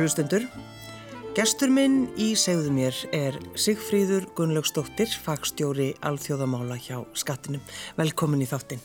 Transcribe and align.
kæru 0.00 0.08
hlustundur. 0.08 0.44
Gestur 1.36 1.68
minn 1.68 2.06
í 2.16 2.30
segðu 2.38 2.70
mér 2.72 2.96
er 3.12 3.34
Sigfríður 3.58 4.24
Gunnlaugsdóttir, 4.36 5.10
fagstjóri 5.12 5.90
alþjóðamála 6.06 6.78
hjá 6.80 7.02
skattinum. 7.12 7.60
Velkomin 7.98 8.40
í 8.40 8.48
þáttinn. 8.48 8.80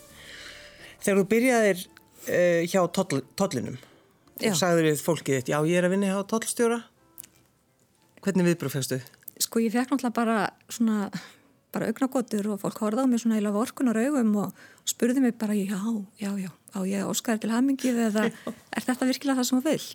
Þegar 0.99 1.21
þú 1.21 1.25
byrjaðir 1.31 1.83
uh, 1.85 2.61
hjá 2.67 2.81
toll, 2.97 3.21
tollinum 3.39 3.77
sagður 4.59 4.89
við 4.89 5.05
fólkið 5.05 5.39
þitt, 5.39 5.53
já 5.53 5.57
ég 5.63 5.79
er 5.79 5.87
að 5.87 5.95
vinna 5.95 6.11
hjá 6.11 6.19
tollstjóra, 6.33 6.81
hvernig 8.25 8.49
viðbröð 8.49 8.75
fegstu? 8.75 8.99
Sko 9.45 9.63
ég 9.63 9.71
fekk 9.71 9.93
náttúrulega 9.93 10.17
bara 10.19 10.39
svona, 10.67 11.07
bara 11.75 11.89
augnagotur 11.91 12.53
og 12.53 12.61
fólk 12.63 12.79
horfði 12.83 13.03
á 13.03 13.07
mig 13.11 13.21
svona 13.21 13.39
eila 13.39 13.51
vorkunar 13.55 13.99
augum 13.99 14.31
og 14.45 14.63
spurði 14.87 15.23
mig 15.23 15.35
bara 15.39 15.55
já, 15.57 15.75
já, 16.21 16.29
já, 16.39 16.51
á 16.71 16.79
ég 16.87 17.09
óskaði 17.09 17.43
til 17.43 17.51
hamingið 17.51 17.99
eða 18.07 18.23
er 18.29 18.85
þetta 18.85 19.09
virkilega 19.09 19.39
það 19.39 19.47
sem 19.49 19.59
þú 19.59 19.73
vil? 19.73 19.89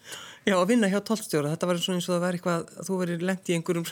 Já, 0.48 0.54
að 0.56 0.66
vinna 0.72 0.90
hjá 0.90 0.98
tollstjóra, 1.06 1.54
þetta 1.54 1.70
var 1.70 1.80
eins 1.80 2.08
og 2.08 2.14
það 2.14 2.22
var 2.24 2.38
eitthvað 2.38 2.68
að 2.74 2.90
þú 2.90 2.98
verið 3.02 3.24
lengt 3.28 3.50
í 3.50 3.56
einhverjum, 3.56 3.88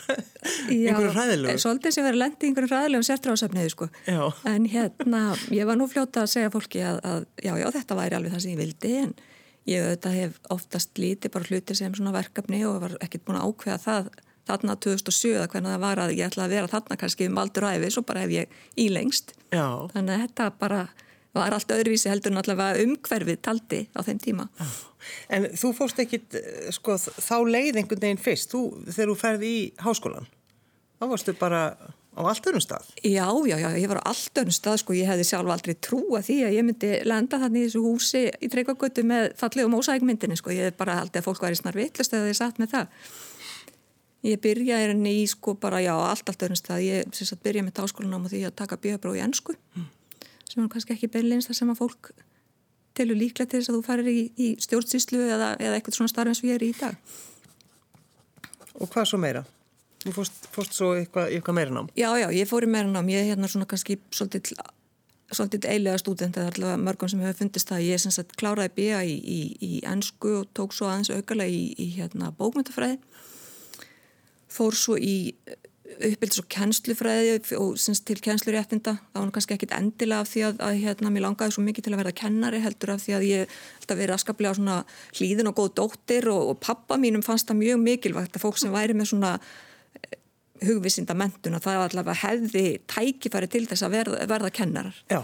einhverjum 0.73 1.17
hræðilegu. 1.17 1.63
Svolítið 1.63 1.95
sem 1.95 2.07
verið 2.07 2.21
lendi 2.23 2.45
í 2.47 2.49
einhverjum 2.49 2.73
hræðilegum 2.73 3.07
sértráðsefniði 3.09 3.73
sko. 3.75 3.89
Já. 4.09 4.21
En 4.49 4.69
hérna, 4.69 5.23
ég 5.55 5.69
var 5.69 5.79
nú 5.79 5.89
fljóta 5.91 6.25
að 6.25 6.31
segja 6.33 6.53
fólki 6.53 6.81
að, 6.83 7.01
að 7.05 7.27
já, 7.45 7.53
já, 7.61 7.67
þetta 7.77 7.99
væri 8.01 8.17
alveg 8.19 8.35
það 8.35 8.45
sem 8.45 8.55
ég 8.55 8.63
vildi 8.63 8.95
en 9.03 9.13
ég 9.69 9.85
auðvitað 9.85 10.17
hef 10.17 10.39
oftast 10.55 10.99
lítið 10.99 11.35
bara 11.35 11.49
hluti 11.49 11.77
sem 11.77 11.93
svona 11.95 12.15
verkefni 12.15 12.63
og 12.67 12.81
var 12.83 12.97
ekkert 13.03 13.27
búin 13.27 13.39
að 13.39 13.51
ákveða 13.51 13.79
það 13.85 14.11
þarna 14.47 14.77
2007 14.85 15.35
að 15.41 15.51
hvernig 15.51 15.75
það 15.75 15.83
var 15.83 16.01
að 16.03 16.15
ég 16.15 16.29
ætla 16.29 16.47
að 16.47 16.55
vera 16.55 16.71
þarna 16.71 16.97
kannski 17.01 17.27
um 17.29 17.37
aldur 17.41 17.67
æfi, 17.69 17.91
svo 17.93 18.05
bara 18.07 18.23
hef 18.25 18.33
ég 18.33 18.57
ílengst. 18.79 19.35
Já. 19.51 19.67
Þannig 19.93 20.15
að 20.15 20.25
þetta 20.25 20.49
bara 20.59 20.81
var 21.37 21.53
allt 21.53 21.71
öðruvísi 21.73 22.09
heldur 22.09 22.33
en 22.33 22.41
allavega 22.41 22.83
umhverfið 22.85 23.41
taldi 23.45 23.83
á 23.93 23.99
þeim 24.05 24.21
tíma. 24.23 24.47
En 25.31 25.45
þú 25.57 25.71
fórst 25.77 26.01
ekkit, 26.01 26.35
eh, 26.35 26.71
sko, 26.75 26.97
þá 26.97 27.37
leið 27.45 27.79
einhvern 27.81 28.01
veginn 28.01 28.21
fyrst, 28.21 28.51
þú, 28.51 28.63
þegar 28.89 29.11
þú 29.13 29.17
ferði 29.19 29.51
í 29.53 29.61
háskólan, 29.85 30.27
þá 30.99 31.05
varstu 31.13 31.35
bara 31.39 31.61
á 32.19 32.21
allt 32.25 32.49
öðrum 32.49 32.63
stað. 32.63 32.89
Já, 33.05 33.29
já, 33.47 33.55
já, 33.61 33.69
ég 33.77 33.87
var 33.87 34.01
á 34.01 34.09
allt 34.11 34.33
öðrum 34.41 34.55
stað, 34.55 34.81
sko, 34.81 34.97
ég 34.97 35.07
hefði 35.07 35.29
sjálf 35.29 35.53
aldrei 35.53 35.75
trúa 35.77 36.19
því 36.25 36.37
að 36.49 36.55
ég 36.57 36.65
myndi 36.67 36.91
lenda 37.05 37.39
þannig 37.39 37.61
í 37.61 37.69
þessu 37.69 37.83
húsi 37.85 38.23
í 38.27 38.49
Tryggvagötu 38.49 39.05
með 39.05 39.35
fallegum 39.39 39.77
ósækmyndinni, 39.79 40.35
sko, 40.35 40.51
ég 40.51 40.71
hef 40.71 40.77
bara 40.81 40.99
haldið 40.99 41.21
að 41.21 41.27
fólk 41.29 41.45
væri 41.45 41.61
snar 41.61 41.77
vitlust 41.77 42.13
eða 42.13 42.33
ég 42.33 42.39
satt 42.41 42.59
með 42.59 42.73
það. 42.73 42.87
Ég 44.27 44.39
byrjaði 44.43 44.89
henni 44.91 45.13
í, 45.21 45.27
sko, 45.31 45.53
bara, 45.55 45.79
já, 45.79 45.93
allt, 45.95 46.27
allt 46.27 46.41
öðrum 46.43 46.59
stað, 46.59 46.81
ég 46.83 47.13
syns 47.15 47.31
að 47.35 47.43
byrja 47.45 47.63
með 47.63 47.77
táskólanám 47.79 48.25
og 48.27 48.33
því 48.33 48.41
að 48.49 48.57
taka 48.59 48.79
bjöðbróð 48.83 49.19
í 49.19 49.21
ennsku, 49.23 49.55
mm. 49.77 49.85
sem 50.43 50.63
er 50.63 50.73
kannski 50.73 50.95
ekki 50.97 51.11
beinleins 51.13 51.47
það 51.47 51.59
sem 51.61 51.71
að 51.71 51.79
fólk 51.79 52.11
telur 52.99 53.19
líklega 53.19 53.47
til 53.47 53.61
þess 53.61 53.71
að 53.71 53.77
þú 53.77 53.85
farir 53.85 54.09
í, 54.11 54.17
í 54.35 54.49
stjórnsýslu 54.59 55.21
eða, 55.23 55.53
eða 55.61 55.77
eitthvað 55.77 55.99
svona 55.99 56.11
starf 56.11 56.33
eins 56.33 56.43
og 56.43 56.49
ég 56.49 56.59
er 56.59 56.67
í 56.67 56.73
dag. 56.75 56.99
Og 58.79 58.91
hvað 58.91 59.07
svo 59.11 59.19
meira? 59.21 59.45
Þú 60.03 60.13
fórst, 60.15 60.45
fórst 60.55 60.75
svo 60.77 60.93
eitthvað, 60.95 61.33
eitthvað 61.35 61.57
meira 61.57 61.75
nám? 61.75 61.89
Já, 61.99 62.09
já, 62.19 62.27
ég 62.31 62.47
fór 62.47 62.63
í 62.63 62.69
meira 62.71 62.87
nám. 62.91 63.09
Ég 63.11 63.23
er 63.23 63.33
hérna 63.33 63.49
svona 63.51 63.67
kannski 63.67 63.97
svolítið, 64.15 64.53
svolítið 65.31 65.67
eilega 65.73 65.99
stúdent 65.99 66.39
eða 66.39 66.53
allavega 66.53 66.83
mörgum 66.85 67.11
sem 67.11 67.23
hefur 67.23 67.41
fundist 67.41 67.71
það. 67.71 67.83
Ég 67.87 67.97
er 67.97 68.03
sem 68.05 68.15
sagt 68.15 68.37
kláraði 68.39 68.71
B.A. 68.77 69.01
í, 69.03 69.17
í, 69.19 69.39
í 69.59 69.81
ennsku 69.87 70.37
og 70.41 70.53
tók 70.55 70.75
svo 70.75 70.87
aðeins 70.87 71.11
aukarlega 71.11 71.51
í, 71.51 71.65
í 71.75 71.89
hérna 71.97 72.31
bókmyndafræði. 72.39 73.01
Fór 74.49 74.77
svo 74.77 74.97
í 74.97 75.33
uppbyldis 75.99 76.39
og 76.41 76.47
kennslufræði 76.51 77.37
og 77.57 77.77
syns, 77.81 78.01
til 78.05 78.19
kennsluréttinda. 78.23 78.95
Það 79.13 79.23
var 79.23 79.31
kannski 79.35 79.55
ekkit 79.55 79.73
endilega 79.75 80.23
af 80.23 80.29
því 80.31 80.43
að, 80.47 80.59
að 80.67 80.77
hérna, 80.83 81.11
mér 81.13 81.25
langaði 81.25 81.55
svo 81.55 81.63
mikið 81.65 81.85
til 81.85 81.93
að 81.93 82.01
verða 82.03 82.15
kennari 82.19 82.61
heldur 82.63 82.93
af 82.93 83.01
því 83.03 83.15
að 83.17 83.25
ég 83.27 83.55
held 83.79 83.93
að 83.95 84.01
vera 84.03 84.19
askaplega 84.19 84.53
svona 84.59 84.77
hlýðin 85.17 85.49
og 85.51 85.57
góð 85.57 85.73
dóttir 85.81 86.29
og, 86.31 86.53
og 86.53 86.61
pappa 86.63 86.99
mínum 87.01 87.25
fannst 87.25 87.49
það 87.49 87.61
mjög 87.63 87.81
mikilvægt 87.83 88.37
að 88.37 88.45
fólk 88.45 88.61
sem 88.61 88.73
væri 88.73 88.95
með 88.95 89.11
svona 89.11 89.33
hugvísinda 90.63 91.15
mentun 91.17 91.57
og 91.57 91.63
það 91.63 91.83
allavega 91.87 92.17
hefði 92.21 92.63
tækifæri 92.91 93.51
til 93.51 93.65
þess 93.67 93.85
að 93.87 93.95
verða, 93.95 94.23
verða 94.29 94.55
kennarar. 94.55 95.03
Já. 95.11 95.21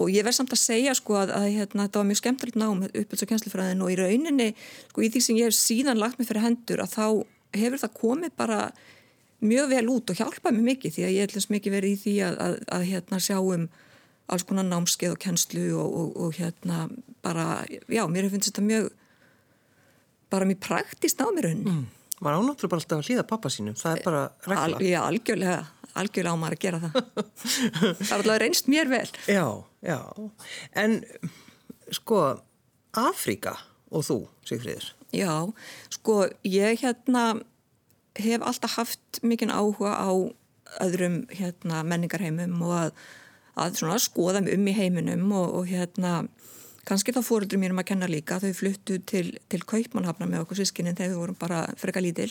Og 0.00 0.10
ég 0.10 0.26
verð 0.26 0.40
samt 0.40 0.54
að 0.54 0.62
segja 0.64 0.94
sko 0.98 1.20
að, 1.20 1.30
að 1.36 1.44
hérna, 1.54 1.86
þetta 1.86 2.00
var 2.00 2.08
mjög 2.08 2.20
skemmtilegt 2.20 2.58
nám 2.58 2.82
uppbyldis 2.88 3.24
og 3.24 3.30
kennslufræðin 3.30 3.84
og 3.84 3.92
í 3.92 3.98
rauninni 4.00 4.50
sko 4.88 5.04
í 5.04 5.10
því 5.14 5.22
sem 5.22 5.38
ég 5.38 5.50
hef 5.50 5.56
síðan 5.56 6.00
lagt 6.00 6.18
mig 6.18 6.28
fyrir 6.28 6.44
hendur 6.44 6.82
að 6.82 6.96
þá 6.96 7.06
hefur 7.60 7.82
það 7.84 7.96
komið 8.00 8.36
bara 8.38 8.60
mjög 9.44 9.72
vel 9.74 9.86
út 9.92 10.12
og 10.12 10.20
hjálpaði 10.20 10.58
mig 10.58 10.68
mikið 10.72 10.94
því 10.96 11.06
að 11.06 11.14
ég 11.14 11.28
ætlum 11.28 11.54
mikið 11.54 11.76
verið 11.76 11.94
í 11.94 12.00
því 12.02 12.14
að, 12.26 12.38
að, 12.44 12.54
að 12.76 12.86
hérna 12.90 13.20
sjáum 13.22 13.66
alls 14.32 14.46
konar 14.48 14.64
námskeið 14.68 15.14
og 15.14 15.20
kennslu 15.20 15.64
og, 15.76 15.96
og, 16.00 16.14
og 16.24 16.38
hérna 16.38 16.86
bara, 17.24 17.64
já, 17.92 18.04
mér 18.08 18.30
finnst 18.32 18.48
þetta 18.50 18.64
mjög 18.64 18.88
bara 20.32 20.48
mjög 20.48 20.62
praktist 20.64 21.20
á 21.20 21.28
mér 21.28 21.50
rauninni. 21.50 21.74
Mm. 21.74 21.84
Var 22.24 22.38
ánáttur 22.38 22.70
bara 22.72 22.80
alltaf 22.80 23.02
að 23.02 23.10
hlýða 23.10 23.26
pappa 23.28 23.50
sínum, 23.52 23.76
það 23.76 23.98
er 23.98 24.04
bara 24.06 24.22
regla. 24.46 24.64
Al, 24.64 24.86
já, 24.86 25.00
algjörlega, 25.02 25.58
algjörlega 25.92 26.32
á 26.32 26.40
maður 26.40 26.56
að 26.56 26.64
gera 26.64 26.80
það. 26.84 26.98
það 27.74 28.08
er 28.08 28.16
alltaf 28.16 28.40
reynst 28.42 28.70
mér 28.72 28.90
vel. 28.92 29.06
Já, 29.28 29.44
já. 29.84 29.98
En 30.84 30.98
sko, 31.92 32.22
Afríka 32.96 33.58
og 33.92 34.06
þú, 34.06 34.18
Sigfríður? 34.48 34.88
Já, 35.14 35.34
sko, 35.94 36.24
ég 36.46 36.80
hérna 36.82 37.24
hef 38.18 38.46
alltaf 38.46 38.78
haft 38.78 39.20
mikinn 39.22 39.52
áhuga 39.54 39.94
á 39.94 40.10
öðrum 40.82 41.24
hérna, 41.30 41.82
menningarheimum 41.86 42.62
og 42.66 42.74
að, 42.78 42.90
að 43.54 44.00
skoða 44.02 44.42
um 44.42 44.70
í 44.70 44.74
heiminum 44.74 45.30
og, 45.32 45.60
og 45.60 45.70
hérna 45.70 46.24
kannski 46.88 47.14
þá 47.14 47.22
fóröldur 47.24 47.60
mér 47.60 47.74
um 47.74 47.80
að 47.80 47.88
kenna 47.92 48.08
líka 48.10 48.38
þau 48.42 48.52
fluttu 48.56 48.98
til, 49.08 49.26
til 49.48 49.62
Kaupmannhafna 49.64 50.28
með 50.28 50.44
okkur 50.44 50.60
sískinni 50.60 50.94
þegar 50.96 51.14
við 51.14 51.20
vorum 51.22 51.38
bara 51.40 51.60
freka 51.80 52.02
lítil 52.02 52.30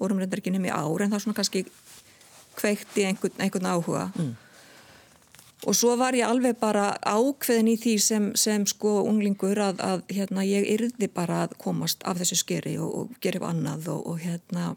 vorum 0.00 0.22
reyndar 0.22 0.42
ekki 0.42 0.54
nefnir 0.54 0.74
ár 0.74 1.04
en 1.04 1.12
það 1.12 1.24
svona 1.24 1.38
kannski 1.38 1.64
kveikt 2.58 2.98
í 2.98 3.06
einhvern, 3.08 3.36
einhvern 3.38 3.68
áhuga 3.70 4.08
mm. 4.16 4.32
Og 5.66 5.76
svo 5.76 5.94
var 6.00 6.16
ég 6.18 6.26
alveg 6.26 6.58
bara 6.60 6.92
ákveðin 7.06 7.70
í 7.72 7.76
því 7.80 7.94
sem, 8.02 8.30
sem 8.38 8.64
sko 8.66 9.00
unglingur 9.06 9.60
að, 9.62 9.82
að 9.84 10.02
hérna 10.10 10.44
ég 10.46 10.66
yrði 10.74 11.08
bara 11.12 11.44
að 11.46 11.56
komast 11.62 12.02
af 12.08 12.18
þessu 12.20 12.40
skeri 12.40 12.74
og, 12.82 12.90
og 12.90 13.22
gera 13.22 13.42
upp 13.42 13.48
annað 13.52 13.88
og, 13.94 14.02
og 14.10 14.20
hérna 14.24 14.72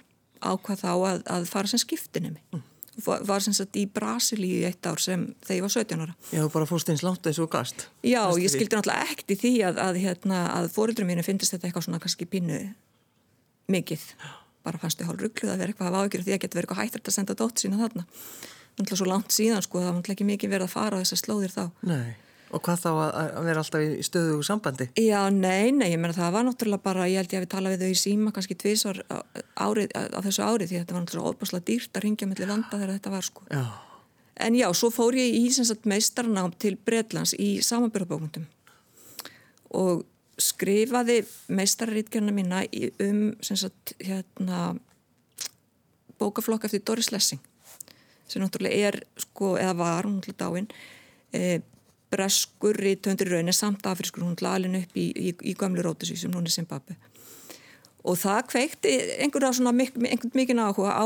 ákvað 0.45 0.81
þá 0.83 0.91
að, 0.93 1.25
að 1.37 1.49
fara 1.49 1.71
sem 1.71 1.81
skiptinni 1.81 2.35
mig. 2.35 2.45
Mm. 2.53 2.63
Var 3.05 3.43
sem 3.43 3.51
sagt 3.51 3.75
í 3.75 3.83
Brasilíu 3.91 4.61
í 4.61 4.67
eitt 4.69 4.87
ár 4.87 5.01
sem 5.03 5.25
þegar 5.43 5.57
ég 5.57 5.65
var 5.65 5.73
17 5.73 6.03
ára. 6.05 6.13
Já, 6.29 6.39
þú 6.39 6.51
bara 6.53 6.67
fórst 6.69 6.91
eins 6.93 7.03
langt 7.03 7.25
þessu 7.27 7.43
og 7.43 7.51
gast. 7.51 7.87
Já, 8.07 8.21
ég 8.39 8.53
skildi 8.53 8.77
náttúrulega 8.77 9.09
ekkert 9.09 9.33
í 9.35 9.37
því 9.41 9.51
að, 9.67 9.81
að, 9.83 9.99
hérna, 10.05 10.39
að 10.53 10.69
fórildrum 10.77 11.11
mínu 11.11 11.25
finnist 11.27 11.51
þetta 11.51 11.67
eitthvað 11.67 11.87
svona 11.89 11.99
kannski 12.03 12.29
pínu 12.31 12.61
mikið. 13.75 14.05
Bara 14.63 14.79
fannstu 14.79 15.07
hálf 15.09 15.19
ruggluð 15.19 15.51
að 15.51 15.59
vera 15.63 15.73
eitthvað 15.73 15.91
að 15.91 16.05
ágjörðu 16.05 16.29
því 16.29 16.37
að 16.37 16.41
geta 16.45 16.59
verið 16.59 16.69
eitthvað 16.69 16.81
hættrætt 16.85 17.11
að 17.11 17.17
senda 17.17 17.37
dótt 17.41 17.65
sína 17.65 17.81
þarna. 17.83 18.07
Náttúrulega 18.75 18.99
svo 18.99 19.07
langt 19.07 19.31
síðan 19.31 19.63
sko, 19.63 19.79
það 19.79 19.87
var 19.87 19.97
náttúrulega 19.97 20.17
ekki 20.17 20.29
mikið 20.29 20.51
verið 20.51 20.67
að 20.67 20.73
fara 20.73 20.97
á 20.99 21.01
þessar 21.03 21.21
slóðir 21.21 21.53
þá. 21.53 21.65
Nei. 21.87 22.15
Og 22.55 22.61
hvað 22.63 22.81
þá 22.83 22.89
að, 22.91 23.37
vera 23.47 23.61
alltaf 23.63 23.83
í 23.83 24.03
stöðu 24.05 24.35
sambandi? 24.45 24.87
Já, 25.01 25.19
nei, 25.33 25.71
nei, 25.75 25.87
ég 25.93 25.99
meina 25.99 26.15
það 26.15 26.35
var 26.35 26.45
náttúrulega 26.45 26.83
bara, 26.85 27.07
ég 27.09 27.19
held 27.19 27.33
ég 27.33 27.39
að 27.39 27.45
við 27.45 27.51
tala 27.55 27.71
við 27.71 27.85
þau 27.85 27.93
í 27.93 27.99
síma 27.99 28.33
kannski 28.35 28.57
tvísar 28.59 28.99
árið, 29.59 29.95
á 29.95 30.19
þessu 30.27 30.43
árið 30.45 30.71
því 30.71 30.81
þetta 30.81 30.95
var 30.95 31.05
náttúrulega 31.05 31.31
óbúslega 31.33 31.67
dýrt 31.71 31.97
að 31.97 32.05
ringja 32.05 32.29
mellir 32.29 32.51
landa 32.51 32.75
þegar 32.75 32.93
þetta 32.93 33.13
var 33.15 33.27
sko. 33.27 33.47
Já. 33.49 33.65
En 34.45 34.59
já, 34.59 34.67
svo 34.75 34.91
fór 34.91 35.15
ég 35.15 35.39
í 35.39 35.47
sagt, 35.55 35.87
meistarnám 35.87 36.53
til 36.59 36.75
Breitlands 36.75 37.33
í 37.39 37.49
samanbyrðabókundum 37.63 38.45
og 39.75 40.05
skrifaði 40.39 41.21
meistarrítgerna 41.47 42.35
mína 42.35 42.61
um 43.03 43.21
sagt, 43.43 43.95
hérna, 44.03 44.75
bókaflokk 46.19 46.67
eftir 46.67 46.83
Doris 46.83 47.11
Lessing 47.15 47.41
sem 48.27 48.43
náttúrulega 48.43 48.89
er, 48.89 48.99
sko, 49.21 49.55
eða 49.61 49.77
var, 49.79 50.07
hún 50.07 50.19
náttúrulega 50.19 50.43
dáin, 50.43 50.69
e, 51.33 51.59
breskur 52.13 52.79
í 52.85 52.95
töndur 53.01 53.33
raunin 53.33 53.55
samt 53.55 53.85
afriskur 53.89 54.23
hún 54.23 54.37
lalinn 54.41 54.79
upp 54.79 54.97
í, 54.97 55.09
í, 55.11 55.33
í 55.51 55.55
gamlu 55.57 55.83
rótusísum 55.85 56.35
hún 56.37 56.47
er 56.47 56.53
Zimbabwe 56.53 56.97
og 58.05 58.19
það 58.21 58.41
kveikti 58.51 58.93
einhverja 59.23 59.55
svona 59.57 59.73
mik 59.75 59.95
einhvern 59.97 60.37
mikinn 60.37 60.61
áhuga 60.61 60.93
á 60.93 61.05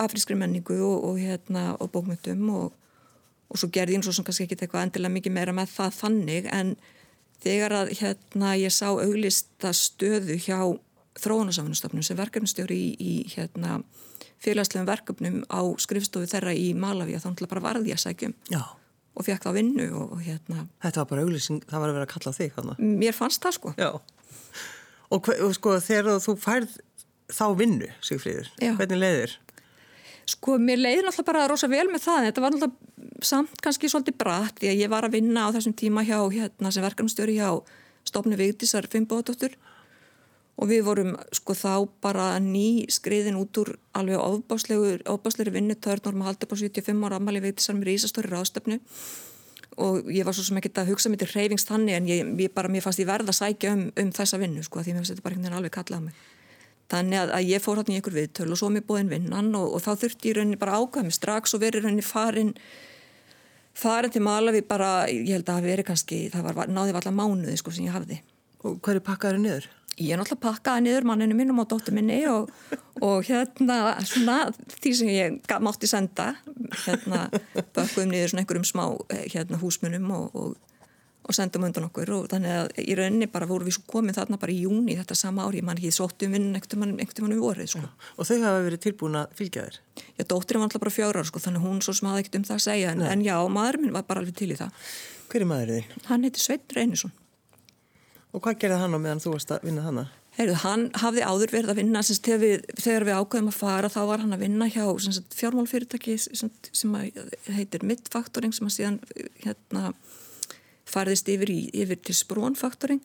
afriskri 0.00 0.36
menningu 0.38 0.78
og, 0.80 1.04
og, 1.10 1.18
hérna, 1.20 1.76
og 1.78 1.92
bókmyndum 1.92 2.48
og, 2.56 2.72
og 3.52 3.60
svo 3.60 3.68
gerði 3.72 3.98
eins 3.98 4.08
og 4.08 4.16
sem 4.16 4.26
kannski 4.26 4.46
ekki 4.46 4.56
eitthvað 4.62 4.86
endilega 4.86 5.16
mikið 5.18 5.36
meira 5.36 5.54
með 5.56 5.74
það 5.74 5.98
þannig 5.98 6.48
en 6.52 6.72
þegar 7.42 7.76
að 7.82 7.92
hérna 8.00 8.54
ég 8.60 8.72
sá 8.72 8.88
auglista 8.88 9.74
stöðu 9.76 10.38
hjá 10.40 10.58
þróunarsafinnustofnum 11.20 12.04
sem 12.06 12.16
verkefnustjóri 12.16 12.78
í, 12.78 12.92
í 12.96 13.12
hérna 13.34 13.82
félagslegum 14.42 14.88
verkefnum 14.88 15.40
á 15.48 15.60
skrifstofu 15.82 16.28
þeirra 16.30 16.54
í 16.58 16.72
Malawi 16.78 17.16
að 17.16 17.28
þá 17.28 17.44
bara 17.46 17.66
varði 17.68 17.92
ég 17.92 18.00
að 18.00 18.06
sækjum 18.06 18.36
Já. 18.52 18.62
Og 19.12 19.26
fekk 19.26 19.44
það 19.44 19.58
vinnu 19.58 19.86
og, 19.92 20.12
og 20.16 20.20
hérna. 20.24 20.62
Þetta 20.80 21.02
var 21.02 21.08
bara 21.10 21.24
auglýsing, 21.26 21.64
það 21.68 21.82
var 21.82 21.90
að 21.90 21.96
vera 21.98 22.06
að 22.06 22.12
kalla 22.14 22.30
þig 22.32 22.54
hana. 22.56 22.76
Mér 22.80 23.12
fannst 23.16 23.42
það 23.44 23.56
sko. 23.58 23.72
Já. 23.76 23.90
Og, 25.12 25.28
og 25.28 25.52
sko 25.58 25.74
þegar 25.84 26.22
þú 26.24 26.34
færð 26.40 26.78
þá 27.32 27.44
vinnu, 27.58 27.90
Sigfríður, 28.04 28.48
hvernig 28.78 29.02
leiðir? 29.02 29.34
Sko 30.32 30.56
mér 30.62 30.80
leiði 30.80 31.02
náttúrulega 31.02 31.28
bara 31.28 31.44
rosa 31.50 31.68
vel 31.68 31.84
með 31.92 32.06
það. 32.06 32.28
Þetta 32.30 32.44
var 32.44 32.54
náttúrulega 32.56 33.26
samt 33.26 33.62
kannski 33.62 33.90
svolítið 33.90 34.16
bratt 34.22 34.60
því 34.60 34.72
að 34.72 34.80
ég 34.80 34.92
var 34.92 35.06
að 35.06 35.16
vinna 35.18 35.44
á 35.44 35.54
þessum 35.54 35.74
tíma 35.78 36.04
hjá 36.06 36.18
hérna 36.32 36.72
sem 36.72 36.84
verkanumstjóri 36.84 37.36
hjá 37.36 37.50
stofnu 38.08 38.38
Vigdísar 38.38 38.88
Fimboðdóttur 38.90 39.54
og 40.62 40.70
við 40.70 40.84
vorum 40.86 41.16
sko 41.34 41.56
þá 41.58 41.74
bara 42.04 42.28
ný 42.38 42.86
skriðin 42.92 43.40
út 43.40 43.58
úr 43.58 43.74
alveg 43.98 44.22
ofbáslegri 44.22 45.54
vinnutörn 45.56 46.06
og 46.06 46.14
maður 46.14 46.30
haldi 46.30 46.46
upp 46.46 46.54
á 46.54 46.62
75 46.62 47.06
ára 47.08 47.18
ammali 47.18 47.42
við 47.42 47.58
þessar 47.58 47.78
mér 47.80 47.94
ísastóri 47.96 48.30
ráðstöfnu 48.30 48.78
og 49.80 50.10
ég 50.12 50.26
var 50.26 50.36
svo 50.36 50.44
sem 50.44 50.58
ekki 50.60 50.72
að 50.76 50.92
hugsa 50.92 51.10
mér 51.10 51.22
til 51.22 51.30
hreyfings 51.32 51.66
þannig 51.68 51.96
en 51.96 52.08
ég, 52.10 52.30
ég 52.44 52.52
bara, 52.54 52.70
mér 52.70 52.84
fannst 52.84 53.00
ég 53.00 53.08
verða 53.08 53.32
að 53.32 53.40
sækja 53.40 53.72
um, 53.72 53.88
um 53.98 54.12
þessa 54.12 54.40
vinnu 54.40 54.62
sko 54.66 54.82
því 54.82 54.94
mér 54.94 55.02
finnst 55.02 55.14
þetta 55.14 55.24
bara 55.24 55.36
einhvern 55.36 55.48
veginn 55.48 55.58
alveg 55.58 55.74
kallað 55.76 56.06
mig. 56.06 56.22
Þannig 56.92 57.20
að, 57.22 57.32
að 57.38 57.48
ég 57.48 57.64
fór 57.64 57.80
hérna 57.80 57.94
í 57.94 57.98
einhver 57.98 58.16
viðtöl 58.18 58.48
og 58.52 58.60
svo 58.60 58.68
mér 58.72 58.84
búinn 58.84 59.08
vinnan 59.08 59.48
og, 59.56 59.76
og 59.78 59.84
þá 59.84 59.92
þurfti 60.02 60.28
ég 60.28 60.36
rauninni 60.36 60.60
bara 60.60 60.76
ákvæða 60.76 61.06
mig 61.08 61.16
strax 61.16 61.56
og 61.56 61.62
verið 61.62 61.86
rauninni 61.86 62.04
farin 62.04 62.52
farin 63.72 64.12
til 64.12 64.20
Malawi 64.26 64.60
bara, 64.68 65.06
ég 65.08 65.32
held 65.32 65.48
að 65.48 65.54
það 65.54 65.70
veri 65.70 65.86
kannski, 65.88 66.18
það 66.34 66.50
var, 66.50 66.68
náði 66.68 66.96
allar 66.98 67.16
mánuði 67.16 67.56
sko 67.56 67.72
sem 67.72 67.88
ég 67.88 67.96
hafði. 67.96 68.20
Og 68.62 68.76
hverju 68.84 69.02
pakkaður 69.06 69.40
niður? 69.40 69.70
Ég 70.00 70.14
er 70.14 70.20
náttúrulega 70.20 70.40
pakkaði 70.40 70.86
niður 70.86 71.04
manninu 71.04 71.36
mínum 71.36 71.58
og 71.60 71.68
dóttu 71.68 71.92
minni 71.92 72.22
og, 72.30 72.48
og 73.04 73.26
hérna 73.28 73.98
svona 74.08 74.46
því 74.80 74.92
sem 74.96 75.10
ég 75.12 75.52
mátti 75.60 75.90
senda 75.90 76.30
hérna 76.86 77.26
pakkuðum 77.76 78.14
niður 78.14 78.32
svona 78.32 78.44
einhverjum 78.46 78.64
smá 78.64 78.86
eh, 79.12 79.26
hérna 79.34 79.60
húsmunum 79.60 80.08
og, 80.16 80.32
og, 80.32 80.88
og 81.28 81.36
sendum 81.36 81.68
undan 81.68 81.90
okkur 81.90 82.14
og 82.16 82.30
þannig 82.32 82.56
að 82.62 82.72
í 82.80 82.96
rauninni 82.96 83.28
bara 83.34 83.50
voru 83.50 83.68
við 83.68 83.76
svo 83.76 83.84
komið 83.92 84.22
þarna 84.22 84.40
bara 84.40 84.56
í 84.56 84.64
júni 84.64 84.96
þetta 84.96 85.18
sama 85.18 85.44
ári, 85.44 85.60
ég 85.60 85.68
man 85.68 85.76
ekki 85.76 85.92
sóttu 85.92 86.30
um 86.30 86.38
vinn 86.38 86.50
einhvern 86.56 86.96
veginn 86.96 87.36
við 87.36 87.44
voruð 87.44 87.72
sko. 87.76 87.84
Og 88.16 88.30
þau 88.30 88.36
hafa 88.46 88.66
verið 88.70 88.84
tilbúin 88.88 89.20
að 89.20 89.38
fylgja 89.42 89.68
þér? 89.68 89.80
Já, 90.16 90.24
dóttirinn 90.24 90.64
var 90.64 90.70
alltaf 90.70 90.86
bara 90.86 90.96
fjórar 90.96 91.28
sko 91.28 91.44
þannig 91.44 91.68
hún 91.68 91.84
svo 91.84 91.98
sem 92.00 92.08
hafði 92.08 92.24
ekkert 92.24 92.40
um 92.40 92.48
það 92.48 92.62
að 92.62 92.68
segja 92.70 92.96
en, 92.96 93.08
en 93.12 93.26
já, 93.28 93.36
maður 93.60 93.84
minn 93.84 93.92
var 93.92 94.08
bara 94.08 94.24
alveg 94.24 94.40
til 94.40 94.54
í 94.56 94.62
það. 94.62 94.88
Hver 95.28 95.44
er 95.44 95.52
maðurinn? 95.52 96.06
Hann 96.08 96.24
heiti 96.24 96.40
Sveit 96.40 96.72
Reynisson. 96.80 97.12
Og 98.32 98.40
hvað 98.40 98.58
gerði 98.62 98.80
hann 98.80 98.96
á 98.96 99.00
meðan 99.00 99.20
þú 99.20 99.34
varst 99.34 99.52
að 99.52 99.64
vinna 99.68 99.84
þannig? 99.84 100.12
Heyrðu, 100.32 100.54
hann 100.62 100.84
hafði 100.96 101.24
áður 101.28 101.52
verið 101.52 101.70
að 101.74 101.78
vinna 101.82 102.00
semst, 102.06 102.24
þegar, 102.24 102.38
við, 102.40 102.62
þegar 102.80 103.04
við 103.04 103.18
ákveðum 103.18 103.50
að 103.50 103.56
fara 103.58 103.90
þá 103.92 103.98
var 104.08 104.22
hann 104.22 104.32
að 104.32 104.44
vinna 104.46 104.68
hjá 104.72 104.86
fjármálfyrirtæki 105.36 106.14
sem, 106.22 106.52
sem 106.72 106.94
heitir 107.52 107.84
Midfaktoring 107.84 108.54
sem 108.56 108.70
að 108.70 108.76
síðan 108.78 108.96
hérna, 109.42 109.92
farðist 110.88 111.28
yfir, 111.28 111.52
í, 111.52 111.66
yfir 111.84 112.00
til 112.00 112.16
Sprónfaktoring 112.16 113.02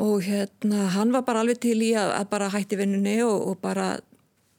og 0.00 0.24
hérna 0.24 0.88
hann 0.96 1.12
var 1.14 1.28
bara 1.28 1.44
alveg 1.44 1.60
til 1.62 1.76
í 1.84 1.92
að, 2.00 2.14
að 2.16 2.32
bara 2.32 2.50
hætti 2.56 2.80
vinnunni 2.80 3.18
og, 3.26 3.36
og 3.52 3.60
bara 3.62 3.92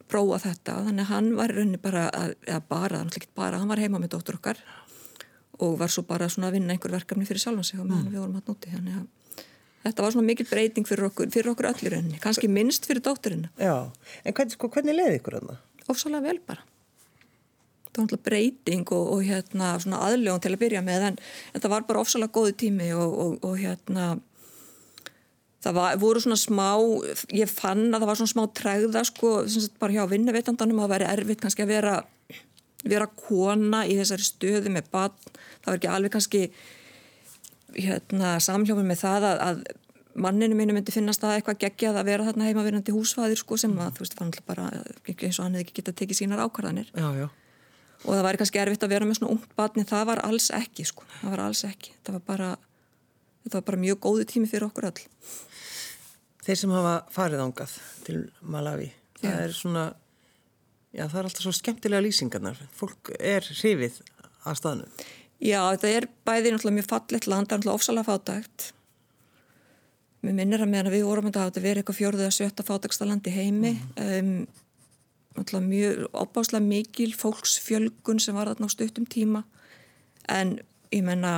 prófa 0.05 0.37
þetta. 0.45 0.77
Þannig 0.85 1.07
að 1.07 1.11
hann 1.11 1.33
var 1.41 1.57
rauninni 1.57 1.81
bara 1.81 2.05
að, 2.13 2.35
bara, 2.69 3.01
bara, 3.33 3.57
hann 3.57 3.71
var 3.73 3.81
heima 3.81 3.97
með 3.97 4.13
dóttur 4.13 4.37
okkar 4.37 4.61
og 5.59 5.77
var 5.79 5.91
svo 5.91 6.05
bara 6.07 6.27
að 6.27 6.57
vinna 6.57 6.75
einhver 6.75 6.93
verkefni 6.95 7.27
fyrir 7.27 7.43
sjálfan 7.43 7.67
sig 7.67 7.79
og 7.79 7.87
meðan 7.87 8.07
mm. 8.07 8.13
við 8.13 8.23
vorum 8.23 8.39
að 8.39 8.51
núti 8.51 8.73
þannig 8.73 8.99
að 8.99 9.07
þetta 9.85 10.05
var 10.05 10.15
svona 10.15 10.29
mikil 10.29 10.47
breyting 10.49 10.87
fyrir 10.89 11.09
okkur, 11.09 11.31
fyrir 11.33 11.51
okkur 11.53 11.69
öllir 11.71 11.97
henni, 11.99 12.19
kannski 12.21 12.49
minnst 12.51 12.87
fyrir 12.89 13.03
dótturinn 13.05 13.49
Já, 13.61 13.91
en 14.23 14.37
hvern, 14.37 14.53
sko, 14.53 14.71
hvernig 14.73 14.97
leiði 14.97 15.19
ykkur 15.19 15.39
þarna? 15.39 15.59
Ófsalega 15.85 16.25
vel 16.25 16.39
bara 16.45 16.65
það 17.95 18.01
var 18.01 18.07
náttúrulega 18.07 18.29
breyting 18.29 18.87
og, 18.91 19.11
og 19.15 19.21
hérna 19.23 19.73
svona 19.79 20.01
aðlögun 20.09 20.41
til 20.43 20.53
að 20.55 20.63
byrja 20.65 20.85
með 20.85 21.09
en, 21.09 21.19
en 21.53 21.63
það 21.63 21.75
var 21.75 21.85
bara 21.87 22.01
ófsalega 22.03 22.35
góði 22.35 22.55
tími 22.65 22.89
og, 22.97 23.13
og, 23.25 23.37
og 23.45 23.59
hérna 23.61 24.07
það 25.65 25.77
var, 25.79 25.99
voru 26.01 26.23
svona 26.23 26.39
smá 26.39 26.67
ég 27.33 27.51
fann 27.51 27.87
að 27.87 28.01
það 28.01 28.09
var 28.09 28.19
svona 28.19 28.33
smá 28.33 28.43
tregða 28.59 29.05
sko, 29.07 29.31
bara 29.81 29.95
hjá 29.95 30.09
vinnuveitandanum 30.11 30.83
að 30.83 30.93
vera 30.97 31.13
erfitt 31.15 31.41
kannski 31.43 31.65
að 31.65 31.73
vera 31.77 31.95
vera 32.85 33.07
kona 33.07 33.83
í 33.89 33.95
þessari 33.99 34.25
stöðu 34.25 34.73
með 34.73 34.89
bann, 34.93 35.15
það 35.63 35.71
var 35.71 35.79
ekki 35.79 35.91
alveg 35.91 36.13
kannski 36.13 36.43
hérna, 37.75 38.35
samhljófum 38.43 38.87
með 38.87 39.01
það 39.01 39.27
að, 39.29 39.41
að 39.45 39.63
manninu 40.15 40.55
mínu 40.55 40.75
myndi 40.75 40.93
finnast 40.95 41.23
það 41.23 41.39
eitthvað 41.39 41.61
geggjað 41.65 41.97
að 41.99 42.09
vera 42.09 42.27
þarna 42.29 42.47
heimaverandi 42.47 42.93
húsfæðir 42.95 43.41
sko 43.41 43.57
sem 43.59 43.73
að 43.83 43.97
þú 43.97 44.05
veist 44.05 44.19
fann 44.19 44.31
bara 44.47 44.67
eins 44.71 45.39
og 45.39 45.43
hann 45.43 45.57
hefði 45.57 45.65
ekki 45.65 45.81
getað 45.81 45.97
tekið 46.01 46.19
sínar 46.21 46.43
ákvarðanir 46.45 46.91
já, 46.93 47.07
já. 47.19 47.27
og 48.05 48.11
það 48.13 48.23
væri 48.29 48.41
kannski 48.41 48.61
erfitt 48.61 48.85
að 48.87 48.95
vera 48.95 49.09
með 49.09 49.19
svona 49.19 49.33
ungt 49.35 49.57
bann 49.59 49.81
en 49.81 49.89
það 49.89 50.05
var 50.11 50.23
alls 50.29 50.47
ekki 50.55 50.87
sko, 50.87 51.07
það 51.19 51.35
var 51.35 51.43
alls 51.49 51.65
ekki 51.67 51.97
það 51.97 52.17
var 52.19 52.25
bara, 52.31 52.49
það 53.43 53.59
var 53.59 53.67
bara 53.71 53.83
mjög 53.83 54.01
góðu 54.07 54.29
tími 54.31 54.51
fyrir 54.51 54.69
okkur 54.69 54.91
all 54.91 55.05
Þeir 56.45 56.59
sem 56.61 56.73
hafa 56.75 56.97
farið 57.09 57.39
ángað 57.41 57.71
til 58.05 58.19
Malawi, 58.53 58.91
það 59.17 59.31
já. 59.31 59.37
er 59.47 59.53
svona 59.57 59.85
Já, 60.95 61.03
það 61.11 61.19
er 61.19 61.27
alltaf 61.27 61.43
svo 61.43 61.53
skemmtilega 61.55 62.03
lýsingarnar. 62.05 62.59
Fólk 62.75 63.11
er 63.19 63.43
hrifið 63.43 63.99
að 64.47 64.59
staðnum. 64.61 65.05
Já, 65.43 65.59
þetta 65.73 65.91
er 65.91 66.07
bæði 66.27 66.53
náttúrulega 66.53 66.77
mjög 66.77 66.91
fallit 66.91 67.27
land, 67.27 67.49
það 67.49 67.55
er 67.57 67.59
náttúrulega 67.59 67.79
ofsalega 67.81 68.07
fátækt. 68.07 68.67
Mér 70.25 70.37
minnir 70.39 70.63
að 70.63 70.71
meðan 70.71 70.93
við 70.93 71.03
vorum 71.05 71.27
að 71.29 71.39
þetta 71.41 71.63
verið 71.65 71.81
eitthvað 71.81 71.99
fjörðið 71.99 72.29
að 72.29 72.37
sjötta 72.37 72.65
fátæksta 72.65 73.09
land 73.09 73.27
í 73.27 73.33
heimi. 73.35 73.73
Mm. 73.75 74.05
Um, 74.05 74.63
náttúrulega 75.35 75.67
mjög 75.67 76.05
opáslega 76.23 76.63
mikil 76.65 77.11
fólksfjölgun 77.19 78.23
sem 78.23 78.37
var 78.37 78.53
þarna 78.53 78.71
á 78.71 78.73
stuttum 78.73 79.09
tíma. 79.11 79.43
En 80.31 80.55
ég 80.95 81.03
menna 81.05 81.35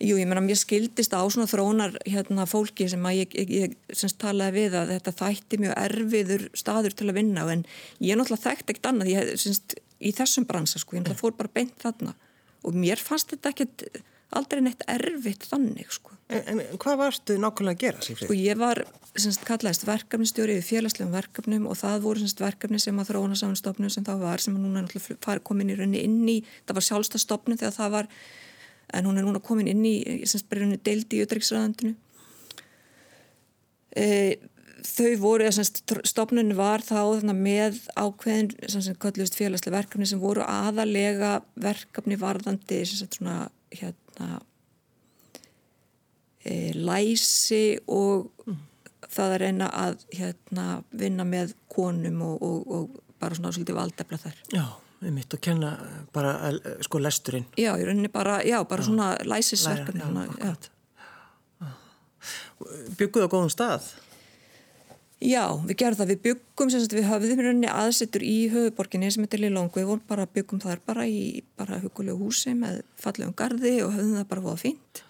Jú, 0.00 0.16
ég 0.16 0.28
meina, 0.28 0.40
mér 0.40 0.56
skildist 0.56 1.12
á 1.12 1.20
svona 1.28 1.48
þrónar 1.50 1.98
hérna 2.08 2.46
fólki 2.48 2.86
sem 2.88 3.02
að 3.04 3.18
ég, 3.18 3.34
ég, 3.36 3.50
ég 3.52 3.96
semst 4.00 4.16
talaði 4.22 4.62
við 4.62 4.76
að 4.80 4.92
þetta 4.94 5.12
þætti 5.18 5.58
mjög 5.60 5.74
erfiður 5.76 6.44
staður 6.56 6.96
til 6.96 7.08
að 7.10 7.18
vinna 7.18 7.44
en 7.52 7.66
ég 8.00 8.14
er 8.14 8.20
náttúrulega 8.20 8.46
þekkt 8.46 8.72
ekkert 8.72 8.88
annað 8.88 9.10
ég, 9.12 9.32
semst, 9.42 9.76
í 10.00 10.14
þessum 10.16 10.46
bransa, 10.48 10.80
sko, 10.80 10.96
ég 10.96 11.04
náttúrulega 11.04 11.20
fór 11.20 11.36
bara 11.36 11.52
beint 11.52 11.76
þarna 11.84 12.14
og 12.64 12.80
mér 12.80 13.02
fannst 13.04 13.34
þetta 13.34 13.52
ekkert 13.52 13.84
aldrei 14.36 14.62
neitt 14.64 14.82
erfitt 14.88 15.44
þannig, 15.50 15.92
sko. 15.92 16.16
En, 16.30 16.44
en 16.48 16.80
hvað 16.80 17.00
varstu 17.00 17.36
nákvæmlega 17.42 17.76
að 17.76 17.84
gera, 17.84 18.02
Sýfrið? 18.06 18.28
Sko, 18.28 18.36
ég 18.38 18.60
var, 18.60 18.82
semst, 19.18 19.44
kallaðist 19.48 19.86
verkefnistjóri 19.88 20.56
við 20.60 20.68
félagslegum 20.68 21.16
verkefnum 21.16 21.66
og 21.68 21.80
það 21.80 22.04
voru 22.04 22.22
semst 22.22 22.40
verkefni 22.40 22.80
sem 22.80 23.00
að 23.02 23.10
þróna 23.10 23.38
samanstofnum 23.40 23.90
sem 23.92 24.06
það 24.06 24.22
var 24.22 24.44
sem 24.44 24.54
að 24.54 24.64
núna 24.64 24.84
náttúrulega 24.84 25.42
komin 25.44 25.72
í 25.74 25.76
rauninni 25.80 26.04
inn 26.06 26.22
í, 26.30 26.36
það 26.68 26.78
var 26.78 26.86
sjálfstastofnum 26.88 27.58
þegar 27.58 27.76
það 27.80 27.96
var 27.96 28.10
en 28.92 29.06
hún 29.06 29.18
er 29.18 29.26
núna 29.26 29.42
komin 29.42 29.70
inn 29.70 29.84
í 29.86 29.96
deildi 30.84 31.18
í 31.18 31.22
auðvitaðriksræðandinu 31.22 31.94
e, 33.96 34.06
þau 34.86 35.10
voru 35.20 35.48
stofnunni 36.08 36.56
var 36.58 36.84
þá 36.84 37.20
með 37.36 37.80
ákveðin 37.98 38.52
félagslega 39.36 39.76
verkefni 39.76 40.08
sem 40.08 40.22
voru 40.22 40.44
aðalega 40.46 41.40
verkefni 41.60 42.18
varðandi 42.20 42.82
svona, 42.88 43.50
hérna, 43.74 44.40
e, 46.44 46.72
læsi 46.74 47.78
og 47.86 48.30
mm. 48.46 48.60
það 49.08 49.36
er 49.36 49.46
eina 49.50 49.72
að 49.86 50.06
hérna, 50.16 50.68
vinna 50.90 51.28
með 51.28 51.56
konum 51.72 52.22
og, 52.26 52.38
og, 52.42 52.60
og 52.70 53.18
bara 53.20 53.36
svona 53.36 53.52
svolítið 53.52 53.82
valdefla 53.82 54.22
þar 54.22 54.46
Já 54.54 54.64
við 55.00 55.16
mitt 55.16 55.34
að 55.34 55.44
kenna 55.46 55.70
bara 56.14 56.52
sko 56.84 57.00
lesturinn. 57.00 57.48
Já, 57.56 57.72
í 57.76 57.86
rauninni 57.88 58.12
bara, 58.12 58.40
já, 58.44 58.58
bara 58.68 58.84
já. 58.84 58.90
svona 58.90 59.14
læsisverkefni 59.24 60.04
bygguðu 62.98 63.28
á 63.28 63.32
góðum 63.32 63.52
stað? 63.52 63.90
Já, 65.20 65.44
við 65.68 65.76
gerðum 65.82 66.00
það. 66.00 66.10
Við 66.10 66.22
byggum, 66.24 66.70
sem 66.72 66.80
sagt, 66.80 66.96
við 66.96 67.08
höfðum 67.10 67.42
í 67.42 67.44
rauninni 67.44 67.70
aðsettur 67.72 68.24
í 68.24 68.36
höfuborginni 68.52 69.10
sem 69.12 69.26
heitir 69.26 69.42
Lilongu 69.42 69.82
við 69.82 69.90
vorum 69.90 70.06
bara 70.08 70.24
byggum 70.24 70.62
þar 70.62 70.80
bara 70.86 71.04
í 71.04 71.42
bara 71.60 71.80
hugulegu 71.82 72.16
húsi 72.24 72.54
með 72.56 72.80
fallegum 73.00 73.36
gardi 73.36 73.76
og 73.84 73.92
höfðum 73.96 74.16
það 74.16 74.30
bara 74.32 74.44
fóða 74.46 74.62
fínt. 74.62 75.02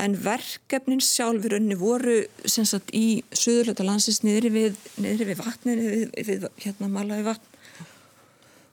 En 0.00 0.16
verkefnin 0.22 1.02
sjálf 1.02 1.46
í 1.46 1.52
rauninni 1.52 1.78
voru 1.78 2.16
sem 2.42 2.66
sagt 2.66 2.90
í 2.94 3.22
söðurlöta 3.30 3.86
landsins 3.86 4.22
niður 4.26 4.50
við, 4.54 4.82
við 4.98 5.32
vatnir 5.38 5.82
við, 5.84 6.04
við 6.26 6.50
hérna 6.64 6.90
malaði 6.90 7.26
vatn 7.30 7.49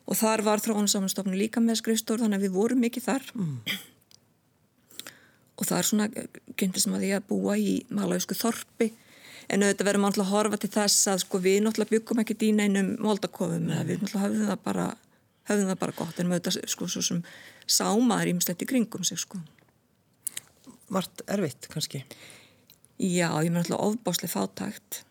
og 0.08 0.16
þar 0.16 0.44
var 0.46 0.64
þróunarsamanstofnun 0.64 1.40
líka 1.40 1.62
með 1.64 1.82
skrifstór 1.82 2.24
þannig 2.24 2.40
að 2.40 2.48
við 2.48 2.56
vorum 2.56 2.84
mikið 2.86 3.08
þar. 3.10 3.30
Mm. 3.36 3.58
og 5.58 5.66
það 5.66 5.78
er 5.80 5.88
svona 5.90 6.08
kynnti 6.60 6.82
sem 6.84 6.94
að 6.94 7.04
því 7.04 7.12
að 7.18 7.28
búa 7.32 7.58
í 7.58 7.74
malavísku 7.90 8.38
þorpi. 8.38 8.92
En 9.48 9.64
auðvitað 9.64 9.88
verðum 9.88 10.06
alltaf 10.06 10.26
að 10.26 10.34
horfa 10.36 10.60
til 10.62 10.70
þess 10.76 11.08
að 11.10 11.22
sko, 11.24 11.40
við 11.42 11.62
náttúrulega 11.64 11.94
byggum 11.96 12.22
ekki 12.22 12.36
dýna 12.38 12.68
einum 12.68 12.90
moldakofum 13.02 13.70
eða 13.72 13.86
við 13.88 14.02
náttúrulega 14.04 14.28
höfðum 14.28 14.50
það 14.52 14.64
bara 14.66 14.88
höfðum 15.48 15.72
það 15.72 15.80
bara 15.84 15.96
gott. 15.98 16.20
En 16.20 16.32
auðvitað 16.32 16.58
sko 16.74 16.90
svo 16.92 17.04
sem 17.08 17.22
sámaður 17.78 18.34
ímslegt 18.34 18.66
í 18.66 18.70
kringum 18.70 19.08
sig 19.08 19.22
sko. 19.24 19.40
Vart 20.94 21.24
erfitt 21.32 21.70
kannski? 21.72 22.04
Já, 23.00 23.32
ég 23.42 23.50
með 23.50 23.64
náttúrulega 23.64 23.88
ofbásli 23.88 24.30
fátækt. 24.30 25.02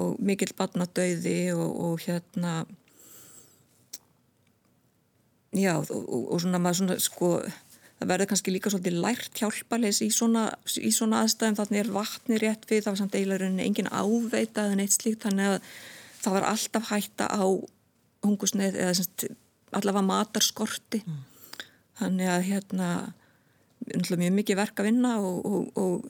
Og 0.00 0.20
mikill 0.22 0.52
batnadauði 0.58 1.38
og, 1.54 1.70
og 1.86 2.04
hérna 2.04 2.60
já 5.56 5.74
og, 5.80 5.90
og 6.32 6.40
svona 6.42 6.60
maður 6.62 6.80
svona 6.80 6.96
sko 7.02 7.30
það 8.00 8.10
verður 8.12 8.30
kannski 8.30 8.54
líka 8.54 8.72
svolítið 8.72 9.00
lært 9.04 9.40
hjálpalegs 9.40 10.00
í 10.06 10.10
svona, 10.14 10.46
í 10.78 10.92
svona 10.94 11.24
aðstæðum 11.24 11.58
þannig 11.58 11.82
er 11.82 11.92
vatni 11.94 12.38
rétt 12.40 12.68
við, 12.70 12.84
það 12.84 12.92
var 12.92 13.00
samt 13.02 13.16
eiginlega 13.18 13.50
engin 13.66 13.90
áveita 13.92 14.66
eða 14.66 14.78
neitt 14.80 14.96
slíkt 14.96 15.26
þannig 15.26 15.54
að 15.54 15.58
það 16.20 16.36
var 16.36 16.48
alltaf 16.52 16.92
hætta 16.92 17.28
á 17.28 17.44
hungusneið 18.24 18.78
eða 18.78 18.96
semst, 18.96 19.26
allavega 19.76 20.06
matarskorti 20.06 21.02
mm. 21.02 21.20
þannig 22.00 22.32
að 22.32 22.46
hérna 22.48 22.88
mjög 23.90 24.34
mikið 24.38 24.60
verk 24.60 24.80
að 24.80 24.90
vinna 24.90 25.18
og, 25.24 25.44
og, 25.46 25.70
og 25.80 26.08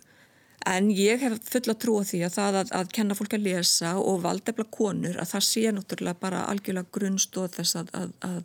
En 0.68 0.90
ég 0.92 1.22
hef 1.22 1.38
fulla 1.48 1.72
trú 1.80 1.96
á 1.96 2.04
því 2.04 2.18
að 2.26 2.34
það 2.34 2.56
að, 2.60 2.72
að 2.76 2.90
kenna 2.96 3.16
fólk 3.16 3.34
að 3.36 3.46
lesa 3.46 3.94
og 3.96 4.20
valdefla 4.26 4.66
konur 4.68 5.16
að 5.16 5.30
það 5.32 5.44
sé 5.46 5.62
náttúrulega 5.72 6.20
bara 6.20 6.42
algjörlega 6.52 6.92
grunnstóð 6.92 7.54
þess 7.54 7.78
að, 7.80 7.92
að, 7.96 8.10
að, 8.28 8.42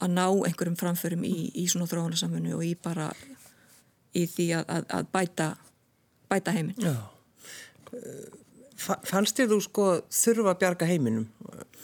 að 0.00 0.14
ná 0.16 0.26
einhverjum 0.26 0.78
framförum 0.80 1.24
í, 1.28 1.50
í 1.54 1.66
svona 1.70 1.88
þróunarsamfunnu 1.90 2.56
og 2.56 2.64
í 2.66 2.74
bara 2.80 3.10
í 4.16 4.26
því 4.26 4.50
að 4.64 5.08
bæta, 5.12 5.52
bæta 6.30 6.54
heiminn. 6.56 6.78
Já. 6.82 6.96
Fannst 8.80 9.36
þér 9.36 9.50
þú 9.50 9.58
sko 9.64 9.86
þurfa 10.08 10.54
að 10.54 10.60
bjarga 10.62 10.88
heiminum? 10.88 11.26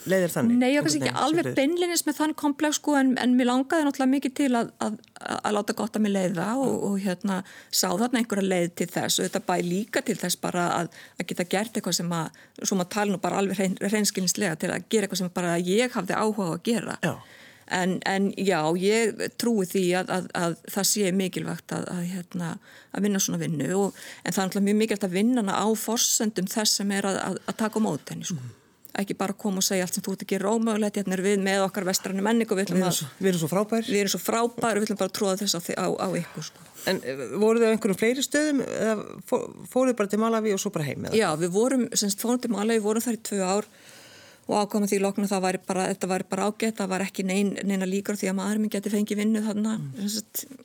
Leiðir 0.07 0.31
þannig? 0.31 0.57
Nei, 0.61 0.69
ég 0.71 0.85
kannski 0.85 1.01
ekki 1.01 1.21
alveg 1.23 1.49
beinlinis 1.57 2.03
með 2.07 2.17
þann 2.19 2.33
komplex 2.37 2.79
sko 2.79 2.95
en, 2.99 3.11
en 3.21 3.33
mér 3.37 3.49
langaði 3.49 3.85
náttúrulega 3.85 4.13
mikið 4.13 4.33
til 4.39 4.49
að, 4.57 4.69
að, 4.83 4.97
að 5.37 5.55
láta 5.57 5.75
gott 5.77 5.97
að 5.97 6.05
mig 6.05 6.13
leiða 6.13 6.47
og, 6.63 6.75
og 6.87 6.97
hérna 7.03 7.39
sá 7.69 7.87
þarna 7.89 8.21
einhverja 8.21 8.51
leið 8.53 8.75
til 8.81 8.87
þess 8.93 9.19
og 9.19 9.27
þetta 9.27 9.43
bæ 9.49 9.55
líka 9.67 10.03
til 10.05 10.17
þess 10.21 10.39
bara 10.41 10.67
að, 10.77 10.91
að 11.17 11.29
geta 11.31 11.47
gert 11.51 11.79
eitthvað 11.79 11.97
sem 11.99 12.13
að, 12.19 12.39
svo 12.61 12.79
maður 12.79 12.91
tala 12.95 13.13
nú 13.13 13.21
bara 13.25 13.41
alveg 13.41 13.81
reynskilinslega 13.83 14.59
til 14.61 14.71
að 14.73 14.87
gera 14.87 15.07
eitthvað 15.07 15.23
sem 15.23 15.33
bara 15.37 15.57
ég 15.61 15.97
hafði 15.97 16.17
áhuga 16.17 16.49
að 16.53 16.63
gera. 16.69 16.97
Já. 17.03 17.13
En, 17.67 17.97
en 18.07 18.29
já, 18.39 18.61
ég 18.79 19.17
trúi 19.35 19.65
því 19.67 19.83
að, 19.99 20.11
að, 20.15 20.27
að 20.39 20.53
það 20.71 20.85
sé 20.87 21.09
mikilvægt 21.11 21.73
að, 21.75 21.89
hérna, 22.07 22.53
að 22.95 23.07
vinna 23.07 23.19
svona 23.19 23.41
vinnu 23.41 23.67
og, 23.75 23.97
en 24.23 24.31
það 24.31 24.43
er 24.43 24.47
náttúrulega 24.47 24.67
mjög 24.69 24.79
mikilvægt 24.81 25.07
að 25.09 25.17
vinna 25.17 25.43
hana 25.43 25.57
á 25.59 25.67
forsendum 25.75 26.47
þess 26.51 26.79
sem 26.79 26.93
er 26.95 27.09
að 27.11 27.41
taka 27.59 27.83
á 27.83 27.85
mót 27.85 28.13
henni 28.13 28.29
sko. 28.29 28.39
Mm. 28.39 28.53
Ekki 28.97 29.13
bara 29.19 29.35
koma 29.37 29.61
og 29.61 29.65
segja 29.65 29.85
allt 29.85 29.97
sem 29.97 30.03
þú 30.05 30.15
ert 30.15 30.23
ekki 30.25 30.39
rómögulegt, 30.41 30.95
hérna 30.97 31.17
er 31.17 31.21
við 31.21 31.43
með 31.43 31.65
okkar 31.67 31.85
vestrannu 31.85 32.23
menningu 32.25 32.55
við, 32.57 32.71
við, 32.73 33.01
við 33.19 33.29
erum 33.29 33.41
svo 33.43 33.49
frábær 33.51 33.83
Við 33.85 33.99
erum 33.99 34.13
svo 34.15 34.21
frábær 34.23 34.79
og 34.79 34.81
við 34.81 34.87
ætlum 34.87 35.01
bara 35.03 35.11
að 35.11 35.17
tróða 35.19 35.35
þess 35.43 35.75
á, 35.75 35.85
á 35.85 36.07
ykkur 36.17 36.47
sko. 36.47 36.63
En 36.89 37.01
eh, 37.03 37.21
voru 37.37 37.61
þið 37.61 37.67
á 37.67 37.73
einhverjum 37.75 37.99
fleiri 37.99 38.23
stöðum 38.25 38.63
eða 38.63 38.95
fóruð 39.69 39.97
bara 39.99 40.09
til 40.09 40.21
Malawi 40.23 40.55
og 40.55 40.63
svo 40.63 40.71
bara 40.73 40.87
heim? 40.87 41.05
Já, 41.13 41.27
við 41.37 41.53
vorum, 41.53 41.85
semst 41.99 42.23
fórum 42.23 42.41
til 42.41 42.53
Malawi, 42.55 42.81
vorum 42.87 43.03
þar 43.03 43.19
í 43.19 43.21
tvö 43.29 43.41
ár 43.43 43.69
og 44.47 44.55
ákvæmum 44.63 44.89
því 44.89 45.01
loknum 45.03 45.29
það 45.29 45.45
væri 45.45 45.61
bara, 45.67 45.87
þetta 45.91 46.11
væri 46.11 46.27
bara 46.31 46.49
ágætt, 46.49 46.79
það 46.79 46.91
var 46.93 47.05
ekki 47.07 47.27
nein, 47.27 47.53
neina 47.67 47.87
líkur 47.89 48.19
því 48.19 48.31
að 48.31 48.37
maður 48.39 48.61
minn 48.63 48.73
geti 48.73 48.93
fengið 48.93 49.21
vinnu 49.21 49.43
þarna 49.43 49.77
mm. 49.77 50.59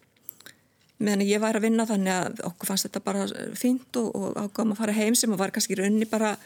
meðan 1.03 1.25
ég 1.27 1.43
væri 1.43 1.61
að 1.61 1.67
vinna 1.67 1.89
þannig 1.89 2.19
að 2.19 2.45
okkur 2.51 2.73
fannst 2.73 2.89
þetta 2.89 3.07
bara 3.07 3.25
fínt 3.59 3.99
og, 4.01 4.13
og 4.15 4.37
ákvæmum 4.39 4.77
að 4.77 4.85
fara 4.85 4.99
heim 5.01 5.19
sem 5.19 5.35
var 5.39 5.55
kannski 5.55 5.79
raunni 5.79 6.07
bara 6.11 6.37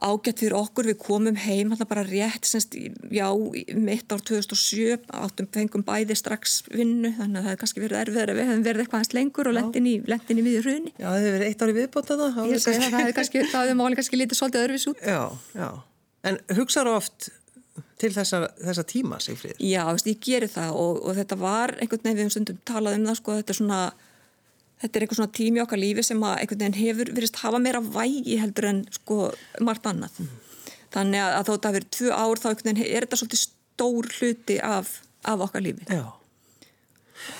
ágætt 0.00 0.40
fyrir 0.40 0.56
okkur, 0.56 0.88
við 0.88 0.96
komum 1.00 1.36
heim 1.36 1.74
alltaf 1.74 1.88
bara 1.90 2.04
rétt, 2.06 2.46
semst, 2.48 2.74
já 3.12 3.26
mitt 3.76 4.12
ár 4.12 4.22
2007, 4.24 4.96
áttum 5.12 5.48
fengum 5.52 5.84
bæði 5.84 6.16
strax 6.16 6.60
vinnu, 6.72 7.12
þannig 7.18 7.36
að 7.36 7.44
það 7.44 7.50
hefði 7.50 7.60
kannski 7.62 7.84
verið 7.84 8.00
erfiðar 8.04 8.32
að 8.32 8.40
við 8.40 8.48
hefðum 8.48 8.64
verið 8.68 8.84
eitthvað 8.84 9.02
hans 9.02 9.12
lengur 9.18 9.50
og 9.50 9.56
lendin 9.58 9.90
í, 9.90 9.94
í 10.00 10.40
miður 10.40 10.70
hruni. 10.70 10.94
Já, 10.96 11.04
það 11.04 11.18
hefði 11.18 11.34
verið 11.36 11.50
eitt 11.50 11.64
ári 11.66 11.76
viðbóta 11.76 12.18
það. 12.22 12.40
Ég 12.48 12.64
segi 12.64 12.80
það, 12.80 12.88
það 12.88 13.04
hefði 13.04 13.16
kannski, 13.20 13.44
það 13.52 13.64
hefði 13.66 13.78
máli 13.82 14.00
kannski 14.00 14.22
lítið 14.22 14.40
svolítið 14.40 14.64
öðruvís 14.64 14.90
út. 14.94 15.04
Já, 15.04 15.22
já. 15.60 15.70
En 16.26 16.36
hugsaður 16.52 16.98
oft 16.98 17.30
til 18.00 18.10
þessa, 18.14 18.44
þessa 18.60 18.84
tíma, 18.88 19.18
Sigfríð? 19.22 19.58
Já, 19.62 19.82
ég 20.08 20.20
gerir 20.24 20.50
það 20.52 20.76
og, 20.80 21.00
og 21.04 21.16
þetta 21.18 21.38
var 21.40 21.74
einhvern 21.78 22.04
veginn 22.04 22.18
við 22.18 22.26
um 22.26 22.32
stundum 22.34 22.60
talað 22.68 22.98
um 22.98 23.08
það, 23.08 23.18
sko, 23.20 23.36
þetta 23.40 23.54
er 23.54 23.58
svona, 23.60 23.80
þetta 24.82 24.98
er 24.98 25.06
einhvern 25.06 25.20
svona 25.20 25.34
tími 25.40 25.62
okkar 25.64 25.80
lífi 25.80 26.04
sem 26.06 26.24
að 26.24 26.36
einhvern 26.42 26.62
veginn 26.64 26.78
hefur 26.80 27.12
verist 27.16 27.40
hafa 27.42 27.60
meira 27.62 27.82
vægi 27.84 28.38
heldur 28.40 28.70
en 28.70 28.82
sko 28.96 29.18
margt 29.64 29.88
annað. 29.90 30.20
Mm. 30.20 30.36
Þannig 30.90 31.24
að, 31.24 31.36
að 31.38 31.50
þótt 31.50 31.68
að 31.68 31.76
verið 31.78 31.92
tvö 31.98 32.14
ár 32.16 32.42
þá 32.42 32.48
einhvern 32.50 32.70
veginn 32.70 32.90
er 32.90 33.06
þetta 33.06 33.20
svolítið 33.20 33.44
stór 33.44 34.12
hluti 34.18 34.60
af, 34.64 34.94
af 35.32 35.46
okkar 35.46 35.64
lífi. 35.64 35.88
Já. 35.88 36.06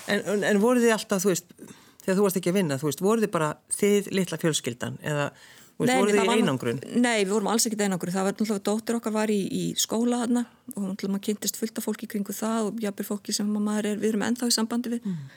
En, 0.07 0.21
en, 0.21 0.43
en 0.45 0.61
voru 0.61 0.81
þið 0.81 0.93
alltaf, 0.95 1.23
þú 1.23 1.33
veist, 1.33 1.55
þegar 2.03 2.19
þú 2.19 2.27
varst 2.27 2.37
ekki 2.37 2.53
að 2.53 2.59
vinna, 2.59 2.77
þú 2.77 2.89
veist, 2.89 3.01
voru 3.05 3.25
þið 3.25 3.33
bara 3.33 3.49
þið 3.73 4.13
litla 4.13 4.39
fjölskyldan 4.41 5.01
eða 5.01 5.31
Nei, 5.89 5.99
voru 5.99 6.15
þið 6.15 6.23
í 6.23 6.39
einangrun? 6.39 6.81
Nei, 7.01 7.19
við 7.23 7.33
vorum 7.35 7.51
alls 7.51 7.67
ekkit 7.67 7.83
einangrun. 7.85 8.13
Það 8.15 8.27
var 8.27 8.35
náttúrulega, 8.35 8.63
dóttir 8.67 8.97
okkar 8.97 9.15
var 9.15 9.33
í, 9.33 9.39
í 9.41 9.63
skóla 9.79 10.23
þarna 10.23 10.43
og 10.73 10.81
náttúrulega 10.87 11.13
maður 11.13 11.23
kynntist 11.27 11.59
fullt 11.59 11.79
af 11.81 11.87
fólki 11.87 12.09
kringu 12.11 12.35
það 12.35 12.71
og 12.71 12.83
jafnir 12.83 13.07
fólki 13.07 13.35
sem 13.35 13.53
maður 13.55 13.93
er, 13.93 14.01
við 14.01 14.13
erum 14.13 14.25
ennþá 14.27 14.51
í 14.51 14.57
sambandi 14.57 14.93
við. 14.95 15.07
Mm. 15.07 15.31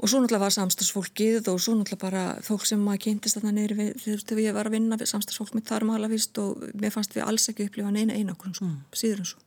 Og 0.00 0.08
svo 0.08 0.22
náttúrulega 0.22 0.46
var 0.46 0.56
samstagsfólkið 0.56 1.52
og 1.52 1.60
svo 1.60 1.76
náttúrulega 1.76 2.04
bara 2.06 2.24
fólk 2.46 2.64
sem 2.70 2.80
maður 2.80 3.04
kynntist 3.08 3.36
þarna 3.36 3.54
neyri 3.58 3.76
við, 3.82 4.08
þegar 4.24 4.42
ég 4.46 4.56
var 4.56 4.70
að 4.70 4.78
vinna 4.78 4.98
samstagsfólk 5.00 5.54
mitt 5.58 5.68
þar 5.68 5.86
um 5.86 5.94
aðlavist 5.98 6.40
og 6.40 6.66
mér 6.72 6.94
fannst 6.94 7.16
við 7.16 7.26
alls 7.26 7.50
ekki 7.52 7.68
upplifa 7.68 7.92
neina 7.92 8.16
einangrun, 8.16 8.56
sko, 8.56 8.70
mm. 8.70 8.82
síður 8.96 9.24
en 9.24 9.32
svo 9.34 9.46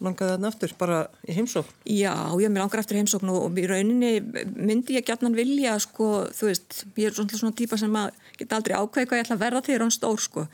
langaði 0.00 0.34
þarna 0.34 0.50
aftur, 0.50 0.72
bara 0.80 0.98
í 1.28 1.36
heimsókn? 1.36 1.74
Já, 1.92 2.12
ég 2.40 2.52
mér 2.52 2.64
langar 2.64 2.82
aftur 2.82 2.96
í 2.96 3.02
heimsókn 3.02 3.32
og, 3.32 3.58
í 3.60 3.66
rauninni 3.68 4.12
myndi 4.56 4.96
ég 4.96 5.06
gætnan 5.06 5.36
vilja 5.36 5.76
sko, 5.82 6.08
þú 6.36 6.48
veist, 6.48 6.84
ég 6.96 7.10
er 7.10 7.16
svona, 7.16 7.40
svona 7.42 7.56
típa 7.56 7.78
sem 7.80 7.98
að 8.00 8.14
geta 8.40 8.58
aldrei 8.58 8.76
ákveð 8.78 9.10
hvað 9.10 9.20
ég 9.20 9.26
ætla 9.26 9.36
að 9.36 9.44
verða 9.44 9.64
þegar 9.66 9.84
hann 9.84 9.94
stór, 9.96 10.22
sko, 10.24 10.46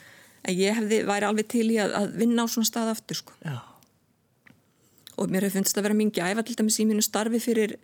en 0.43 0.59
ég 0.59 0.81
hefði 0.81 1.03
væri 1.07 1.29
alveg 1.31 1.51
til 1.55 1.67
í 1.71 1.79
að, 1.83 1.95
að 2.01 2.19
vinna 2.25 2.47
á 2.47 2.51
svona 2.51 2.71
stað 2.71 2.93
aftur, 2.97 3.21
sko 3.23 3.39
Já. 3.45 3.61
og 5.15 5.31
mér 5.31 5.47
hefði 5.47 5.61
fundist 5.61 5.79
að 5.79 5.89
vera 5.89 6.01
mingi 6.03 6.27
æfa 6.27 6.47
til 6.47 6.59
dæmis 6.59 6.81
í 6.83 6.89
mínu 6.91 7.07
starfi 7.07 7.43
fyrir 7.43 7.79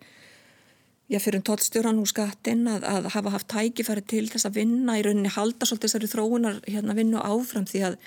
já, 1.07 1.19
fyrir 1.19 1.39
um 1.39 1.47
tóttstjóran 1.47 1.99
úr 2.01 2.09
skattin 2.09 2.67
að, 2.69 2.85
að 2.87 3.09
hafa 3.15 3.33
haft 3.35 3.49
tækifæri 3.51 4.03
til 4.07 4.27
þess 4.31 4.47
að 4.49 4.59
vinna 4.61 4.97
í 4.99 5.03
rauninni 5.05 5.31
halda 5.31 5.67
svolítið 5.67 5.89
þessari 5.89 6.11
þróunar 6.11 6.61
hérna 6.67 6.95
vinnu 6.97 7.23
áfram 7.23 7.67
því 7.69 7.83
að 7.89 7.97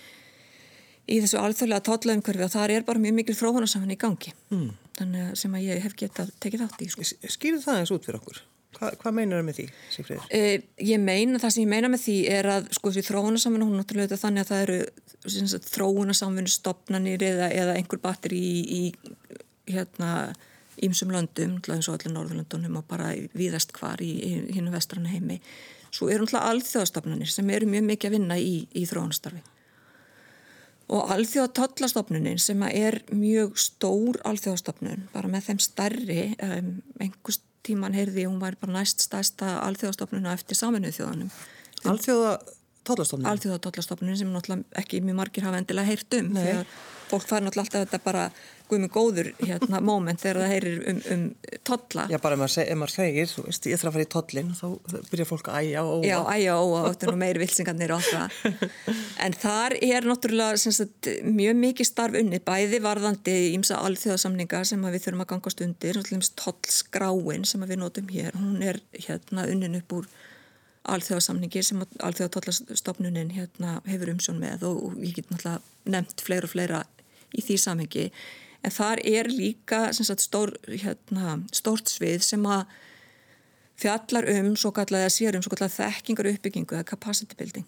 í 1.07 1.21
þessu 1.23 1.39
alþjóðlega 1.41 1.85
tóllaumkörfi 1.87 2.45
og 2.47 2.53
það 2.53 2.75
er 2.75 2.85
bara 2.87 3.03
mjög 3.03 3.17
mikil 3.21 3.37
fróðunarsamann 3.39 3.95
í 3.95 3.99
gangi 4.01 4.33
mm. 4.51 4.69
þannig 4.99 5.39
sem 5.39 5.55
að 5.55 5.67
ég 5.69 5.85
hef 5.85 5.95
getað 5.99 6.33
tekið 6.43 6.67
átt 6.67 6.83
í 6.83 6.91
sko. 6.91 7.07
Skýrðu 7.07 7.63
það 7.63 7.81
eins 7.83 7.93
út 7.95 8.09
fyrir 8.09 8.19
okkur? 8.21 8.43
Hva, 8.77 8.91
hvað 9.01 9.15
meinar 9.17 9.39
það 9.39 9.47
með 9.47 9.59
því, 9.59 9.67
Sigfriður? 9.95 10.27
Eh, 10.37 10.67
ég 10.85 11.01
meina, 11.01 11.39
það 11.41 11.55
sem 11.55 11.63
ég 11.63 11.71
meina 11.71 11.91
með 11.93 12.03
því 12.03 12.17
er 12.35 12.51
að 12.53 12.67
sko 12.77 12.93
því 12.93 13.07
þróunarsamann, 13.07 13.65
hún 13.65 13.81
náttúrulega 13.81 14.19
þannig 14.21 14.45
að 14.45 14.51
það 14.51 14.65
eru 14.67 15.63
þróunarsamfunni 15.71 16.53
stopnanir 16.53 17.25
eða, 17.25 17.49
eða 17.55 17.79
einhver 17.79 18.03
batteri 18.03 18.43
í, 18.43 18.61
í 18.67 19.73
hérna 19.73 20.11
ímsum 20.85 21.15
löndum, 21.15 21.57
eins 21.73 21.89
og 21.89 21.97
allir 21.97 22.13
Norðurlöndunum 22.13 22.83
og 22.83 22.85
bara 22.91 23.15
viðast 23.39 23.73
hvar 23.79 24.03
í, 24.05 24.13
í 24.13 24.59
hinn 24.59 24.69
vestrana 24.75 25.15
heimi. 25.15 25.39
Svo 25.89 26.11
eru 26.13 26.27
náttúrulega 26.27 26.53
alþjóðastofnanir 26.53 27.33
sem 27.33 27.57
eru 27.57 27.71
mjög 27.71 27.89
mikið 27.95 28.11
að 28.11 28.19
vinna 28.19 28.37
í, 28.37 28.57
í 28.77 28.85
þróunastarfi 28.91 29.41
og 30.89 31.11
alþjóða 31.15 31.53
tollastofnunin 31.59 32.39
sem 32.43 32.63
er 32.69 33.01
mjög 33.11 33.57
stór 33.59 34.21
alþjóðastofnun 34.29 35.09
bara 35.15 35.31
með 35.31 35.49
þeim 35.51 35.63
starri 35.65 36.21
um, 36.43 36.73
einhvers 37.03 37.41
tíman 37.67 37.97
heyrði 37.97 38.29
hún 38.29 38.39
var 38.43 38.59
bara 38.61 38.79
næst 38.79 39.03
stærsta 39.03 39.57
alþjóðastofnuna 39.67 40.37
eftir 40.37 40.59
saminuð 40.59 41.01
þjóðanum 41.01 41.33
Alþjóða 41.87 42.37
tollastofnunin? 42.87 43.31
Alþjóða 43.33 43.63
tollastofnunin 43.67 44.21
sem 44.21 44.31
náttúrulega 44.33 44.81
ekki 44.83 45.03
mjög 45.05 45.19
margir 45.21 45.47
hafa 45.47 45.61
endilega 45.61 45.91
heyrt 45.91 46.19
um 46.21 46.31
Nei. 46.35 46.45
þegar 46.45 46.71
fólk 47.11 47.27
fær 47.29 47.45
náttúrulega 47.45 47.67
alltaf 47.67 47.87
þetta 47.87 48.05
bara 48.05 48.29
guðmur 48.67 48.91
góður 48.91 49.29
hérna 49.39 49.79
moment 49.85 50.19
þegar 50.21 50.41
það 50.43 50.53
heyrir 50.53 50.79
um, 50.91 51.01
um 51.15 51.25
totla. 51.67 52.07
Já, 52.11 52.19
bara 52.23 52.35
ef 52.35 52.41
maður, 52.41 52.53
seg, 52.57 52.71
ef 52.73 52.81
maður 52.81 52.95
segir, 52.97 53.31
þú 53.31 53.45
veist, 53.47 53.69
ég 53.71 53.81
þarf 53.81 53.91
að 53.91 53.97
fara 53.97 54.07
í 54.07 54.11
totlin 54.15 54.53
þá 54.59 54.65
byrjar 55.13 55.29
fólk 55.31 55.51
að 55.51 55.59
æja 55.61 55.85
og 55.87 55.93
óa. 55.95 56.09
Já, 56.09 56.17
æja 56.35 56.57
og 56.59 56.73
óa, 56.73 56.83
þetta 56.89 57.07
er 57.07 57.13
nú 57.13 57.21
meiri 57.23 57.43
vilsingarnir 57.45 57.95
og 57.95 58.07
það. 58.07 58.39
En 59.27 59.37
þar 59.47 59.77
er 59.87 60.09
náttúrulega 60.11 60.59
sagt, 60.61 61.11
mjög 61.25 61.59
mikið 61.63 61.91
starf 61.93 62.19
unni, 62.19 62.43
bæði 62.43 62.83
varðandi 62.85 63.37
ímsa 63.55 63.79
alþjóðasamninga 63.87 64.65
sem 64.69 64.83
við 64.91 65.07
þurfum 65.07 65.27
að 65.27 65.31
gangast 65.35 65.63
undir, 65.67 66.03
tollskráin 66.43 67.47
sem 67.47 67.67
við 67.67 67.83
notum 67.85 68.11
hér, 68.11 68.35
hún 68.39 68.65
er 68.67 68.83
hérna 68.99 69.47
unnin 69.51 69.79
upp 69.79 70.01
úr 70.01 70.11
alþjóðasamningi 70.87 71.63
sem 71.67 71.81
alþjóðatollastofnunin 71.83 73.33
hérna 73.35 73.81
hefur 73.89 74.13
umsjón 74.13 74.39
með 74.43 74.69
og, 74.69 74.83
og 74.87 75.01
ég 75.03 75.17
get 75.19 75.33
náttúrulega 75.33 75.91
nefnt 75.97 76.23
fleira 76.27 76.47
og 76.47 76.53
fleira 76.53 76.83
í 77.35 77.45
því 77.45 77.57
samhengi. 77.63 78.11
En 78.67 78.75
þar 78.75 79.03
er 79.07 79.31
líka 79.31 79.81
sagt, 79.95 80.25
stór, 80.25 80.55
hérna, 80.67 81.41
stórt 81.55 81.91
svið 81.91 82.23
sem 82.27 82.47
að 82.51 82.67
fjallar 83.77 84.29
um 84.33 84.55
svo 84.57 84.73
kallega 84.75 85.11
sér 85.13 85.37
um 85.37 85.45
svo 85.45 85.53
kallega 85.53 85.77
þekkingar 85.77 86.31
uppbyggingu 86.33 86.79
eða 86.79 86.89
capacity 86.89 87.37
building. 87.39 87.67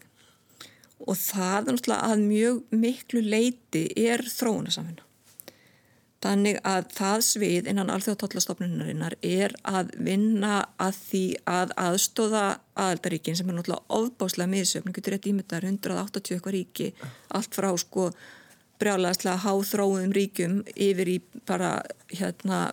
Og 1.07 1.15
það 1.19 1.69
er 1.69 1.77
náttúrulega 1.77 2.09
að 2.13 2.25
mjög 2.27 2.63
miklu 2.75 3.23
leiti 3.23 3.85
er 4.09 4.25
þróunasamfunna 4.27 5.09
Þannig 6.19 6.57
að 6.67 6.89
það 6.97 7.21
svið 7.23 7.69
innan 7.71 7.91
alþjóðatollastofnunarinnar 7.95 9.15
er 9.23 9.53
að 9.71 9.93
vinna 10.03 10.65
að 10.83 10.97
því 11.05 11.21
að 11.47 11.75
aðstóða 11.79 12.43
aðaldaríkin 12.75 13.39
sem 13.39 13.47
er 13.47 13.55
náttúrulega 13.55 14.01
ofbáslega 14.01 14.51
miðsöfn, 14.51 14.95
getur 14.97 15.15
rétt 15.15 15.29
ímyndar 15.31 15.67
180 15.69 16.35
eitthvað 16.35 16.57
ríki, 16.57 16.89
allt 17.31 17.55
frá 17.55 17.71
sko 17.79 18.09
brjálaðslega 18.79 19.43
háþróðum 19.45 20.13
ríkum 20.15 20.61
yfir 20.75 21.11
í 21.15 21.19
bara 21.49 21.79
hérna 22.13 22.69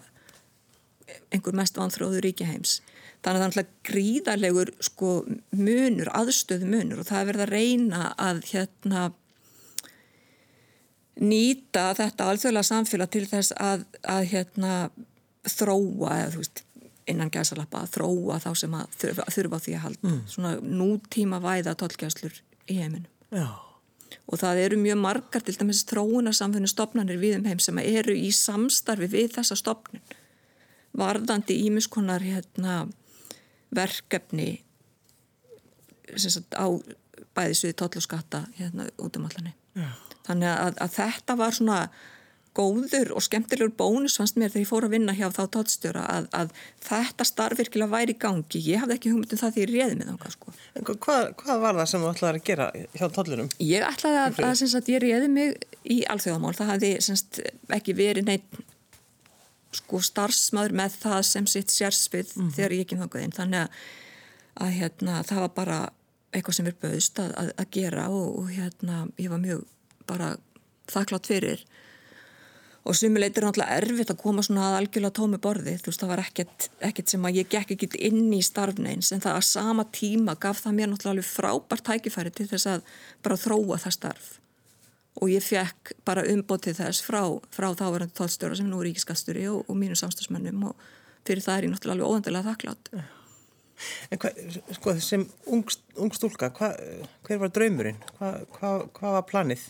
einhver 1.33 1.55
mest 1.57 1.77
vanþróðu 1.77 2.21
ríkiheims. 2.25 2.79
Þannig 3.25 3.27
að 3.27 3.41
það 3.41 3.45
er 3.45 3.49
náttúrulega 3.49 3.89
gríðarlegur 3.89 4.71
sko 4.85 5.11
munur, 5.57 6.11
aðstöðu 6.13 6.69
munur 6.69 7.01
og 7.01 7.09
það 7.09 7.21
er 7.21 7.29
verið 7.31 7.45
að 7.45 7.53
reyna 7.55 8.01
að 8.21 8.41
hérna 8.51 9.05
nýta 11.15 11.87
þetta 11.97 12.29
alþjóðlega 12.29 12.69
samfélag 12.69 13.11
til 13.13 13.25
þess 13.29 13.55
að, 13.57 13.85
að 14.03 14.29
hérna 14.33 14.73
þróa 15.47 16.19
eða 16.19 16.31
þú 16.33 16.41
veist 16.43 16.63
innan 17.09 17.31
gæsalappa 17.33 17.83
að 17.85 17.93
þróa 17.99 18.39
þá 18.41 18.49
sem 18.57 18.75
að 18.77 18.97
þurfa, 19.01 19.27
þurfa 19.33 19.59
á 19.61 19.63
því 19.65 19.75
að 19.75 19.83
halda 19.85 20.09
mm. 20.09 20.21
svona 20.33 20.53
nútíma 20.81 21.41
væða 21.43 21.75
tólkjæslur 21.81 22.41
í 22.69 22.79
heiminum. 22.79 23.09
Já. 23.29 23.64
Og 24.25 24.39
það 24.41 24.61
eru 24.65 24.77
mjög 24.81 24.99
margar 25.01 25.43
til 25.45 25.55
dæmis 25.59 25.83
þróunarsamfunni 25.89 26.69
stopnarnir 26.69 27.19
við 27.21 27.39
um 27.39 27.49
heim 27.49 27.61
sem 27.63 27.79
eru 27.83 28.15
í 28.15 28.31
samstarfi 28.35 29.09
við 29.11 29.35
þessa 29.37 29.57
stopnun. 29.59 30.03
Varðandi 30.95 31.57
ímiskonar 31.67 32.23
hérna, 32.23 32.85
verkefni 33.75 34.61
sagt, 36.15 36.55
á 36.55 36.67
bæði 37.35 37.57
suði 37.59 37.77
tóllaskatta 37.79 38.45
hérna 38.59 38.87
út 39.01 39.17
um 39.19 39.27
allanir. 39.27 39.55
Þannig 40.25 40.49
að, 40.49 40.77
að 40.81 40.93
þetta 40.95 41.35
var 41.37 41.55
svona 41.55 41.79
góður 42.55 43.11
og 43.15 43.23
skemmtilegur 43.25 43.73
bónus 43.77 44.15
fannst 44.19 44.37
mér 44.39 44.51
þegar 44.53 44.63
ég 44.63 44.69
fór 44.69 44.87
að 44.87 44.93
vinna 44.95 45.15
hjá 45.15 45.25
þá 45.33 45.41
tóttstjóra 45.55 46.03
að, 46.11 46.27
að 46.39 46.53
þetta 46.85 47.27
starf 47.27 47.59
virkilega 47.59 47.91
væri 47.91 48.15
í 48.15 48.19
gangi. 48.21 48.61
Ég 48.69 48.83
hafði 48.83 48.95
ekki 48.95 49.11
hugmyndum 49.11 49.41
það 49.41 49.55
því 49.55 49.63
ég 49.63 49.71
réði 49.73 49.97
með 49.99 50.11
þá. 50.11 50.35
Sko. 50.35 50.55
Hvað, 50.91 51.27
hvað 51.41 51.65
var 51.65 51.79
það 51.79 51.89
sem 51.91 52.05
þú 52.05 52.11
ætlaði 52.13 52.41
að 52.41 52.47
gera 52.49 52.69
hjá 52.95 53.05
tóllunum? 53.17 53.51
Ég 53.65 53.87
ætlaði 53.89 54.21
að, 54.21 54.39
að, 54.47 54.63
að 54.79 54.93
ég 54.93 55.03
réði 55.03 55.29
mig 55.35 55.67
í 55.83 55.99
alþjóðamál. 56.15 56.55
Það 56.55 56.71
hafði 56.73 56.93
semst, 57.09 57.41
ekki 57.79 57.97
verið 57.97 58.31
neitt 58.31 58.63
sko, 59.75 59.99
starfsmaður 60.07 60.75
með 60.79 60.97
það 61.03 61.21
sem 61.27 61.47
sitt 61.51 61.73
sérsvið 61.73 62.31
mm 62.31 62.41
-hmm. 62.41 62.55
þegar 62.55 62.77
ég 62.77 62.85
ekki 62.85 62.99
þangað 63.01 63.27
inn. 63.27 63.35
Þannig 63.35 63.79
að 64.55 64.75
hérna, 64.79 65.21
það 65.27 65.45
var 65.45 65.55
bara 65.55 65.79
eitthvað 66.35 66.57
sem 66.57 66.67
er 66.69 66.75
bauðst 66.81 67.19
að 67.19 67.65
gera 67.71 68.09
og, 68.11 68.27
og 68.39 68.51
hérna, 68.51 69.07
ég 69.19 69.31
var 69.31 69.41
mjög 69.43 69.65
bara 70.07 70.35
þakklátt 70.91 71.27
fyrir 71.27 71.65
og 72.85 72.95
sumuleitir 72.97 73.41
er 73.41 73.47
náttúrulega 73.47 73.77
erfitt 73.79 74.11
að 74.13 74.21
koma 74.21 74.43
svona 74.45 74.69
að 74.69 74.77
algjörlega 74.79 75.17
tómi 75.17 75.39
borði, 75.41 75.75
þú 75.81 75.89
veist 75.89 76.03
það 76.03 76.11
var 76.11 76.21
ekkert, 76.21 76.67
ekkert 76.85 77.13
sem 77.13 77.25
að 77.25 77.39
ég 77.39 77.49
gekk 77.49 77.73
ekkert 77.75 77.97
inn 77.97 78.29
í 78.35 78.41
starfneins 78.45 79.11
en 79.15 79.23
það 79.23 79.39
að 79.39 79.47
sama 79.49 79.87
tíma 79.95 80.37
gaf 80.41 80.61
það 80.61 80.77
mér 80.77 80.91
náttúrulega 80.91 81.15
alveg 81.15 81.29
frábært 81.31 81.85
tækifæri 81.89 82.33
til 82.35 82.47
þess 82.51 82.69
að 82.75 82.85
bara 83.25 83.39
þróa 83.41 83.79
það 83.81 83.97
starf. 83.97 84.29
Og 85.23 85.31
ég 85.31 85.43
fekk 85.43 85.95
bara 86.05 86.27
umbótið 86.27 86.81
þess 86.83 87.01
frá, 87.05 87.21
frá 87.55 87.69
þáverandi 87.73 88.17
tólstjóra 88.17 88.57
sem 88.59 88.69
nú 88.69 88.81
er 88.83 88.91
ríkiskasturi 88.91 89.47
og, 89.49 89.63
og 89.65 89.79
mínu 89.79 89.97
samstagsmennum 89.97 90.69
og 90.69 90.87
fyrir 91.25 91.45
það 91.45 91.57
er 91.57 91.69
ég 91.69 91.73
náttúrulega 91.73 91.95
alveg 91.95 92.11
óvendilega 92.11 92.51
þakklátt 92.51 92.91
En 94.13 94.21
hvað, 94.21 94.37
sko 94.77 94.93
sem 95.03 95.25
ung, 95.51 95.65
ung 95.99 96.13
stúlka, 96.15 96.51
hva, 96.55 96.71
hver 97.27 97.41
var 97.41 97.51
draumurinn? 97.55 97.99
Hvað 98.19 98.37
hva, 98.55 98.71
hva 98.95 99.13
var 99.17 99.27
planið? 99.27 99.65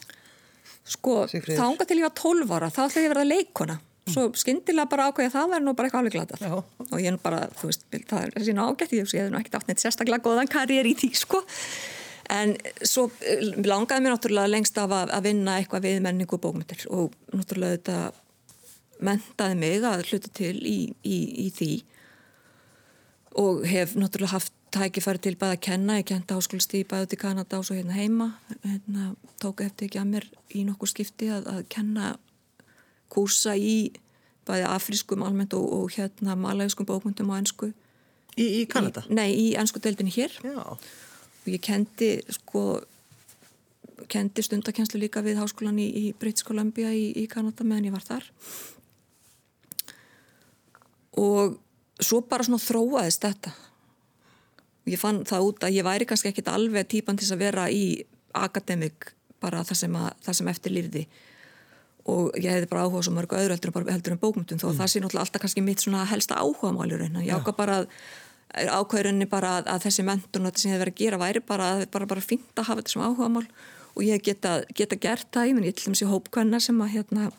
Sko, 0.95 1.17
þá 1.27 1.65
ánga 1.65 1.87
til 1.87 1.99
ég 1.99 2.07
var 2.07 2.15
12 2.19 2.55
ára, 2.55 2.71
þá 2.71 2.81
ætlaði 2.85 3.05
ég 3.05 3.09
að 3.09 3.15
verða 3.15 3.27
leikona. 3.31 3.77
Svo 4.05 4.27
skindilega 4.37 4.89
bara 4.89 5.07
ákveði 5.09 5.31
að 5.31 5.35
það 5.35 5.51
verði 5.55 5.65
nú 5.65 5.73
bara 5.77 5.89
eitthvað 5.89 6.03
alveg 6.03 6.15
glatað. 6.15 6.43
Og 6.85 6.99
ég 7.01 7.09
er 7.09 7.15
bara, 7.23 7.39
þú 7.57 7.69
veist, 7.71 7.85
það 8.11 8.25
er 8.27 8.45
sína 8.45 8.67
ágætt, 8.69 8.93
ég 8.93 9.07
hef 9.09 9.31
nú 9.33 9.39
ekkert 9.39 9.57
átt 9.59 9.71
neitt 9.71 9.81
sérstaklega 9.81 10.25
góðan 10.27 10.51
karriér 10.51 10.89
í 10.89 10.93
því, 10.99 11.09
sko. 11.17 11.41
En 12.35 12.53
svo 12.81 13.07
eh, 13.25 13.41
langaði 13.65 14.05
mér 14.05 14.15
náttúrulega 14.15 14.49
lengst 14.49 14.77
af 14.81 14.93
að, 14.93 15.11
að 15.13 15.27
vinna 15.27 15.57
eitthvað 15.59 15.85
við 15.85 15.99
menningu 16.05 16.37
og 16.37 16.41
bókmyndir 16.41 16.85
og 16.89 17.17
náttúrulega 17.33 17.77
þetta 17.77 17.97
mentaði 19.05 19.57
mig 19.59 19.85
að 19.85 20.05
hluta 20.09 20.31
til 20.33 20.55
í, 20.65 20.77
í, 21.05 21.17
í 21.45 21.47
því 21.53 21.71
og 23.41 23.65
hef 23.67 23.93
náttúrulega 23.99 24.37
haft 24.37 24.53
tækifæri 24.75 25.21
til 25.23 25.35
bæða 25.39 25.55
að 25.55 25.63
kenna, 25.69 25.97
ég 26.01 26.09
kenta 26.11 26.37
háskólastíði 26.37 26.87
bæði 26.91 27.07
út 27.07 27.15
í 27.15 27.21
Kanada 27.21 27.59
og 27.59 27.67
svo 27.67 27.77
hérna 27.77 27.95
heima. 27.95 28.29
Hérna, 28.63 29.13
tók 29.41 29.63
eftir 29.65 29.87
ekki 29.89 30.01
að 30.01 30.11
mér 30.11 30.27
í 30.51 30.65
nokkur 30.67 30.91
skipti 30.91 31.31
að, 31.31 31.47
að 31.51 31.61
kenna 31.71 32.15
kursa 33.13 33.55
í 33.55 33.93
bæði 34.45 34.67
afrískum 34.69 35.23
almennt 35.25 35.55
og, 35.57 35.65
og 35.65 35.95
hérna 35.95 36.35
malægiskum 36.39 36.87
bókmyndum 36.89 37.31
á 37.33 37.39
ennsku 37.39 37.71
Í, 38.35 38.45
í 38.61 38.63
Kanada? 38.67 39.05
Í, 39.07 39.15
nei, 39.15 39.29
í 39.31 39.45
ennsku 39.55 39.79
deildinni 39.79 40.11
hér. 40.11 40.33
Já. 40.43 40.59
og 41.45 41.47
ég 41.47 41.61
kendi 41.63 42.17
sko 42.33 42.81
kendi 44.11 44.43
stundakenslu 44.43 44.99
líka 44.99 45.23
við 45.23 45.39
háskólan 45.39 45.77
í, 45.79 45.85
í 45.87 46.05
British 46.19 46.45
Columbia 46.47 46.91
í, 46.91 47.11
í 47.15 47.25
Kanada 47.31 47.63
meðan 47.63 47.87
ég 47.87 47.95
var 47.95 48.03
þar. 48.05 48.27
Og 51.21 51.55
svo 52.03 52.19
bara 52.27 52.43
svona 52.43 52.59
þróaðist 52.59 53.23
þetta 53.23 53.53
ég 54.89 55.01
fann 55.01 55.23
það 55.25 55.47
út 55.49 55.65
að 55.65 55.77
ég 55.77 55.87
væri 55.87 56.07
kannski 56.09 56.31
ekkit 56.31 56.51
alveg 56.51 56.89
típan 56.91 57.17
til 57.19 57.29
að 57.33 57.41
vera 57.41 57.69
í 57.71 57.85
akademik 58.35 59.13
bara 59.41 59.63
það 59.65 59.81
sem, 59.83 59.95
að, 59.99 60.11
það 60.25 60.37
sem 60.39 60.51
eftir 60.51 60.75
lýrði 60.75 61.05
og 62.11 62.35
ég 62.37 62.51
hefði 62.53 62.69
bara 62.69 62.85
áhuga 62.85 63.01
svo 63.05 63.15
mörgu 63.15 63.37
öðru 63.39 63.55
heldur, 63.55 63.87
heldur 63.89 64.13
en 64.13 64.21
bókmyndum 64.21 64.61
þó 64.61 64.67
mm. 64.69 64.77
það 64.79 64.91
sé 64.91 65.01
náttúrulega 65.01 65.25
alltaf 65.25 65.43
kannski 65.45 65.63
mitt 65.65 65.81
svona 65.81 66.05
helsta 66.09 66.37
áhuga 66.37 66.73
málur 66.75 67.01
ég 67.01 67.33
ákvað 67.33 67.57
bara 67.57 67.79
ákvæðurinni 68.55 69.27
bara 69.27 69.57
að, 69.59 69.71
að 69.73 69.87
þessi 69.87 70.05
mentun 70.05 70.45
og 70.45 70.51
þetta 70.51 70.61
sem 70.61 70.69
ég 70.69 70.75
hefði 70.75 70.83
verið 70.85 70.95
að 70.95 71.01
gera 71.01 71.21
væri 71.23 71.41
bara, 71.47 71.69
bara, 71.91 72.07
bara 72.11 72.23
fint 72.23 72.61
að 72.61 72.69
hafa 72.69 72.83
þetta 72.83 72.93
sem 72.93 73.03
áhuga 73.03 73.31
mál 73.33 73.45
og 73.95 74.03
ég 74.05 74.23
geta, 74.23 74.57
geta 74.75 74.99
gert 75.01 75.31
það 75.33 75.49
ég 75.49 75.57
minn 75.57 75.67
ég 75.67 75.75
til 75.75 75.89
dæmis 75.89 76.03
í 76.05 76.09
hópkvenna 76.09 76.61
sem 76.63 76.79
að 76.83 76.93
hérna 76.93 77.29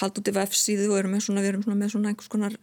hald 0.00 0.20
út 0.20 0.30
í 0.30 0.36
vefsíðu 0.36 0.90
og 0.90 1.00
erum 1.00 1.14
með 1.16 1.24
svona, 1.26 1.42
við 1.42 1.52
erum 1.54 1.64
svona 1.64 1.80
með 1.80 1.94
svona 1.94 2.12
einhvers 2.12 2.30
konar 2.30 2.56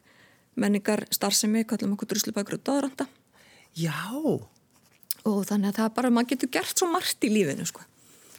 menningar 0.57 1.05
starfsemi, 1.13 1.63
kallum 1.67 1.95
okkur 1.95 2.11
druslubækur 2.13 2.59
og 2.59 2.63
döðranda 2.67 3.07
Já. 3.77 3.97
Og 5.27 5.41
þannig 5.47 5.73
að 5.73 5.79
það 5.81 5.93
bara, 5.97 6.11
maður 6.13 6.31
getur 6.33 6.51
gert 6.57 6.79
svo 6.79 6.87
margt 6.91 7.25
í 7.27 7.31
lífinu, 7.31 7.65
sko. 7.67 7.83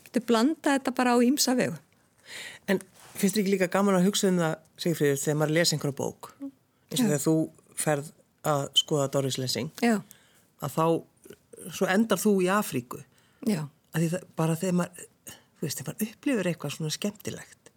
Getur 0.07 0.25
blandað 0.29 0.79
þetta 0.79 0.95
bara 0.97 1.15
á 1.15 1.19
ímsa 1.25 1.55
vegu. 1.59 1.77
En 2.69 2.81
finnst 3.19 3.37
þér 3.37 3.43
ekki 3.43 3.55
líka 3.55 3.71
gaman 3.73 3.99
að 3.99 4.09
hugsa 4.09 4.31
um 4.33 4.41
það, 4.41 4.57
Sigfríður, 4.79 5.21
þegar 5.23 5.39
maður 5.41 5.55
lesa 5.57 5.75
einhverja 5.75 5.99
bók, 5.99 6.31
eins 6.41 7.01
og 7.03 7.09
þegar 7.09 7.23
þú 7.25 7.37
ferð 7.79 8.11
að 8.49 8.65
skoða 8.79 9.09
Doris 9.15 9.39
Lessing, 9.41 9.71
Já. 9.83 9.97
að 10.63 10.77
þá, 10.77 10.85
svo 11.75 11.89
endar 11.91 12.23
þú 12.23 12.35
í 12.45 12.51
Afríku. 12.55 13.01
Já. 13.49 13.65
Að 13.93 14.05
því 14.05 14.11
það, 14.15 14.27
bara 14.39 14.59
þegar 14.61 14.77
maður, 14.83 15.09
þú 15.33 15.67
veist, 15.67 15.81
þegar 15.81 15.89
maður 15.91 16.13
upplifur 16.13 16.51
eitthvað 16.53 16.77
svona 16.77 16.95
skemmtilegt 16.95 17.73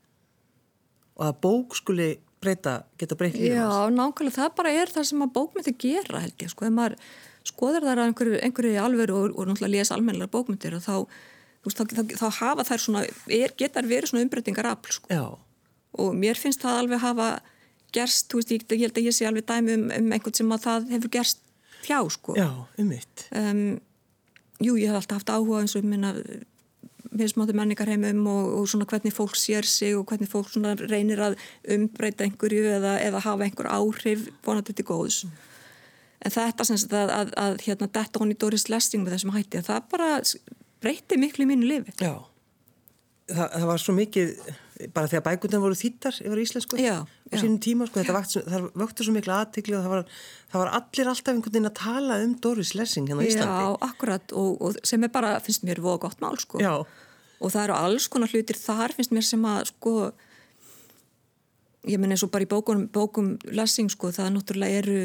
og 1.17 1.26
að 1.28 1.39
bók 1.43 1.76
skuli 1.78 2.08
breyta, 2.41 2.76
geta 2.97 3.17
breytt 3.17 3.36
lífið. 3.38 3.58
Já, 3.58 3.89
nákvæmlega, 3.93 4.38
það 4.38 4.56
bara 4.58 4.71
er 4.74 4.93
það 4.93 5.10
sem 5.12 5.26
að 5.26 5.34
bókmyndi 5.36 5.74
gera, 5.82 6.21
held 6.24 6.38
ég, 6.41 6.54
sko, 6.54 6.65
þegar 6.65 6.78
maður 6.78 6.95
skoðar 7.47 7.86
þar 7.86 8.01
að 8.01 8.10
einhverju, 8.10 8.39
einhverju 8.45 8.82
alveru 8.82 9.17
og, 9.17 9.36
og 9.36 9.47
náttúrulega 9.49 9.77
lesa 9.77 9.95
almennilega 9.97 10.32
bókmyndir 10.34 10.75
og 10.77 10.84
þá, 10.86 10.95
veist, 11.65 11.80
þá, 11.80 11.95
þá, 11.97 12.13
þá 12.19 12.27
hafa 12.38 12.65
þær 12.69 12.84
svona, 12.86 13.06
er, 13.27 13.56
getar 13.58 13.89
verið 13.89 14.12
svona 14.12 14.25
umbreytingar 14.27 14.69
afl 14.71 14.97
sko. 14.97 15.21
og 16.01 16.13
mér 16.17 16.39
finnst 16.39 16.63
það 16.63 16.84
alveg 16.84 17.04
hafa 17.04 17.30
gerst, 17.95 18.36
veist, 18.38 18.54
ég, 18.54 18.67
ég 18.69 18.86
held 18.86 19.01
að 19.01 19.10
ég 19.10 19.17
sé 19.17 19.27
alveg 19.27 19.47
dæmi 19.49 19.77
um, 19.80 19.89
um 19.97 20.13
einhvern 20.15 20.38
sem 20.38 20.54
að 20.54 20.67
það 20.67 20.93
hefur 20.95 21.15
gerst 21.17 21.43
hjá 21.88 21.99
sko. 22.13 22.38
Já, 22.38 22.49
um 22.77 22.88
mitt. 22.93 23.27
Um, 23.36 23.65
jú, 24.62 24.77
ég 24.77 24.91
hef 24.91 25.01
alltaf 25.01 25.21
haft 25.21 25.34
áhuga 25.34 25.65
eins 25.65 25.75
og 25.80 25.88
minna 25.88 26.13
viðsmáti 27.12 27.56
menningarheimum 27.58 28.21
og, 28.32 28.51
og 28.62 28.67
svona 28.71 28.86
hvernig 28.88 29.12
fólk 29.12 29.34
sér 29.36 29.67
sig 29.67 29.97
og 29.97 30.06
hvernig 30.08 30.30
fólk 30.32 30.54
reynir 30.86 31.19
að 31.25 31.39
umbreyta 31.73 32.23
einhverju 32.23 32.69
eða, 32.77 32.99
eða 33.04 33.23
hafa 33.25 33.47
einhver 33.47 33.67
áhrif 33.73 34.30
vonandi 34.45 34.77
til 34.77 34.86
góðs. 34.88 35.25
Mm 35.25 35.47
en 36.21 36.34
þetta 36.34 36.67
sem 36.67 36.79
sagt 36.81 36.97
að, 36.97 37.13
að, 37.15 37.31
að 37.43 37.62
hérna 37.65 37.91
detta 37.99 38.21
honi 38.21 38.38
Doris 38.39 38.67
Lessing 38.69 39.05
með 39.05 39.17
þessum 39.17 39.36
hætti 39.36 39.63
það 39.65 39.88
bara 39.93 40.10
breyti 40.81 41.17
miklu 41.21 41.45
í 41.45 41.51
mínu 41.51 41.69
lifi 41.69 41.95
Já, 42.01 42.13
það, 43.29 43.47
það 43.47 43.67
var 43.71 43.84
svo 43.86 43.95
mikið 43.97 44.36
bara 44.95 45.10
þegar 45.10 45.25
bækundin 45.27 45.62
voru 45.62 45.77
þýttar 45.77 46.15
yfir 46.23 46.41
íslensku 46.41 46.79
já, 46.81 46.95
á 47.05 47.36
sínum 47.38 47.60
tíma 47.62 47.86
sko, 47.86 48.01
vakt, 48.15 48.34
það 48.47 48.67
vöktu 48.81 49.05
svo 49.05 49.13
miklu 49.13 49.36
aðtikli 49.36 49.75
og 49.77 49.86
það 49.86 49.93
var, 49.93 50.15
það 50.53 50.63
var 50.63 50.71
allir 50.79 51.12
alltaf 51.12 51.34
einhvern 51.36 51.53
veginn 51.53 51.69
að 51.69 51.77
tala 51.77 52.17
um 52.23 52.34
Doris 52.41 52.73
Lessing 52.77 53.12
hérna 53.12 53.21
á 53.21 53.29
Íslandi. 53.29 53.67
Já, 53.67 53.75
akkurat 53.89 54.34
og, 54.41 54.49
og 54.57 54.79
sem 54.88 55.05
er 55.05 55.13
bara, 55.13 55.36
finnst 55.45 55.65
mér, 55.67 55.84
voða 55.84 56.01
gott 56.07 56.23
mál 56.23 56.39
sko. 56.41 56.62
Já. 56.63 56.81
og 57.41 57.53
það 57.53 57.67
eru 57.67 57.77
alls 57.77 58.10
konar 58.13 58.34
hlutir 58.34 58.57
þar 58.57 58.95
finnst 58.97 59.13
mér 59.13 59.27
sem 59.27 59.45
að 59.49 59.62
sko 59.71 59.95
ég 61.89 62.01
menn 62.01 62.13
eins 62.13 62.25
og 62.25 62.34
bara 62.34 62.45
í 62.45 62.49
bókum, 62.49 62.88
bókum 62.93 63.36
Lessing 63.53 63.93
sko, 63.93 64.12
það 64.13 64.34
náttúrulega 64.38 64.81
eru 64.81 64.99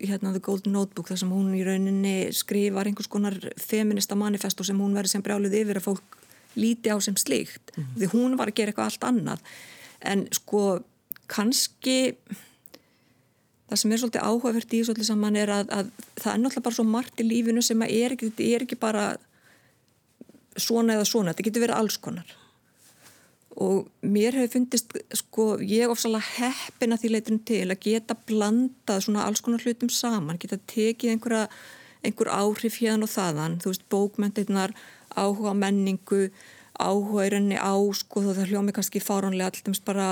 hérna 0.00 0.32
The 0.32 0.42
Golden 0.44 0.74
Notebook 0.76 1.08
þar 1.10 1.20
sem 1.22 1.32
hún 1.32 1.54
í 1.56 1.62
rauninni 1.66 2.16
skrifar 2.36 2.88
einhvers 2.88 3.08
konar 3.08 3.36
feminista 3.60 4.18
manifesto 4.18 4.64
sem 4.64 4.78
hún 4.80 4.96
verið 4.96 5.14
sem 5.14 5.24
brjálið 5.24 5.60
yfir 5.62 5.80
að 5.80 5.88
fólk 5.88 6.18
líti 6.56 6.92
á 6.92 6.96
sem 7.00 7.16
slíkt. 7.16 7.72
Mm 7.76 7.84
-hmm. 7.84 7.96
því 8.00 8.06
hún 8.12 8.36
var 8.36 8.48
að 8.48 8.54
gera 8.54 8.72
eitthvað 8.72 8.90
allt 8.90 9.04
annað. 9.04 9.40
En 10.00 10.28
sko 10.32 10.82
kannski 11.26 12.14
það 13.66 13.78
sem 13.80 13.92
er 13.92 13.98
svolítið 13.98 14.26
áhugavert 14.26 14.74
í 14.74 14.82
svolítið 14.84 15.08
saman 15.08 15.36
er 15.36 15.50
að, 15.50 15.70
að 15.70 15.90
það 16.16 16.32
er 16.32 16.40
náttúrulega 16.40 16.66
bara 16.68 16.74
svo 16.74 16.84
margt 16.84 17.20
í 17.20 17.26
lífinu 17.26 17.62
sem 17.62 17.82
er 17.82 18.14
ekki, 18.14 18.32
er 18.54 18.62
ekki 18.62 18.78
bara 18.78 19.16
svona 20.56 20.96
eða 20.96 21.04
svona, 21.04 21.32
þetta 21.32 21.46
getur 21.48 21.64
verið 21.66 21.80
alls 21.80 21.98
konar 21.98 22.36
og 23.56 23.86
mér 24.04 24.36
hefur 24.36 24.52
fundist 24.58 24.92
sko, 25.16 25.46
ég 25.64 25.88
ofsalega 25.88 26.36
heppin 26.36 26.92
að 26.92 27.02
því 27.02 27.12
leitunum 27.12 27.42
til 27.48 27.62
að 27.64 27.80
geta 27.86 28.16
blandað 28.28 29.06
svona 29.06 29.24
alls 29.24 29.40
konar 29.44 29.64
hlutum 29.64 29.88
saman, 29.92 30.36
geta 30.40 30.58
tekið 30.68 31.14
einhverja, 31.14 31.46
einhver 32.04 32.32
áhrif 32.36 32.76
hérna 32.82 33.08
og 33.08 33.14
þaðan 33.14 33.56
þú 33.62 33.72
veist, 33.72 33.86
bókmyndirnar, 33.92 34.76
áhuga 35.16 35.54
menningu, 35.56 36.28
áhuga 36.76 37.24
í 37.24 37.32
rauninni 37.32 37.56
á 37.56 37.74
sko, 37.96 38.26
það 38.28 38.52
hljómi 38.52 38.76
kannski 38.76 39.00
fáránlega 39.00 39.48
alltaf 39.54 39.82
bara 39.88 40.10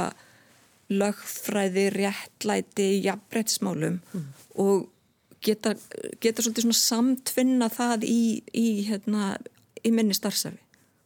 lögfræði, 0.93 1.89
réttlæti, 1.95 2.89
jafnbrettsmálum 3.05 4.01
mm. 4.01 4.27
og 4.61 4.89
geta, 5.45 5.75
geta 6.21 6.45
svolítið 6.45 6.67
svona 6.67 6.81
samtvinna 6.81 7.71
það 7.73 8.07
í, 8.09 8.21
í, 8.57 8.67
hérna, 8.89 9.35
í 9.85 9.93
minni 9.95 10.17
starfsafi. 10.17 10.61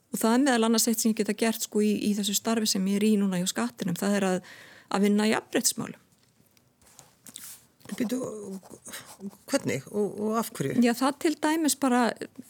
Og 0.08 0.20
það 0.20 0.34
er 0.34 0.44
meðal 0.46 0.68
annars 0.68 0.88
eitt 0.88 1.02
sem 1.02 1.12
ég 1.12 1.20
geta 1.20 1.36
gert 1.36 1.64
sko 1.64 1.82
í, 1.84 1.92
í 2.08 2.14
þessu 2.16 2.36
starfi 2.36 2.68
sem 2.70 2.84
ég 2.88 3.00
er 3.00 3.08
í 3.10 3.14
núna 3.20 3.40
hjá 3.40 3.48
skattinum, 3.50 3.96
það 3.98 4.18
er 4.18 4.28
að, 4.28 4.52
að 4.96 5.08
vinna 5.08 5.28
jafnbrettsmálum. 5.28 6.04
Býtu, 7.88 8.18
hvernig 9.48 9.86
og, 9.88 10.18
og 10.20 10.34
af 10.36 10.50
hverju? 10.52 10.76
Já, 10.84 10.92
það 10.96 11.14
til 11.24 11.32
dæmis 11.40 11.76
bara 11.80 12.02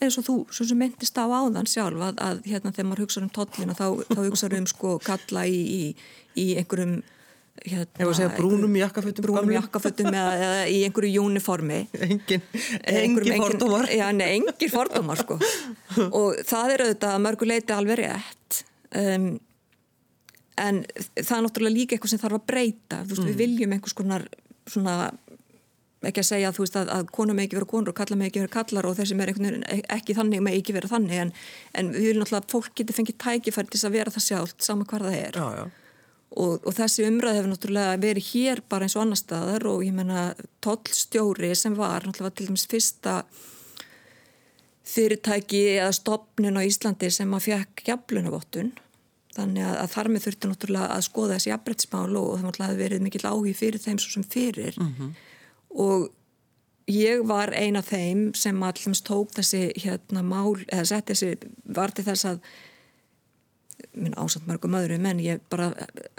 eins 0.02 0.16
og 0.18 0.26
þú, 0.26 0.34
svo 0.50 0.66
sem 0.66 0.80
myndist 0.80 1.18
á 1.18 1.30
áðan 1.30 1.68
sjálf 1.70 2.02
að, 2.08 2.18
að 2.24 2.40
hérna 2.50 2.72
þegar 2.74 2.88
maður 2.88 3.02
hugsaður 3.04 3.26
um 3.28 3.34
tollina 3.36 3.76
þá, 3.78 3.86
þá 4.08 4.20
hugsaður 4.24 4.58
um 4.58 4.66
sko 4.72 4.96
kalla 5.06 5.44
í, 5.46 5.60
í, 5.62 5.82
í 6.42 6.46
einhverjum 6.58 6.96
hérna, 7.64 8.28
brúnum 8.36 8.76
jakkafötum 8.78 9.26
brúnum 9.26 9.52
jakkafötum 9.56 10.08
eða, 10.12 10.30
eða 10.36 10.62
í 10.70 10.78
einhverju 10.86 11.24
uniformi 11.26 11.80
engin, 12.08 12.44
engin 12.84 13.42
fordómar. 13.42 13.90
Já, 13.92 14.06
nei, 14.16 14.28
engin 14.38 14.72
fordómar 14.72 15.20
sko. 15.22 15.38
Og 16.18 16.40
það 16.48 16.74
er 16.74 16.86
auðvitað 16.86 17.22
mörguleiti 17.26 17.76
alveg 17.76 18.02
rétt. 18.02 18.62
Um, 18.96 19.30
en 20.58 20.82
það 21.14 21.34
er 21.38 21.46
náttúrulega 21.46 21.76
líka 21.76 21.96
eitthvað 21.96 22.14
sem 22.14 22.22
þarf 22.22 22.40
að 22.40 22.46
breyta, 22.50 23.00
þú 23.02 23.14
veist, 23.14 23.22
mm. 23.22 23.30
við 23.30 23.42
viljum 23.42 23.74
einhvers 23.76 23.98
konar 23.98 24.28
svona 24.68 24.94
ekki 26.06 26.22
að 26.22 26.28
segja 26.28 26.50
að, 26.52 26.60
veist, 26.62 26.78
að, 26.78 26.92
að 26.94 27.10
konu 27.14 27.34
með 27.34 27.48
ekki 27.48 27.58
vera 27.58 27.70
konur 27.72 27.92
og 27.92 27.98
kalla 27.98 28.18
með 28.18 28.30
ekki 28.30 28.42
vera 28.44 28.54
kallar 28.54 28.86
og 28.86 28.94
þeir 28.98 29.10
sem 29.10 29.22
er 29.24 29.32
ekki 29.96 30.14
þannig 30.14 30.44
með 30.46 30.60
ekki 30.60 30.76
vera 30.76 30.90
þannig. 30.90 31.24
En, 31.24 31.32
en 31.80 31.92
við 31.94 32.10
viljum 32.12 32.26
alltaf 32.26 32.44
að 32.44 32.54
fólk 32.54 32.72
geti 32.78 32.96
fengið 32.96 33.18
tækifæri 33.24 33.72
til 33.74 33.82
að 33.82 33.96
vera 33.98 34.14
það 34.14 34.26
sjálft 34.28 34.66
sama 34.66 34.86
hvað 34.88 35.08
það 35.08 35.18
er. 35.18 35.38
Já, 35.38 35.48
já. 35.58 35.87
Og, 36.28 36.58
og 36.60 36.74
þessi 36.76 37.06
umræð 37.08 37.38
hefur 37.38 37.52
náttúrulega 37.52 38.00
verið 38.02 38.26
hér 38.34 38.60
bara 38.68 38.84
eins 38.84 38.96
og 38.98 39.06
annar 39.06 39.18
staðar 39.18 39.64
og 39.70 39.84
ég 39.86 39.94
menna 39.96 40.34
tollstjóri 40.64 41.54
sem 41.56 41.76
var 41.78 42.04
náttúrulega 42.04 42.36
til 42.36 42.50
dæmis 42.50 42.66
fyrsta 42.68 43.14
fyrirtæki 44.88 45.62
eða 45.78 45.94
stopnin 45.96 46.60
á 46.60 46.62
Íslandi 46.68 47.08
sem 47.12 47.32
að 47.32 47.46
fekk 47.48 47.86
jaflunavottun 47.88 48.74
þannig 49.38 49.64
að, 49.64 49.74
að 49.80 49.90
þar 49.94 50.12
með 50.12 50.26
þurfti 50.26 50.52
náttúrulega 50.52 50.90
að 50.98 51.06
skoða 51.08 51.38
þessi 51.38 51.50
jafnbrettsmál 51.52 52.12
og 52.20 52.28
það 52.34 52.44
náttúrulega 52.44 52.80
verið 52.82 53.02
mikill 53.06 53.24
áhug 53.24 53.50
fyrir 53.56 53.82
þeim 53.82 54.02
svo 54.02 54.14
sem 54.18 54.28
fyrir. 54.36 54.76
Mm 54.76 54.92
-hmm 54.92 55.16
og 55.70 56.08
ég 56.88 57.24
var 57.28 57.52
eina 57.52 57.82
af 57.82 57.90
þeim 57.92 58.30
sem 58.36 58.62
allums 58.64 59.02
tók 59.04 59.34
þessi 59.36 59.68
hérna 59.76 60.24
mál, 60.24 60.56
eða 60.72 60.86
sett 60.88 61.12
þessi 61.12 61.34
var 61.76 61.92
til 61.92 62.06
þess 62.06 62.28
að 62.32 62.40
ásamt 64.18 64.46
mörgum 64.48 64.76
öðrum 64.78 65.06
en 65.10 65.20
ég 65.22 65.42
bara 65.50 65.68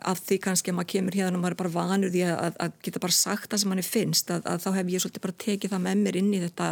af 0.08 0.22
því 0.26 0.38
kannski 0.46 0.72
að 0.72 0.78
maður 0.78 0.92
kemur 0.94 1.18
hérna 1.18 1.38
og 1.38 1.44
maður 1.44 1.56
er 1.56 1.62
bara 1.62 1.74
vanur 1.74 2.14
því 2.14 2.22
að, 2.28 2.60
að 2.66 2.78
geta 2.86 3.02
bara 3.04 3.16
sagt 3.16 3.50
það 3.52 3.62
sem 3.62 3.74
manni 3.74 3.86
finnst 3.86 4.32
að, 4.34 4.46
að 4.48 4.62
þá 4.64 4.70
hef 4.78 4.94
ég 4.94 5.04
svolítið 5.04 5.26
bara 5.26 5.42
tekið 5.46 5.74
það 5.74 5.84
með 5.86 6.06
mér 6.06 6.20
inn 6.22 6.32
í 6.34 6.44
þetta 6.44 6.70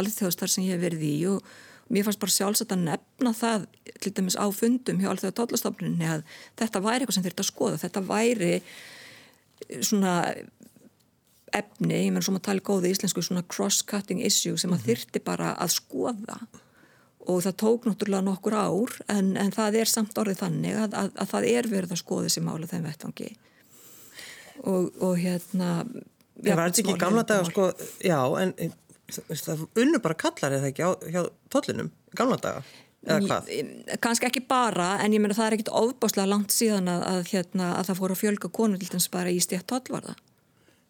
alþjóðstar 0.00 0.52
sem 0.52 0.66
ég 0.66 0.76
hef 0.76 0.84
verið 0.84 1.06
í 1.08 1.14
og 1.30 1.54
mér 1.92 2.06
fannst 2.06 2.22
bara 2.22 2.34
sjálfsagt 2.34 2.74
að 2.74 2.84
nefna 2.88 3.32
það 3.36 3.66
til 4.02 4.12
dæmis 4.16 4.36
á 4.36 4.46
fundum 4.54 5.00
hjá 5.00 5.10
alþjóða 5.12 5.38
tollastofnunni 5.40 6.10
að 6.10 6.26
þetta 6.60 6.84
væri 6.84 7.04
eitthvað 7.04 7.18
sem 7.18 7.26
þurft 7.26 7.42
að 7.42 7.50
skoða 7.50 7.80
þetta 7.84 8.04
væri 8.10 8.52
svona 9.80 10.14
efni, 11.56 12.02
ég 12.06 12.12
menn 12.12 12.24
svo 12.24 12.34
maður 12.34 12.48
tala 12.50 12.66
góði 12.66 12.92
íslensku 12.92 13.22
svona 13.24 13.44
cross-cutting 13.48 14.20
issue 14.26 14.58
sem 14.58 14.70
maður 14.70 14.82
-hmm. 14.82 15.04
þyrti 15.06 15.24
bara 15.24 15.54
að 15.54 15.76
skoða 15.78 16.40
og 17.26 17.42
það 17.44 17.56
tók 17.62 17.86
náttúrulega 17.88 18.26
nokkur 18.26 18.56
ár 18.56 18.96
en, 19.12 19.34
en 19.40 19.52
það 19.54 19.80
er 19.82 19.90
samt 19.90 20.18
orðið 20.18 20.42
þannig 20.44 20.80
að, 20.84 20.96
að, 21.02 21.12
að 21.22 21.30
það 21.32 21.48
er 21.52 21.68
verið 21.72 21.94
að 21.96 22.02
skoða 22.02 22.28
þessi 22.28 22.42
mála 22.46 22.70
þeim 22.70 22.86
vettvangi. 22.86 23.30
Og, 24.64 24.90
og 25.04 25.14
hérna 25.20 25.70
Það 26.36 26.58
var 26.60 26.72
ekki 26.72 26.96
gamla 27.00 27.22
daga 27.24 27.46
sko, 27.48 27.70
já 28.04 28.18
en 28.40 28.52
það 29.40 29.62
unnu 29.78 30.00
bara 30.04 30.16
kallar 30.20 30.56
eða 30.58 30.68
ekki 30.70 30.84
á, 30.84 30.90
hjá 31.08 31.22
tollinum 31.52 31.88
gamla 32.18 32.36
daga? 32.42 32.64
Eða 33.06 33.22
hvað? 33.22 33.50
Kanski 34.02 34.28
ekki 34.28 34.42
bara 34.48 34.96
en 35.04 35.14
ég 35.14 35.22
menna 35.22 35.36
það 35.36 35.48
er 35.48 35.56
ekkit 35.56 35.72
ofbáslega 35.78 36.28
langt 36.28 36.52
síðan 36.52 36.90
að, 36.90 37.04
að 37.12 37.20
hérna, 37.30 37.70
það 37.86 38.00
fór 38.00 38.14
að 38.14 38.22
fjölga 38.22 38.50
konur 38.58 38.82
til 38.82 38.90
þess 38.90 39.12
bara 39.14 39.32
í 39.32 39.38
stjætt 39.42 39.68
tollvarða. 39.70 40.16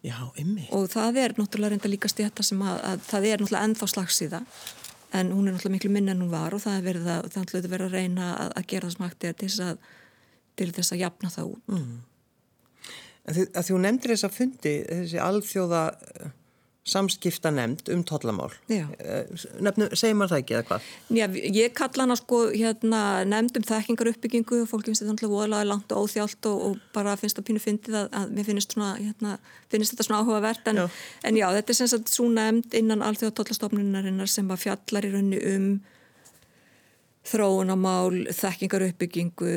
Já, 0.06 0.16
ymmi. 0.38 0.68
Og 0.76 0.86
það 0.92 1.20
er 1.22 1.34
náttúrulega 1.36 1.74
reynda 1.74 1.90
líka 1.90 2.10
stjæta 2.10 2.44
sem 2.46 2.60
að, 2.62 2.80
að 2.90 3.06
það 3.08 3.28
er 3.28 3.42
náttúrulega 3.42 3.68
ennþá 3.68 3.88
slagsíða 3.92 4.42
en 5.20 5.32
hún 5.34 5.48
er 5.48 5.56
náttúrulega 5.56 5.76
miklu 5.76 5.92
minna 5.94 6.14
en 6.14 6.24
hún 6.24 6.32
var 6.32 6.54
og 6.56 6.62
það 6.62 6.78
er 6.78 6.84
verið 6.86 7.12
að, 7.12 7.30
það 7.34 7.54
er 7.60 7.70
verið 7.72 7.86
að 7.86 7.96
reyna 7.96 8.32
að, 8.34 8.52
að 8.60 8.68
gera 8.72 8.88
það 8.88 8.96
smakti 8.96 9.32
til 9.32 9.48
þess 9.48 9.64
að 9.66 9.86
til 10.56 10.72
þess 10.72 10.94
að 10.94 11.02
jafna 11.04 11.30
það 11.32 11.52
út. 11.52 11.72
Mm. 11.72 11.96
Að 13.26 13.38
því 13.38 13.44
að 13.58 13.68
þú 13.68 13.78
nefndir 13.82 14.12
þess 14.14 14.26
að 14.28 14.36
fundi 14.36 14.74
þessi 14.88 15.22
alþjóða 15.22 15.82
samskipta 16.86 17.50
nefnd 17.50 17.88
um 17.90 18.02
tollamál 18.06 18.52
eh, 18.70 18.86
Nefnum, 19.62 19.90
segir 19.98 20.14
maður 20.14 20.36
það 20.36 20.42
ekki 20.42 20.54
eða 20.54 20.66
hvað? 20.68 20.84
Já, 21.18 21.24
ég 21.58 21.74
kalla 21.74 22.04
hana 22.04 22.16
sko 22.18 22.38
hérna, 22.52 23.00
nefnd 23.26 23.58
um 23.60 23.66
þekkingar 23.66 24.10
uppbyggingu 24.12 24.60
og 24.62 24.70
fólk 24.70 24.86
finnst 24.86 25.02
þetta 25.02 25.16
alltaf 25.16 25.32
voðalega 25.32 25.68
langt 25.72 25.94
og 25.94 26.06
óþjált 26.06 26.48
og, 26.52 26.62
og 26.68 26.84
bara 26.94 27.16
finnst 27.18 27.40
það 27.40 27.48
pínu 27.48 27.64
fyndið 27.64 27.98
að, 28.02 28.06
að 28.20 28.36
mér 28.38 28.48
finnst, 28.50 28.76
svona, 28.76 28.92
hérna, 29.00 29.34
finnst 29.72 29.94
þetta 29.94 30.06
svona 30.06 30.22
áhugavert 30.22 30.70
en 30.70 30.80
já. 30.84 30.86
en 31.26 31.40
já, 31.40 31.46
þetta 31.58 31.74
er 31.74 31.80
sem 31.80 31.90
sagt 31.90 32.14
svo 32.14 32.28
nefnd 32.30 32.78
innan 32.78 33.04
alþjóða 33.06 33.36
tollastofnunarinnar 33.40 34.30
sem 34.30 34.54
að 34.54 34.62
fjallar 34.68 35.10
í 35.10 35.12
raunni 35.16 35.42
um 35.56 35.68
þróunamál, 37.26 38.28
þekkingar 38.30 38.86
uppbyggingu 38.92 39.52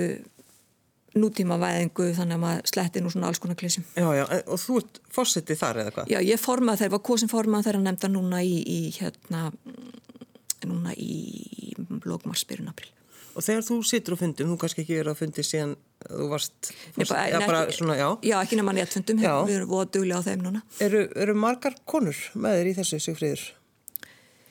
nútíma 1.18 1.58
væðingu 1.62 2.12
þannig 2.18 2.38
að 2.38 2.44
maður 2.44 2.70
sletti 2.70 3.02
nú 3.02 3.12
svona 3.14 3.30
alls 3.30 3.42
konar 3.42 3.58
klísjum. 3.60 3.86
Já, 3.98 4.08
já, 4.20 4.24
og 4.46 4.62
þú 4.62 4.78
ert 4.82 5.02
fórsetið 5.16 5.62
þar 5.64 5.82
eða 5.84 5.96
hvað? 5.96 6.14
Já, 6.14 6.20
ég 6.26 6.42
formað 6.42 6.84
þeirra, 6.84 6.96
var 6.96 7.04
kosin 7.10 7.32
formað 7.32 7.68
þeirra 7.68 7.84
nefnda 7.86 8.12
núna 8.14 8.42
í, 8.46 8.56
í 8.62 8.80
hérna, 9.00 9.50
núna 10.70 10.94
í 10.94 11.76
lókmarsbyrjun 12.06 12.72
april. 12.72 12.92
Og 13.38 13.46
þegar 13.46 13.64
þú 13.64 13.78
situr 13.88 14.18
á 14.18 14.22
fundum, 14.22 14.50
þú 14.52 14.58
kannski 14.60 14.84
ekki 14.84 14.98
verið 14.98 15.16
á 15.16 15.20
fundi 15.20 15.46
síðan 15.46 15.76
þú 16.04 16.26
varst, 16.32 16.72
fórst, 16.96 17.12
bara, 17.12 17.22
ja, 17.30 17.40
bara 17.46 17.62
svona, 17.76 17.96
já. 17.96 18.08
Já, 18.26 18.36
ekki 18.42 18.58
nefnum 18.58 18.72
að 18.74 18.80
néttfundum, 18.82 19.22
við 19.22 19.56
erum 19.56 19.70
voða 19.70 19.88
duglega 19.96 20.20
á 20.20 20.28
þeim 20.28 20.44
núna. 20.44 20.62
Eru, 20.84 21.06
eru 21.24 21.36
margar 21.38 21.78
konur 21.90 22.20
með 22.36 22.60
þér 22.60 22.70
í 22.72 22.76
þessu 22.80 23.00
sigfriður? 23.06 23.46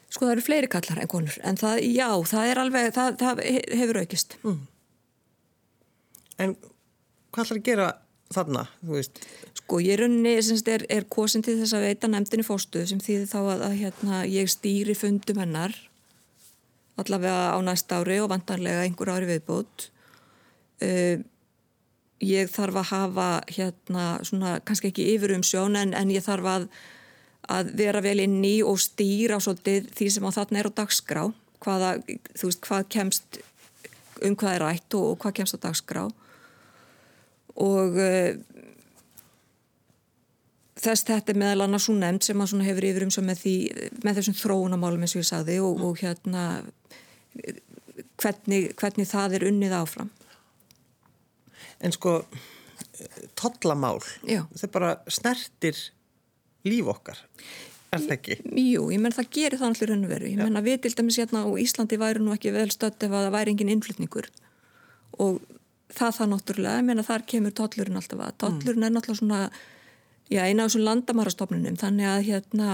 Sko 0.09 0.25
það 0.25 0.35
eru 0.37 0.47
fleiri 0.47 0.71
kallar 0.73 1.03
en 1.03 1.11
konur, 1.11 1.37
en 1.45 1.61
það, 1.61 1.83
já, 1.85 2.09
það 2.31 2.53
er 2.53 2.63
alveg, 2.63 2.91
það, 2.97 3.19
það 3.21 3.43
hefur 3.83 4.01
aukist. 4.01 4.39
Mm. 4.41 4.61
En 6.39 6.55
hvað 7.33 7.45
ætlar 7.45 7.59
að 7.59 7.67
gera 7.67 7.89
þarna? 8.35 8.65
Sko 9.59 9.81
ég 9.83 10.01
runni, 10.03 10.37
er, 10.39 10.85
er 10.93 11.07
kosin 11.11 11.45
til 11.45 11.59
þess 11.61 11.77
að 11.77 11.87
veita 11.89 12.11
nefndinni 12.11 12.47
fórstuð 12.47 12.89
sem 12.91 13.01
þýðir 13.03 13.31
þá 13.31 13.39
að, 13.41 13.65
að 13.69 13.79
hérna, 13.83 14.21
ég 14.29 14.53
stýri 14.53 14.97
fundum 14.99 15.41
hennar 15.43 15.77
allavega 16.99 17.55
á 17.55 17.59
næsta 17.63 18.01
ári 18.01 18.19
og 18.19 18.31
vantarlega 18.33 18.83
einhver 18.83 19.13
ári 19.15 19.29
viðbót. 19.29 19.89
Uh, 20.83 21.23
ég 22.23 22.51
þarf 22.51 22.81
að 22.81 22.89
hafa 22.93 23.27
hérna 23.47 24.07
svona 24.27 24.57
kannski 24.67 24.91
ekki 24.91 25.11
yfir 25.15 25.37
um 25.37 25.45
sjón 25.47 25.79
en, 25.79 25.95
en 25.95 26.11
ég 26.11 26.25
þarf 26.27 26.49
að, 26.51 26.65
að 27.55 27.75
vera 27.79 28.03
vel 28.03 28.19
inn 28.25 28.41
í 28.47 28.57
og 28.67 28.81
stýra 28.83 29.39
svolítið 29.43 29.93
því 29.95 30.09
sem 30.15 30.27
á 30.27 30.31
þarna 30.35 30.63
er 30.63 30.71
á 30.71 30.79
dagskrá. 30.83 31.23
Hvaða, 31.63 31.93
þú 32.39 32.51
veist, 32.51 32.63
hvað 32.67 32.91
kemst 32.95 33.41
um 34.27 34.35
hvað 34.39 34.57
er 34.57 34.65
rætt 34.65 34.99
og, 34.99 35.13
og 35.13 35.23
hvað 35.23 35.39
kemst 35.39 35.59
á 35.59 35.65
dagskrá 35.69 36.09
og 37.65 37.99
uh, 37.99 38.31
þess 40.79 41.07
þetta 41.09 41.35
er 41.35 41.41
meðal 41.43 41.67
annars 41.67 41.89
svo 41.89 41.97
nefnd 41.99 42.27
sem 42.27 42.45
að 42.45 42.67
hefur 42.69 42.89
yfir 42.91 43.07
um 43.07 43.15
með, 43.27 43.43
því, 43.43 43.57
með 44.05 44.21
þessum 44.21 44.39
þróunamálum 44.39 45.05
eins 45.05 45.17
og 45.17 45.23
ég 45.23 45.31
sagði 45.31 45.59
og, 45.65 45.83
og 45.89 45.99
hérna 46.03 46.45
hvernig, 48.23 48.71
hvernig 48.79 49.11
það 49.11 49.39
er 49.39 49.49
unnið 49.51 49.75
áfram. 49.79 50.13
En 51.83 51.95
sko 51.95 52.21
tollamál, 53.39 54.01
það 54.27 54.71
bara 54.75 54.95
snertir 55.11 55.79
líf 56.67 56.89
okkar 56.91 57.21
er 57.95 58.03
það 58.03 58.15
ekki? 58.17 58.37
Jú, 58.61 58.89
ég 58.93 59.01
menn 59.03 59.15
það 59.15 59.31
gerir 59.37 59.61
það 59.61 59.71
allir 59.71 59.93
raunveru, 59.93 60.33
ég 60.33 60.41
menn 60.43 60.61
að 60.61 60.69
við 60.69 60.81
til 60.85 60.95
dæmis 60.99 61.19
hérna 61.21 61.45
á 61.47 61.51
Íslandi 61.63 61.99
væri 62.01 62.23
nú 62.23 62.35
ekki 62.35 62.53
vel 62.55 62.69
stödd 62.75 63.07
ef 63.07 63.15
að 63.15 63.29
það 63.29 63.37
væri 63.37 63.55
engin 63.55 63.73
innflytningur 63.73 64.29
og 65.25 65.39
það 65.95 66.15
það 66.19 66.31
náttúrulega, 66.33 66.79
ég 66.79 66.87
meina 66.89 67.07
þar 67.07 67.27
kemur 67.33 67.57
tollurinn 67.57 67.99
alltaf 68.01 68.23
að, 68.23 68.37
tollurinn 68.45 68.87
er 68.87 68.95
náttúrulega 68.95 69.21
svona 69.23 69.41
já, 70.29 70.45
eina 70.45 70.65
af 70.65 70.71
þessum 70.71 70.87
landamærastofnunum 70.87 71.77
þannig 71.81 72.09
að 72.11 72.25
hérna 72.29 72.69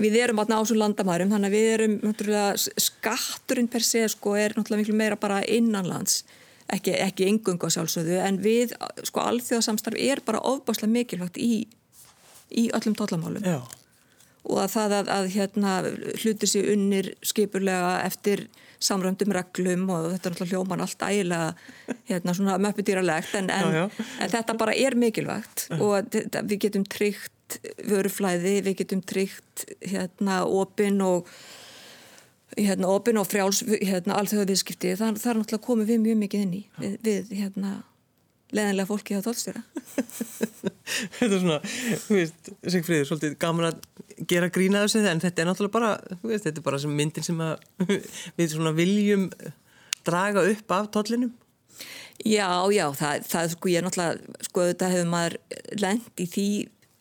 við 0.00 0.18
erum 0.24 0.40
átna 0.42 0.60
á 0.60 0.62
þessum 0.62 0.80
landamærum 0.80 1.32
þannig 1.32 1.50
að 1.50 1.56
við 1.56 1.72
erum 1.74 1.96
náttúrulega 2.04 2.84
skatturinn 2.86 3.70
per 3.70 3.86
se 3.86 4.04
sko 4.12 4.36
er 4.38 4.54
náttúrulega 4.56 4.82
miklu 4.82 4.96
meira 4.98 5.18
bara 5.20 5.40
innanlands, 5.46 6.22
ekki, 6.72 6.94
ekki 6.98 7.28
engung 7.28 7.60
á 7.62 7.68
sjálfsögðu, 7.72 8.16
en 8.24 8.40
við 8.42 8.74
sko 9.06 9.26
alþjóðasamstarf 9.26 10.00
er 10.00 10.22
bara 10.26 10.42
ofbáslega 10.46 10.92
mikilvægt 10.94 11.38
í, 11.40 11.66
í 12.50 12.70
öllum 12.76 12.96
tollamálum. 12.98 13.44
Já. 13.44 13.60
Og 14.50 14.62
að 14.62 14.72
það 14.72 14.96
að, 14.96 15.12
að 15.14 15.30
hérna, 15.34 15.72
hluti 16.22 16.48
sér 16.48 16.70
unnir 16.72 17.12
skipurlega 17.26 17.98
eftir 18.06 18.46
samröndum 18.80 19.34
reglum 19.36 19.88
og 19.92 20.10
þetta 20.14 20.30
er 20.30 20.34
náttúrulega 20.34 20.54
hljóman 20.54 20.84
allt 20.84 21.04
ægilega 21.04 21.48
hérna, 22.08 22.34
svona 22.36 22.56
möppudýralegt 22.64 23.36
en, 23.38 23.50
en, 23.52 23.76
en 24.22 24.32
þetta 24.32 24.56
bara 24.60 24.76
er 24.76 24.96
mikilvægt 24.98 25.66
og 25.78 26.10
þetta, 26.12 26.44
við 26.48 26.66
getum 26.66 26.86
tryggt 26.88 27.58
vöruflæði, 27.90 28.60
við 28.66 28.78
getum 28.84 29.02
tryggt 29.02 29.66
hérna 29.82 30.44
opinn 30.46 31.00
og 31.04 31.28
hérna 32.56 32.90
opinn 32.90 33.20
og 33.20 33.28
frjáls 33.30 33.62
hérna 33.68 34.18
alþjóða 34.18 34.48
viðskipti, 34.50 34.96
það, 34.98 35.20
það 35.22 35.32
er 35.32 35.40
náttúrulega 35.40 35.66
komið 35.66 35.92
við 35.92 36.02
mjög 36.06 36.20
mikið 36.24 36.46
inn 36.46 36.56
í 36.56 36.62
við, 36.80 36.96
við 37.06 37.32
hérna 37.42 37.74
leðinlega 38.56 38.88
fólki 38.90 39.18
á 39.18 39.24
tólstjóra 39.24 39.62
þetta 41.18 41.30
er 41.30 41.38
svona, 41.38 41.58
þú 42.06 42.18
veist, 42.18 42.52
Sigfríður, 42.74 43.08
svolítið 43.10 43.36
gaman 43.42 43.70
að 43.70 43.80
gera 44.30 44.50
grína 44.52 44.84
þessu 44.84 45.04
en 45.06 45.22
þetta 45.22 45.42
er 45.42 45.50
náttúrulega 45.50 45.76
bara, 45.76 45.92
veist, 46.24 46.46
þetta 46.46 46.62
er 46.62 46.66
bara 46.66 46.80
sem 46.82 46.96
myndin 46.96 47.26
sem 47.26 47.40
að 47.44 47.62
við 48.38 48.52
svona 48.54 48.74
viljum 48.76 49.28
draga 50.06 50.44
upp 50.48 50.74
af 50.76 50.90
tóllinum. 50.94 51.32
Já, 52.20 52.48
já, 52.72 52.84
það, 52.96 53.24
það 53.30 53.54
sko 53.54 53.70
ég 53.72 53.80
er 53.80 53.86
náttúrulega, 53.86 54.36
sko 54.48 54.66
þetta 54.68 54.90
hefur 54.92 55.10
maður 55.14 55.36
lend 55.80 56.20
í 56.20 56.26
því 56.28 56.48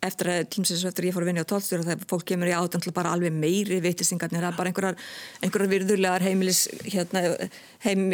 eftir 0.06 0.30
að, 0.32 0.46
tímsins 0.54 0.86
eftir 0.88 1.06
að 1.06 1.10
ég 1.10 1.16
fór 1.16 1.26
að 1.26 1.30
vinja 1.30 1.44
á 1.44 1.52
tólstjóra 1.52 1.86
þegar 1.88 2.08
fólk 2.08 2.26
kemur 2.32 2.50
í 2.50 2.54
áttan 2.56 2.84
bara 2.96 3.12
alveg 3.16 3.36
meiri 3.36 3.80
vittisingarnir, 3.84 4.44
það 4.46 4.52
er 4.52 4.58
bara 4.58 4.72
einhverjar, 4.72 4.98
einhverjar 5.44 5.72
virðulegar 5.74 6.26
heimilis, 6.26 6.62
hérna, 6.86 7.24
heim, 7.84 8.06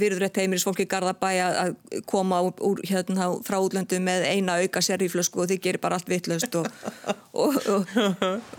virðurætt 0.00 0.40
heimilis 0.40 0.64
fólk 0.64 0.80
í 0.84 0.88
Garðabæ 0.88 1.30
að 1.44 1.74
koma 2.08 2.40
úr, 2.48 2.82
hérna 2.88 3.28
frá 3.46 3.58
útlöndu 3.60 4.00
með 4.04 4.24
eina 4.30 4.56
auka 4.62 4.82
seriflösku 4.84 5.44
og 5.44 5.52
þið 5.52 5.62
gerir 5.68 5.84
bara 5.84 6.00
allt 6.00 6.08
vittlust 6.08 6.58
og, 6.60 6.68
og, 7.36 7.60
og, 7.76 7.96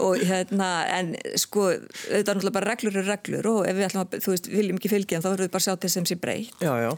og 0.06 0.26
hérna, 0.30 0.72
en 1.00 1.16
sko, 1.42 1.72
þetta 2.06 2.22
er 2.22 2.28
náttúrulega 2.36 2.58
bara 2.62 2.74
reglur 2.76 3.02
og 3.02 3.10
reglur 3.10 3.54
og 3.56 3.64
ef 3.70 3.80
við 3.80 3.90
að, 3.90 4.20
þú 4.20 4.36
veist, 4.36 4.52
viljum 4.54 4.82
ekki 4.82 4.94
fylgja 4.94 5.24
þá 5.24 5.32
verðum 5.34 5.48
við 5.50 5.56
bara 5.58 5.66
að 5.66 5.72
sjá 5.72 5.80
til 5.82 5.96
sem 5.98 6.10
sé 6.10 6.20
breytt. 6.22 6.62
Já, 6.62 6.76
já. 6.86 6.92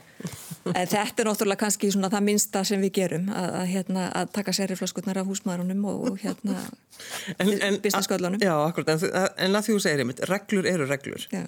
En 0.69 0.87
þetta 0.91 1.23
er 1.23 1.29
náttúrulega 1.29 1.63
kannski 1.63 1.91
svona 1.93 2.11
það 2.13 2.27
minsta 2.27 2.63
sem 2.67 2.83
við 2.83 2.93
gerum 2.99 3.31
að, 3.33 3.49
að, 3.61 3.65
hérna, 3.71 4.05
að 4.21 4.31
taka 4.37 4.53
seriflöskutnar 4.55 5.21
af 5.21 5.31
húsmaðurunum 5.31 5.87
og, 5.89 6.05
og 6.11 6.21
hérna 6.21 6.59
businessköllunum. 7.81 8.41
Já, 8.43 8.53
akkurat, 8.67 8.93
en, 8.93 9.27
en 9.47 9.59
að 9.59 9.67
því 9.67 9.77
þú 9.77 9.83
segir 9.87 10.05
einmitt, 10.05 10.23
reglur 10.29 10.69
eru 10.69 10.89
reglur. 10.89 11.27
Já. 11.33 11.45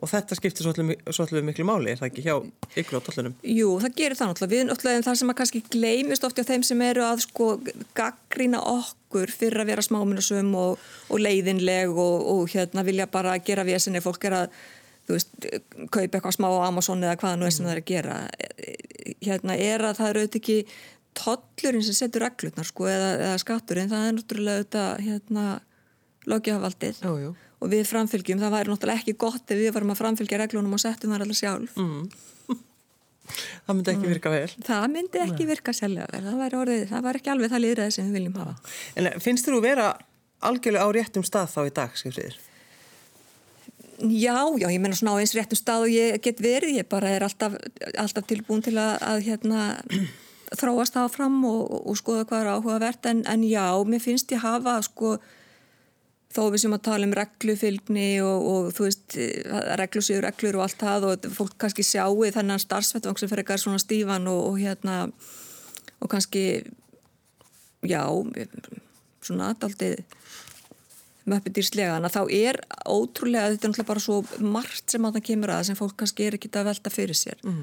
Og 0.00 0.08
þetta 0.08 0.36
skiptir 0.36 0.64
svolítið 0.64 1.44
miklu 1.44 1.64
máli, 1.68 1.92
er 1.92 1.98
það 2.00 2.06
ekki 2.06 2.22
hjá 2.24 2.34
ykkur 2.80 2.96
á 2.96 3.04
tollunum? 3.04 3.34
Jú, 3.44 3.74
það 3.82 3.96
gerir 3.98 4.16
það 4.16 4.30
náttúrulega. 4.30 4.52
Við 4.54 4.62
náttúrulega 4.70 5.04
það 5.04 5.18
sem 5.20 5.32
að 5.32 5.36
kannski 5.40 5.60
gleymist 5.74 6.24
ofti 6.24 6.44
á 6.44 6.48
þeim 6.48 6.64
sem 6.64 6.84
eru 6.86 7.04
að 7.04 7.24
sko 7.26 7.48
gaggrína 7.98 8.62
okkur 8.64 9.34
fyrir 9.34 9.60
að 9.60 9.72
vera 9.74 9.84
smáminusum 9.84 10.54
og, 10.56 10.86
og 11.12 11.20
leiðinleg 11.20 11.92
og, 11.92 12.24
og 12.32 12.48
hérna 12.54 12.86
vilja 12.88 13.10
bara 13.12 13.36
gera 13.44 13.66
vesinni. 13.68 14.00
Fólk 14.00 14.24
er 14.30 14.38
að, 14.38 14.56
þú 15.08 15.16
veist, 15.16 15.34
kaupa 15.88 16.06
eitthvað 16.06 16.36
smá 16.36 16.48
á 16.50 16.68
Amazon 16.68 17.04
eða 17.04 17.18
hvaða 17.20 17.40
nú 17.40 17.48
er 17.48 17.56
sem 17.56 17.66
það 17.66 17.74
er 17.76 17.82
að 17.82 17.90
gera. 17.90 18.16
Hérna 19.20 19.58
er 19.58 19.86
að 19.88 20.00
það 20.00 20.12
eru 20.12 20.24
auðvitað 20.24 20.40
ekki 20.40 20.58
tollurinn 21.20 21.86
sem 21.86 21.98
setur 21.98 22.24
reglurnar 22.26 22.68
sko 22.68 22.86
eða, 22.90 23.12
eða 23.18 23.42
skatturinn. 23.42 23.90
Það 23.90 24.06
er 24.06 24.18
náttúrulega 24.18 24.60
auðvitað 24.60 25.04
hérna 25.08 25.46
jú 27.24 27.30
og 27.60 27.68
við 27.68 27.86
framfylgjum, 27.88 28.40
það 28.40 28.54
væri 28.56 28.72
náttúrulega 28.72 29.02
ekki 29.02 29.16
gott 29.20 29.52
ef 29.52 29.60
við 29.60 29.72
varum 29.76 29.92
að 29.92 30.00
framfylgja 30.00 30.40
reglunum 30.40 30.76
og 30.76 30.82
settum 30.82 31.12
það 31.12 31.24
allar 31.26 31.38
sjálf 31.38 31.76
mm. 31.76 32.04
Það 33.66 33.74
myndi 33.76 33.92
ekki 33.92 34.10
virka 34.10 34.32
vel 34.32 34.46
Það 34.66 34.86
myndi 34.94 35.22
ekki 35.22 35.48
virka 35.50 35.74
selja 35.76 36.06
vel 36.10 36.22
það 36.24 36.38
væri, 36.40 36.60
orðið, 36.60 36.84
það 36.90 37.04
væri 37.06 37.20
ekki 37.20 37.32
alveg 37.34 37.52
það 37.52 37.64
liðræði 37.66 37.96
sem 37.96 38.08
við 38.08 38.18
viljum 38.18 38.38
hafa 38.40 38.54
En 38.96 39.10
finnst 39.26 39.50
þú 39.50 39.60
vera 39.64 39.90
algjörlega 40.50 40.88
á 40.88 40.90
réttum 40.96 41.26
stað 41.26 41.52
þá 41.52 41.60
í 41.62 41.74
dag, 41.76 42.00
skrifriður? 42.00 42.38
Já, 44.00 44.48
já, 44.56 44.68
ég 44.72 44.80
menna 44.80 44.96
svona 44.96 45.18
á 45.18 45.20
eins 45.20 45.34
réttum 45.36 45.58
stað 45.58 45.84
og 45.84 45.92
ég 45.92 46.20
get 46.24 46.38
verið, 46.40 46.78
ég 46.80 46.88
bara 46.88 47.10
er 47.12 47.24
alltaf, 47.26 47.58
alltaf 48.00 48.24
tilbúin 48.30 48.62
til 48.64 48.78
að, 48.80 48.94
að 49.04 49.26
hérna, 49.26 49.64
þróast 50.60 50.96
það 50.96 51.10
fram 51.18 51.36
og, 51.44 51.74
og 51.84 51.98
skoða 52.00 52.24
hvað 52.30 52.46
er 52.46 52.50
áhugavert. 52.54 53.10
En, 53.10 53.20
en 53.28 53.44
já, 53.44 53.66
mér 53.84 54.00
finnst 54.00 54.32
ég 54.32 54.40
hafa 54.40 54.78
sko 54.86 55.18
þó 56.30 56.44
við 56.54 56.62
sem 56.62 56.74
að 56.76 56.84
tala 56.86 57.08
um 57.08 57.14
reglufylgni 57.18 58.08
og, 58.22 58.48
og 58.52 58.72
þú 58.76 58.86
veist, 58.86 59.18
reglusíður 59.82 60.28
reglur 60.28 60.60
og 60.60 60.66
allt 60.66 60.84
það 60.84 61.06
og 61.08 61.30
fólk 61.34 61.56
kannski 61.60 61.84
sjáu 61.86 62.30
þennan 62.36 62.62
starfsvettvang 62.62 63.18
sem 63.18 63.30
fer 63.30 63.42
eitthvað 63.42 63.64
svona 63.64 63.82
stífan 63.82 64.30
og, 64.30 64.42
og 64.52 64.60
hérna 64.62 65.00
og 66.00 66.12
kannski 66.12 66.44
já, 67.84 68.04
svona 69.20 69.52
aldrei 69.58 69.96
möppudýrslega, 71.28 71.98
en 71.98 72.08
þá 72.08 72.22
er 72.32 72.60
ótrúlega, 72.88 73.52
þetta 73.52 73.66
er 73.66 73.72
náttúrulega 73.72 73.90
bara 73.92 74.02
svo 74.06 74.18
margt 74.40 74.92
sem 74.94 75.04
að 75.04 75.18
það 75.18 75.26
kemur 75.28 75.54
að 75.54 75.62
sem 75.68 75.78
fólk 75.78 75.96
kannski 76.00 76.26
er 76.26 76.36
ekki 76.38 76.50
að 76.56 76.70
velta 76.70 76.92
fyrir 76.94 77.18
sér 77.18 77.42
mm. 77.44 77.62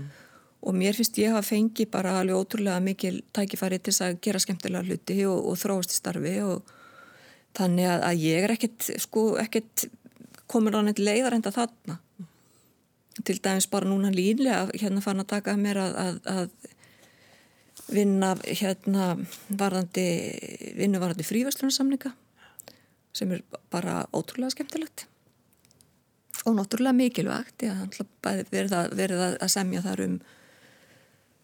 og 0.70 0.78
mér 0.78 0.98
finnst 0.98 1.18
ég 1.18 1.34
að 1.34 1.48
fengi 1.50 1.88
bara 1.90 2.20
alveg 2.22 2.38
ótrúlega 2.38 2.84
mikil 2.86 3.22
tækifæri 3.34 3.82
til 3.82 3.96
að 4.06 4.20
gera 4.22 4.42
skemmtilega 4.44 4.86
hluti 4.86 5.18
og, 5.26 5.40
og 5.52 5.58
þróast 5.58 5.96
í 5.96 5.98
starfi 5.98 6.36
og 6.46 6.76
Þannig 7.58 7.90
að, 7.90 8.04
að 8.06 8.24
ég 8.26 8.46
er 8.46 8.54
ekkert, 8.54 8.90
sko, 9.02 9.24
ekkert 9.42 9.88
komin 10.50 10.78
á 10.78 10.82
neitt 10.86 11.02
leiðar 11.02 11.38
enda 11.38 11.54
þarna. 11.54 11.98
Til 13.18 13.38
dæmis 13.42 13.70
bara 13.72 13.90
núna 13.90 14.12
línlega 14.14 14.68
hérna 14.78 15.02
fann 15.02 15.24
að 15.24 15.32
taka 15.32 15.56
mér 15.58 15.80
að, 15.82 15.96
að, 16.04 16.20
að 16.34 17.88
vinna 17.88 18.34
hérna 18.44 19.08
varðandi, 19.48 20.06
vinnu 20.78 21.02
varðandi 21.02 21.26
fríverslunarsamninga 21.26 22.14
sem 23.18 23.32
er 23.36 23.44
bara 23.74 24.04
ótrúlega 24.16 24.54
skemmtilegt 24.56 25.08
og 26.48 26.56
náttúrulega 26.56 26.96
mikilvægt. 26.96 27.64
Ég 27.66 27.74
hef 27.76 28.12
verið, 28.52 28.76
verið 28.96 29.24
að 29.28 29.50
semja 29.52 29.84
þar 29.84 30.04
um 30.06 30.18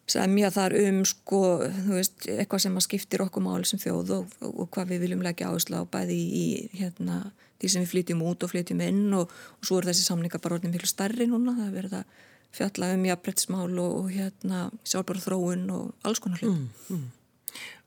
semja 0.10 0.50
þar 0.52 0.76
um 0.82 1.00
sko, 1.08 1.40
þú 1.64 1.96
veist, 1.96 2.26
eitthvað 2.28 2.66
sem 2.66 2.76
að 2.78 2.86
skiptir 2.88 3.24
okkur 3.24 3.46
máli 3.46 3.68
sem 3.68 3.80
þjóð 3.82 4.12
og, 4.18 4.36
og, 4.44 4.52
og 4.64 4.70
hvað 4.76 4.92
við 4.92 5.06
viljum 5.06 5.24
leggja 5.24 5.50
áherslu 5.50 5.80
á 5.80 5.84
bæði 5.88 6.18
í, 6.20 6.44
hérna, 6.76 7.22
því 7.62 7.72
sem 7.72 7.86
við 7.86 7.94
flytjum 7.94 8.26
út 8.28 8.44
og 8.44 8.52
flytjum 8.52 8.84
inn 8.84 9.06
og, 9.16 9.32
og 9.32 9.68
svo 9.68 9.80
er 9.80 9.88
þessi 9.90 10.06
samninga 10.06 10.42
bara 10.44 10.60
orðin 10.60 10.76
miklu 10.76 10.92
starri 10.92 11.30
núna, 11.32 11.56
það 11.56 11.70
er 11.70 11.78
verið 11.78 11.98
að 12.02 12.20
fjalla 12.54 12.92
um 12.94 13.08
jafnbrettsmál 13.08 13.80
og 13.82 14.12
hérna 14.12 14.66
sjálfbara 14.84 15.24
þróun 15.24 15.66
og 15.74 16.06
alls 16.06 16.22
konar 16.22 16.44
hlut 16.44 16.60
mm, 16.60 16.68
mm. 16.94 17.10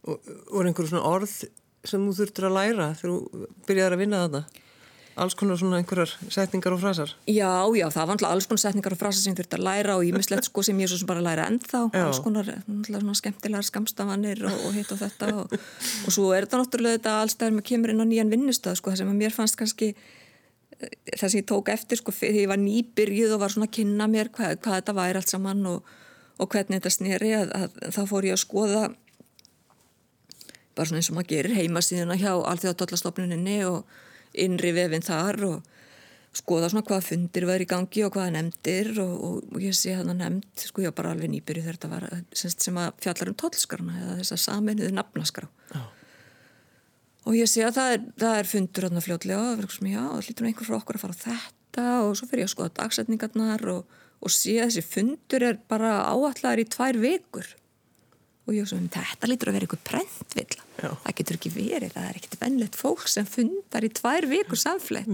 Og 0.06 0.26
voru 0.52 0.70
einhverju 0.70 0.92
svona 0.92 1.08
orð 1.10 1.36
sem 1.90 2.06
þú 2.06 2.14
þurftur 2.20 2.48
að 2.50 2.56
læra 2.60 2.92
þegar 2.98 3.12
þú 3.12 3.48
byrjaði 3.68 3.98
að 3.98 4.02
vinna 4.04 4.22
þetta? 4.26 4.62
alls 5.16 5.36
konar 5.36 5.56
svona 5.56 5.78
einhverjar 5.80 6.10
setningar 6.32 6.74
og 6.76 6.80
frasar 6.82 7.12
Já, 7.24 7.48
já, 7.72 7.86
það 7.92 8.02
var 8.02 8.12
alltaf 8.16 8.32
alls 8.34 8.48
konar 8.50 8.60
setningar 8.60 8.94
og 8.96 9.00
frasar 9.00 9.22
sem 9.22 9.36
þurfti 9.38 9.56
að 9.56 9.64
læra 9.64 9.96
og 9.96 10.04
ég 10.04 10.16
mislegt 10.16 10.48
sko 10.48 10.64
sem 10.66 10.82
ég 10.82 10.90
svo 10.90 10.98
sem 11.00 11.08
bara 11.08 11.24
læra 11.24 11.46
ennþá, 11.48 11.80
já. 11.88 12.02
alls 12.04 12.20
konar 12.24 12.50
svona 12.84 13.16
skemmtilegar 13.16 13.64
skamstafanir 13.64 14.44
og, 14.44 14.58
og 14.68 14.76
hitt 14.76 14.92
og 14.92 15.00
þetta 15.00 15.30
og, 15.40 15.56
og 15.56 16.16
svo 16.16 16.28
er 16.36 16.44
þetta 16.44 16.60
náttúrulega 16.60 16.98
þetta 16.98 17.16
allstæður 17.22 17.56
með 17.56 17.66
kemur 17.70 17.94
inn 17.94 18.04
á 18.04 18.06
nýjan 18.10 18.32
vinnustöð 18.34 18.76
sko, 18.80 18.92
það 18.92 19.02
sem 19.02 19.14
að 19.14 19.20
mér 19.22 19.36
fannst 19.36 19.60
kannski 19.60 19.92
það 21.16 21.28
sem 21.30 21.40
ég 21.40 21.48
tók 21.48 21.72
eftir 21.72 22.02
sko 22.02 22.12
þegar 22.12 22.40
ég 22.42 22.52
var 22.52 22.60
nýbyrjuð 22.60 23.36
og 23.38 23.44
var 23.46 23.56
svona 23.56 23.70
að 23.70 23.76
kynna 23.78 24.10
mér 24.12 24.32
hvað, 24.36 24.58
hvað 24.60 24.80
þetta 24.82 24.96
væri 25.00 25.22
allt 25.22 25.32
saman 25.32 25.64
og, 25.72 25.96
og 26.36 26.52
hvernig 26.52 26.82
þetta 26.82 26.92
sneri 26.92 27.32
að, 27.38 27.56
að 27.56 27.80
þá 27.96 28.02
fór 28.10 28.28
ég 28.28 28.36
að 28.36 28.44
skoða 28.44 28.86
bara 30.76 30.90
svona 30.90 31.00
eins 31.00 31.10
og 31.10 31.16
maður 31.16 31.32
gerir 31.32 31.56
heimasíðuna 31.56 32.18
hjá 32.20 32.32
Alþjóðadóllastofnuninni 32.36 33.58
og 33.68 33.96
innri 34.36 34.72
vefinn 34.76 35.04
þar 35.04 35.42
og 35.48 35.74
skoða 36.36 36.70
svona 36.70 36.84
hvaða 36.86 37.04
fundir 37.06 37.46
var 37.48 37.62
í 37.62 37.68
gangi 37.68 38.04
og 38.04 38.14
hvaða 38.16 38.34
nefndir 38.34 38.90
og, 39.00 39.12
og, 39.14 39.36
og 39.54 39.64
ég 39.64 39.76
sé 39.76 39.94
hann 39.96 40.12
að 40.12 40.20
nefnd, 40.20 40.64
sko 40.68 40.84
ég 40.84 40.92
var 40.92 40.98
bara 41.00 41.12
alveg 41.14 41.32
nýbyrju 41.32 41.64
þegar 41.64 41.78
þetta 41.78 41.92
var 41.92 42.08
sem 42.36 42.80
að 42.80 42.96
fjallar 43.04 43.32
um 43.32 43.38
tollskarna 43.42 44.00
eða 44.02 44.16
þess 44.20 44.36
að 44.36 44.42
saminuðu 44.44 44.96
nafnaskrá 44.96 45.48
Já. 45.72 45.82
og 47.24 47.38
ég 47.38 47.50
sé 47.50 47.64
að 47.66 47.78
það 47.78 47.92
er, 47.94 48.08
það 48.24 48.40
er 48.40 48.50
fundur 48.52 48.88
þarna 48.88 49.04
fljótlega 49.06 49.44
og 49.44 49.60
verður 49.62 49.76
svona 49.78 49.94
já, 49.94 50.02
það 50.12 50.28
lítur 50.28 50.50
einhver 50.50 50.68
frá 50.68 50.78
okkur 50.80 50.98
að 50.98 51.06
fara 51.06 51.20
þetta 51.24 51.86
og 52.02 52.18
svo 52.18 52.28
fyrir 52.30 52.44
ég 52.44 52.50
að 52.50 52.54
skoða 52.56 52.74
dagsetningarnar 52.82 53.68
og, 53.72 54.00
og 54.20 54.34
sé 54.34 54.58
að 54.60 54.74
þessi 54.74 54.86
fundur 54.90 55.48
er 55.48 55.62
bara 55.72 55.94
áallar 56.10 56.60
í 56.60 56.68
tvær 56.68 57.00
vikur 57.00 57.55
og 58.46 58.54
ég 58.54 58.68
svo, 58.68 58.78
þetta 58.78 59.28
lítur 59.28 59.50
að 59.50 59.56
vera 59.56 59.66
eitthvað 59.66 59.84
prentvill. 59.88 60.60
Það 60.78 61.14
getur 61.18 61.38
ekki 61.38 61.50
verið, 61.54 61.94
það 61.96 62.08
er 62.08 62.18
ekkert 62.20 62.36
vennlegt 62.42 62.78
fólk 62.78 63.06
sem 63.10 63.26
fundar 63.26 63.86
í 63.86 63.90
tvær 63.96 64.26
vikur 64.30 64.60
samfleytt. 64.60 65.08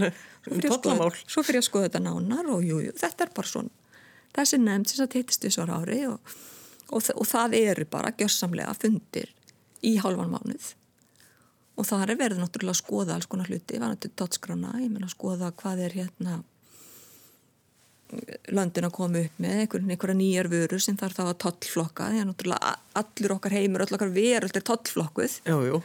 Svo 1.25 1.41
fyrir 1.45 1.59
ég 1.59 1.63
að 1.63 1.69
skoða 1.69 1.87
þetta 1.87 2.03
nánar 2.05 2.51
og 2.53 2.65
jú, 2.67 2.77
jú, 2.83 2.93
þetta 2.99 3.25
er 3.25 3.33
bara 3.33 3.49
svona. 3.49 3.73
Þessi 4.33 4.59
nefnd 4.61 4.89
sem 4.89 5.01
það 5.01 5.11
teitist 5.15 5.45
því 5.45 5.51
svo 5.55 5.65
ári 5.69 5.99
og, 6.09 6.37
og, 6.89 7.09
og 7.15 7.27
það 7.29 7.57
eru 7.59 7.89
bara 7.89 8.13
gjörsamlega 8.17 8.77
fundir 8.77 9.33
í 9.85 9.97
hálfan 10.01 10.33
mánuð. 10.33 10.71
Og 11.73 11.89
það 11.89 12.05
er 12.05 12.19
verið 12.19 12.41
náttúrulega 12.41 12.75
að 12.75 12.81
skoða 12.83 13.15
alls 13.17 13.29
konar 13.29 13.49
hluti, 13.49 13.79
var 13.81 13.93
náttúrulega 13.93 14.19
tótskrána 14.21 14.73
ég 14.77 14.91
menna 14.93 15.09
að 15.09 15.15
skoða 15.15 15.53
hvað 15.57 15.85
er 15.87 15.95
hérna 16.03 16.41
löndin 18.53 18.87
að 18.87 18.95
koma 18.95 19.21
upp 19.23 19.39
með 19.43 19.61
einhverja 19.63 20.17
nýjar 20.17 20.49
vöru 20.51 20.79
sem 20.81 20.97
þarf 20.99 21.19
þá 21.19 21.23
að 21.25 21.39
tollflokka 21.43 22.09
því 22.11 22.21
að 22.21 22.27
náttúrulega 22.29 22.73
allur 23.01 23.35
okkar 23.37 23.55
heimur, 23.57 23.85
allur 23.85 23.99
okkar 23.99 24.13
veröld 24.15 24.59
er 24.59 24.67
tollflokkuð 24.69 25.39
jú, 25.49 25.57
jú. 25.69 25.81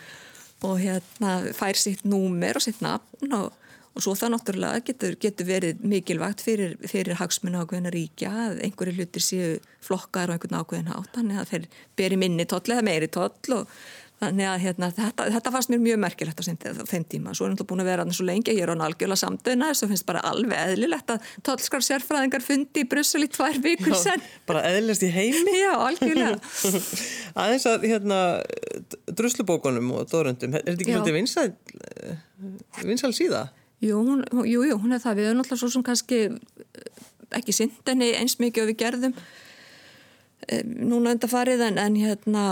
og 0.69 0.83
hérna 0.83 1.38
fær 1.57 1.81
sitt 1.81 2.05
númer 2.09 2.61
og 2.61 2.64
sitt 2.64 2.83
nafn 2.85 3.37
og, 3.38 3.53
og 3.95 4.05
svo 4.05 4.17
það 4.19 4.35
náttúrulega 4.37 4.83
getur, 4.91 5.17
getur 5.21 5.49
verið 5.49 5.85
mikilvægt 5.95 6.45
fyrir, 6.45 6.77
fyrir 6.87 7.21
hagsmunna 7.21 7.64
ákveðina 7.64 7.95
ríkja 7.95 8.35
að 8.49 8.61
einhverju 8.67 8.99
hlutir 8.99 9.25
séu 9.25 9.55
flokkar 9.85 10.33
og 10.33 10.38
einhvern 10.38 10.61
ákveðin 10.62 10.93
átt 10.97 11.17
þannig 11.17 11.41
að 11.43 11.55
þeir 11.55 11.71
beri 12.01 12.21
minni 12.21 12.49
toll 12.49 12.67
eða 12.67 12.87
meiri 12.87 13.11
toll 13.12 13.59
og 13.61 13.81
Þannig 14.18 14.48
að 14.50 14.62
hérna, 14.64 14.88
þetta, 14.96 15.26
þetta 15.31 15.50
fannst 15.54 15.70
mér 15.70 15.78
mjög 15.83 15.98
merkilegt 16.02 16.40
á 16.42 16.44
þeim 16.90 17.04
tíma. 17.07 17.35
Svo 17.38 17.46
er 17.46 17.52
náttúrulega 17.52 17.68
búin 17.70 17.83
að 17.85 17.90
vera 17.92 18.07
svo 18.11 18.24
lengi, 18.26 18.54
ég 18.57 18.64
er 18.64 18.72
án 18.74 18.83
algjörlega 18.83 19.20
samdöðna 19.20 19.68
þess 19.70 19.85
að 19.87 19.92
finnst 19.92 20.07
bara 20.09 20.22
alveg 20.26 20.72
eðlilegt 20.72 21.12
að 21.14 21.28
tollskar 21.46 21.87
sérfræðingar 21.87 22.42
fundi 22.42 22.83
í 22.83 22.88
Brussel 22.90 23.22
í 23.22 23.31
tvær 23.31 23.61
vikur 23.62 23.94
sen. 24.00 24.24
Bara 24.50 24.64
eðlilegt 24.72 25.07
í 25.07 25.12
heimi? 25.14 25.54
Já, 25.61 25.70
algjörlega. 25.76 26.40
Aðeins 27.44 27.68
að 27.70 27.87
hérna, 27.92 28.20
druslubókunum 29.07 29.94
og 30.00 30.11
dórundum, 30.11 30.59
er 30.59 30.66
þetta 30.66 30.74
ekki 30.74 30.98
svolítið 30.98 31.18
vinsal, 31.20 31.48
vinsal 32.83 33.14
síða? 33.14 33.46
Jú, 33.87 34.02
hún, 34.02 34.26
jú, 34.50 34.66
jú, 34.66 34.83
hún 34.83 34.98
er 34.98 35.04
það. 35.04 35.20
Við 35.20 35.31
erum 35.31 35.44
náttúrulega 35.44 35.62
svo 35.62 35.70
sem 35.76 35.87
kannski 35.87 36.24
ekki 37.38 37.54
syndinni 37.54 38.16
eins 38.18 38.40
mikið 38.42 38.64
og 38.64 38.72
við 38.72 38.81
gerðum 38.83 39.14
Núna 40.64 41.12
undarfarið 41.16 41.64
en, 41.66 41.79
en 41.83 41.96
hérna 41.98 42.42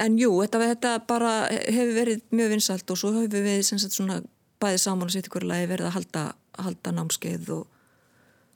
en 0.00 0.18
jú, 0.20 0.30
þetta, 0.44 0.60
þetta 0.74 0.92
bara 1.08 1.32
hefur 1.50 1.94
verið 1.96 2.22
mjög 2.36 2.54
vinsalt 2.54 2.92
og 2.92 3.00
svo 3.00 3.12
hefur 3.16 3.44
við 3.44 3.62
sagt, 3.66 3.96
svona, 3.96 4.20
bæðið 4.62 4.82
saman 4.84 5.08
og 5.08 5.14
sitt 5.14 5.28
ykkur 5.28 5.46
lagi 5.48 5.68
verið 5.70 5.88
að 5.88 5.96
halda, 5.96 6.24
halda 6.60 6.94
námskeið 6.94 7.52
og 7.56 7.66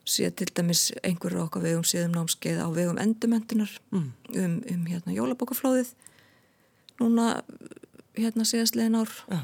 síðan 0.05 0.37
til 0.37 0.51
dæmis 0.53 0.83
einhverju 1.01 1.47
okkar 1.47 1.64
vegum 1.64 1.85
síðan 1.88 2.14
námskeið 2.18 2.61
á 2.61 2.68
vegum 2.77 3.01
endumöndunar 3.01 3.73
mm. 3.90 4.09
um, 4.37 4.57
um 4.75 4.87
hérna 4.90 5.16
jólabókaflóðið 5.16 5.94
núna 7.01 7.29
hérna 8.18 8.44
síðast 8.47 8.77
legin 8.77 9.01
ár 9.01 9.12
ja. 9.33 9.40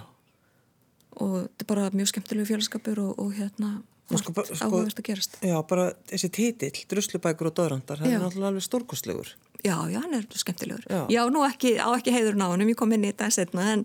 og 1.16 1.37
þetta 1.46 1.64
er 1.64 1.70
bara 1.72 1.88
mjög 1.96 2.12
skemmtilegu 2.12 2.50
félagskapur 2.53 3.00
og, 3.07 3.14
og 3.16 3.33
hérna 3.38 3.79
sko, 4.18 4.35
áhugast 4.35 4.99
að 4.99 5.07
gerast. 5.07 5.38
Já, 5.46 5.57
bara 5.70 5.90
þessi 6.11 6.31
títill, 6.35 6.75
druslubækur 6.90 7.51
og 7.51 7.57
döðrandar 7.61 8.01
það 8.03 8.14
er 8.16 8.25
náttúrulega 8.25 8.51
alveg 8.51 8.66
stórkostlegur. 8.66 9.35
Já, 9.61 9.77
já, 9.92 10.01
hann 10.01 10.16
er 10.16 10.27
skemmtilegur. 10.35 10.87
Já, 10.88 11.03
já 11.12 11.23
nú 11.31 11.44
ekki, 11.46 11.77
á 11.79 11.88
ekki 11.92 12.14
heiður 12.14 12.38
náðunum, 12.40 12.73
ég 12.73 12.79
kom 12.81 12.92
inn 12.96 13.05
í 13.05 13.12
þetta 13.12 13.31
setna 13.35 13.66
en, 13.75 13.85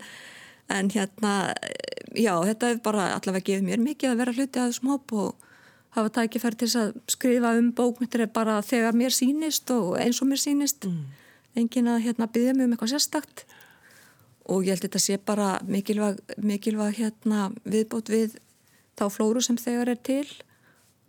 en 0.71 0.91
hérna 0.93 1.33
já, 2.15 2.33
þetta 2.47 2.71
er 2.71 2.79
bara 2.85 3.09
allavega 3.15 3.51
gefið 3.51 3.67
mér 3.67 3.83
mikið 3.83 4.13
að 4.13 4.21
vera 4.21 4.35
hluti 4.35 4.61
að 4.61 4.71
þessum 4.71 4.93
hóp 4.93 5.13
og 5.19 5.45
hafa 5.95 6.11
tækifæri 6.17 6.59
til 6.59 6.71
að 6.79 6.95
skrifa 7.11 7.53
um 7.59 7.69
bókmyndir 7.75 8.25
bara 8.35 8.61
þegar 8.65 8.95
mér 8.97 9.15
sínist 9.15 9.71
og 9.71 9.95
eins 9.99 10.21
og 10.23 10.31
mér 10.31 10.41
sínist 10.41 10.87
mm. 10.87 11.03
engin 11.61 11.91
að 11.91 12.01
hérna 12.07 12.27
byggja 12.31 12.55
mig 12.55 12.67
um 12.67 12.75
eitthvað 12.75 12.95
sérstakt. 12.95 13.45
Og 14.45 14.65
ég 14.65 14.75
held 14.75 14.85
þetta 14.85 15.01
sé 15.01 15.17
bara 15.17 15.55
mikilvæg, 15.65 16.19
mikilvæg 16.37 16.99
hérna 16.99 17.47
viðbót 17.63 18.11
við 18.13 18.35
þá 18.99 19.05
flóru 19.13 19.43
sem 19.43 19.57
þegar 19.59 19.93
er 19.93 20.01
til 20.05 20.27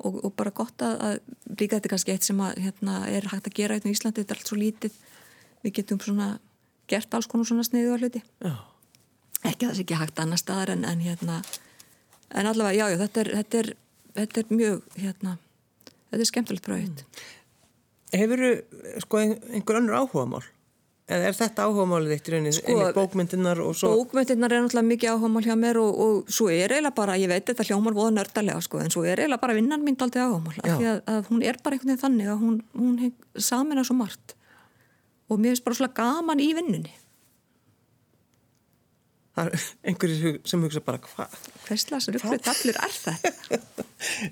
og, 0.02 0.18
og 0.24 0.32
bara 0.36 0.52
gott 0.54 0.82
að, 0.84 0.96
að 1.08 1.60
líka 1.60 1.78
þetta 1.78 1.88
er 1.88 1.94
kannski 1.94 2.14
eitt 2.14 2.26
sem 2.28 2.40
að, 2.44 2.58
hérna, 2.64 2.98
er 3.08 3.28
hægt 3.32 3.50
að 3.50 3.58
gera 3.60 3.78
í 3.78 3.92
Íslandi, 3.92 4.22
þetta 4.22 4.34
er 4.34 4.40
allt 4.40 4.52
svo 4.52 4.58
lítið 4.60 4.98
við 5.64 5.76
getum 5.80 6.02
svona 6.02 6.28
gert 6.90 7.14
alls 7.16 7.28
konar 7.30 7.48
svona 7.48 7.64
sniðu 7.66 7.96
á 7.96 8.00
hluti 8.00 8.22
já. 8.22 8.54
ekki 9.42 9.66
að 9.66 9.70
það 9.70 9.78
sé 9.78 9.86
ekki 9.86 10.00
hægt 10.02 10.20
annar 10.22 10.42
staðar 10.42 10.74
en, 10.76 10.84
en 10.86 11.02
hérna 11.02 11.40
en 12.34 12.50
allavega, 12.50 12.76
jájú, 12.76 12.96
já, 12.96 13.02
þetta, 13.04 13.24
þetta, 13.40 13.64
þetta 14.20 14.42
er 14.42 14.54
mjög 14.60 15.00
hérna, 15.00 15.38
þetta 16.10 16.22
er 16.22 16.30
skemmtilegt 16.32 16.68
bröðið 16.68 16.92
mm. 16.92 17.24
Hefur 18.16 18.38
þú 18.38 18.50
sko 19.02 19.18
einhver 19.18 19.80
önnur 19.80 19.96
áhuga 19.98 20.26
mál? 20.30 20.44
Eða 21.06 21.28
er 21.28 21.36
þetta 21.38 21.64
áhugamálið 21.68 22.12
eitt 22.16 22.28
í 22.28 22.32
rauninni, 22.32 22.52
sko, 22.56 22.72
einnig 22.72 22.96
bókmyndirnar 22.96 23.60
og 23.62 23.76
svo? 23.78 23.92
Bókmyndirnar 24.00 24.54
er 24.56 24.64
náttúrulega 24.64 24.88
mikið 24.88 25.12
áhugamál 25.12 25.44
hjá 25.46 25.54
mér 25.60 25.78
og, 25.78 26.00
og 26.02 26.32
svo 26.34 26.48
er 26.50 26.74
eiginlega 26.74 26.96
bara, 26.96 27.14
ég 27.22 27.30
veit 27.30 27.46
þetta 27.46 27.66
hljómar 27.68 27.94
voða 27.94 28.16
nördalega 28.16 28.64
sko, 28.66 28.80
en 28.82 28.90
svo 28.90 29.04
er 29.06 29.22
eiginlega 29.22 29.44
bara 29.44 29.54
vinnan 29.54 29.84
mín 29.86 29.94
aldrei 30.02 30.24
áhugamál, 30.24 30.56
af 30.64 30.80
því 30.80 30.88
að, 30.90 30.98
að 31.14 31.30
hún 31.30 31.44
er 31.46 31.60
bara 31.62 31.78
einhvern 31.78 31.92
veginn 31.92 32.02
þannig 32.02 32.32
að 32.32 32.42
hún, 32.42 32.58
hún 32.74 32.98
samin 33.38 33.78
að 33.78 33.86
svo 33.86 33.98
margt 34.00 34.34
og 35.30 35.38
mér 35.38 35.54
finnst 35.54 35.66
bara 35.66 35.78
svona 35.78 35.94
gaman 35.94 36.42
í 36.42 36.50
vinnunni. 36.58 36.94
Það 39.36 39.50
er 39.50 39.64
einhverju 39.90 40.30
sem 40.48 40.62
hugsa 40.64 40.80
bara 40.80 41.00
hvað? 41.02 41.34
Hvers 41.66 42.06
rugglut 42.14 42.46
allir 42.48 42.78
er 42.80 42.94
þetta? 42.94 43.32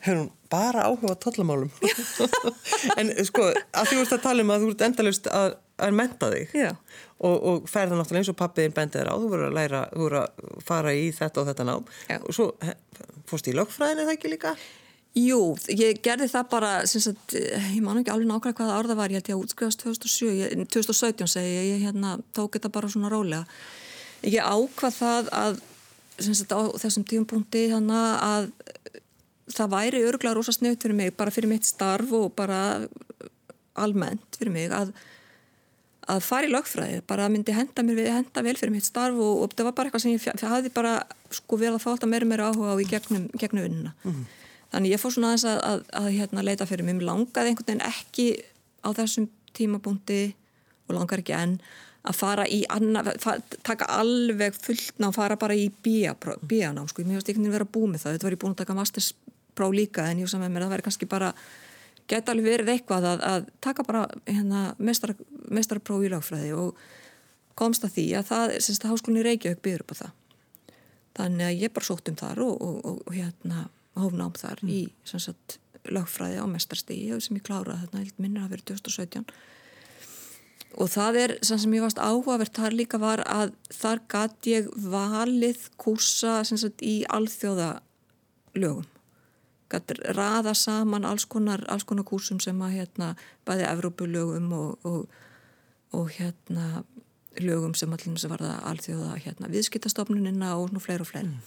Hefur 0.01 0.17
hún 0.23 0.31
bara 0.51 0.87
áhuga 0.89 1.13
á 1.13 1.17
tollamálum? 1.21 1.69
en 2.99 3.13
sko, 3.29 3.51
að 3.53 3.91
þú 3.91 3.99
ert 4.01 4.15
að 4.17 4.23
tala 4.25 4.47
um 4.47 4.55
að 4.55 4.65
þú 4.65 4.71
ert 4.73 4.85
endalust 4.89 5.29
að, 5.29 5.59
að 5.83 5.97
menta 5.99 6.31
þig 6.31 6.55
og, 6.63 7.35
og 7.35 7.67
ferða 7.71 7.99
náttúrulega 7.99 8.23
eins 8.23 8.31
og 8.31 8.39
pappiðin 8.39 8.77
bendið 8.77 9.01
þér 9.01 9.11
á, 9.11 9.15
þú 9.19 9.33
voru 9.33 9.49
að 9.49 9.59
læra, 9.59 9.83
þú 9.91 10.05
voru 10.05 10.21
að 10.21 10.63
fara 10.69 10.95
í 10.95 11.11
þetta 11.15 11.43
og 11.43 11.51
þetta 11.51 11.67
nám 11.71 11.93
Já. 12.11 12.19
og 12.21 12.37
svo 12.37 12.49
fórst 13.31 13.51
í 13.51 13.57
lögfræðinu 13.57 14.07
það 14.07 14.15
ekki 14.15 14.33
líka? 14.35 14.55
Jú, 15.15 15.41
ég 15.71 16.01
gerði 16.03 16.27
það 16.31 16.47
bara, 16.51 16.71
sagt, 16.91 17.37
ég 17.39 17.83
man 17.83 18.01
ekki 18.01 18.11
alveg 18.11 18.27
nákvæmlega 18.27 18.59
hvaða 18.59 18.79
ár 18.79 18.89
það 18.91 18.99
var, 18.99 19.13
ég 19.15 19.21
held 19.21 19.31
ég 19.31 19.37
að 19.37 19.45
útskrifast 19.45 19.85
2007, 19.85 20.65
2017 20.75 21.31
segi 21.31 21.53
ég, 21.53 21.69
ég 21.71 21.85
hérna, 21.87 22.17
tók 22.35 22.59
þetta 22.59 22.73
bara 22.75 22.91
svona 22.91 23.13
rólega 23.13 23.45
ég 24.27 24.43
ákvað 24.43 24.99
það 24.99 25.31
að 25.39 25.61
sagt, 26.19 26.55
á 26.55 26.61
þessum 26.83 27.07
tífumpunkti 27.07 27.69
að 27.75 28.51
það 29.55 29.73
væri 29.75 30.03
öruglega 30.09 30.35
rosa 30.35 30.55
snögt 30.55 30.83
fyrir 30.83 30.99
mig, 30.99 31.15
bara 31.15 31.35
fyrir 31.35 31.51
mitt 31.51 31.67
starf 31.69 32.11
og 32.17 32.33
bara 32.35 32.83
almennt 33.79 34.39
fyrir 34.39 34.55
mig 34.55 34.75
að, 34.75 34.95
að 36.11 36.21
fara 36.27 36.49
í 36.49 36.53
lögfræði, 36.53 37.03
bara 37.09 37.29
myndi 37.33 37.55
henda 37.57 37.85
mér 37.87 37.99
við, 38.01 38.11
henda 38.12 38.45
vel 38.45 38.57
fyrir 38.59 38.75
mitt 38.75 38.87
starf 38.87 39.19
og, 39.19 39.45
og 39.45 39.55
það 39.57 39.69
var 39.71 39.77
bara 39.79 39.90
eitthvað 39.90 40.05
sem 40.05 40.14
ég, 40.14 40.27
ég 40.27 40.51
hafði 40.51 40.73
bara 40.75 40.95
sko 41.33 41.59
verið 41.61 41.79
að 41.79 41.85
fá 41.85 41.90
alltaf 41.95 42.11
meira 42.11 42.29
meira 42.29 42.49
áhuga 42.51 42.75
á 42.75 42.77
í 42.83 42.88
gegnum, 42.88 43.29
gegnum 43.40 43.67
vinnuna. 43.67 43.95
Mm 44.05 44.12
-hmm. 44.12 44.43
Þannig 44.75 44.95
ég 44.95 45.01
fór 45.01 45.14
svona 45.14 45.31
aðeins 45.33 45.47
að, 45.49 45.59
að, 45.71 45.81
að 46.03 46.09
hérna, 46.19 46.45
leita 46.45 46.67
fyrir 46.67 46.85
mig, 46.85 46.99
mér 46.99 47.09
langaði 47.09 47.49
einhvern 47.49 47.67
veginn 47.67 47.88
ekki 47.88 48.27
á 48.85 48.88
þessum 48.93 49.29
tímapunkti 49.55 50.35
og 50.88 50.97
langar 50.99 51.23
ekki 51.23 51.37
enn 51.37 51.59
að 52.05 52.19
fara 52.19 52.45
í 52.51 52.62
annað, 52.69 53.14
taka 53.64 53.88
alveg 53.97 54.57
fullt 54.61 54.99
ná, 55.01 55.09
fara 55.14 55.38
bara 55.40 55.57
í 55.57 55.71
bíaná 55.85 56.85
sko, 56.88 57.05
mér 57.05 57.21
finnst 57.21 57.31
ekki 57.33 57.47
að 57.47 57.57
vera 57.57 57.69
búið 57.77 57.95
með 57.95 58.03
það 58.03 58.17
þetta 58.17 58.27
var 58.27 58.37
ég 58.37 58.43
búin 58.43 58.53
að 58.53 58.61
taka 58.61 58.77
masterspróf 58.77 59.73
líka 59.73 60.09
en 60.11 60.21
ég 60.21 60.29
sem 60.29 60.43
með 60.43 60.53
mér 60.53 60.67
það 60.67 60.75
væri 60.75 60.87
kannski 60.88 61.09
bara 61.09 61.33
geta 62.11 62.35
alveg 62.35 62.51
verið 62.51 62.73
eitthvað 62.75 63.09
að, 63.12 63.25
að 63.31 63.49
taka 63.64 63.87
bara 63.87 64.05
hérna, 64.27 64.67
mestarpróf 64.79 66.05
í 66.05 66.12
lagfræði 66.12 66.53
og 66.59 66.85
komst 67.59 67.87
að 67.87 67.97
því 67.97 68.07
að 68.19 68.29
það, 68.31 68.55
semst 68.67 68.85
að 68.85 68.95
háskólinni 68.95 69.25
Reykjavík 69.29 69.64
byrður 69.64 69.85
upp 69.85 69.95
á 69.95 70.01
það. 70.03 70.12
Þannig 71.14 71.47
að 71.47 71.61
ég 71.62 71.75
bara 71.75 71.87
sótt 71.87 72.11
um 72.11 72.19
þar 72.19 72.43
og, 72.43 72.55
og, 72.59 72.79
og, 72.85 73.03
og 73.07 73.14
hérna 73.14 73.67
hófna 73.95 74.27
ám 74.27 74.38
þar 74.38 74.62
mm. 74.64 74.73
í 74.75 74.81
sagt, 75.07 75.59
lagfræði 75.87 76.40
á 76.43 76.47
mestarstígi 76.51 77.21
sem 77.23 77.38
ég 77.38 77.47
kláraði 77.47 77.85
þarna, 77.85 78.03
held 78.03 78.23
minnir 78.23 78.47
að 78.47 78.57
vera 78.57 78.67
2017 78.73 79.29
og 80.75 80.90
það 80.90 81.19
er 81.21 81.35
sem 81.47 81.61
sem 81.62 81.77
ég 81.77 81.85
varst 81.85 82.01
áhugavert 82.03 82.57
þar 82.57 82.75
líka 82.75 82.99
var 82.99 83.23
að 83.31 83.55
þar 83.71 84.03
gatt 84.11 84.49
ég 84.51 84.71
valið 84.75 85.69
kursa 85.81 86.40
sagt, 86.47 86.83
í 86.83 87.05
alþjóðalögum. 87.14 88.88
gatt 88.88 88.93
raða 90.14 90.55
saman 90.55 91.05
alls 91.05 91.24
konar, 91.24 91.64
alls 91.68 91.85
konar 91.85 92.05
kursum 92.05 92.40
sem 92.40 92.61
að 92.62 92.79
hérna 92.79 93.14
bæði 93.46 93.68
Evrópulögum 93.70 94.53
og, 94.53 94.86
og, 94.86 95.07
og 95.93 96.11
hérna 96.18 96.84
lögum 97.41 97.74
sem 97.74 97.93
allir 97.93 98.28
var 98.30 98.43
það 98.43 98.66
alþjóða 98.70 99.14
hérna, 99.24 99.51
viðskiptastofnunina 99.51 100.55
og 100.57 100.74
fleir 100.82 101.03
og 101.03 101.09
fleir 101.09 101.26
mm. 101.26 101.39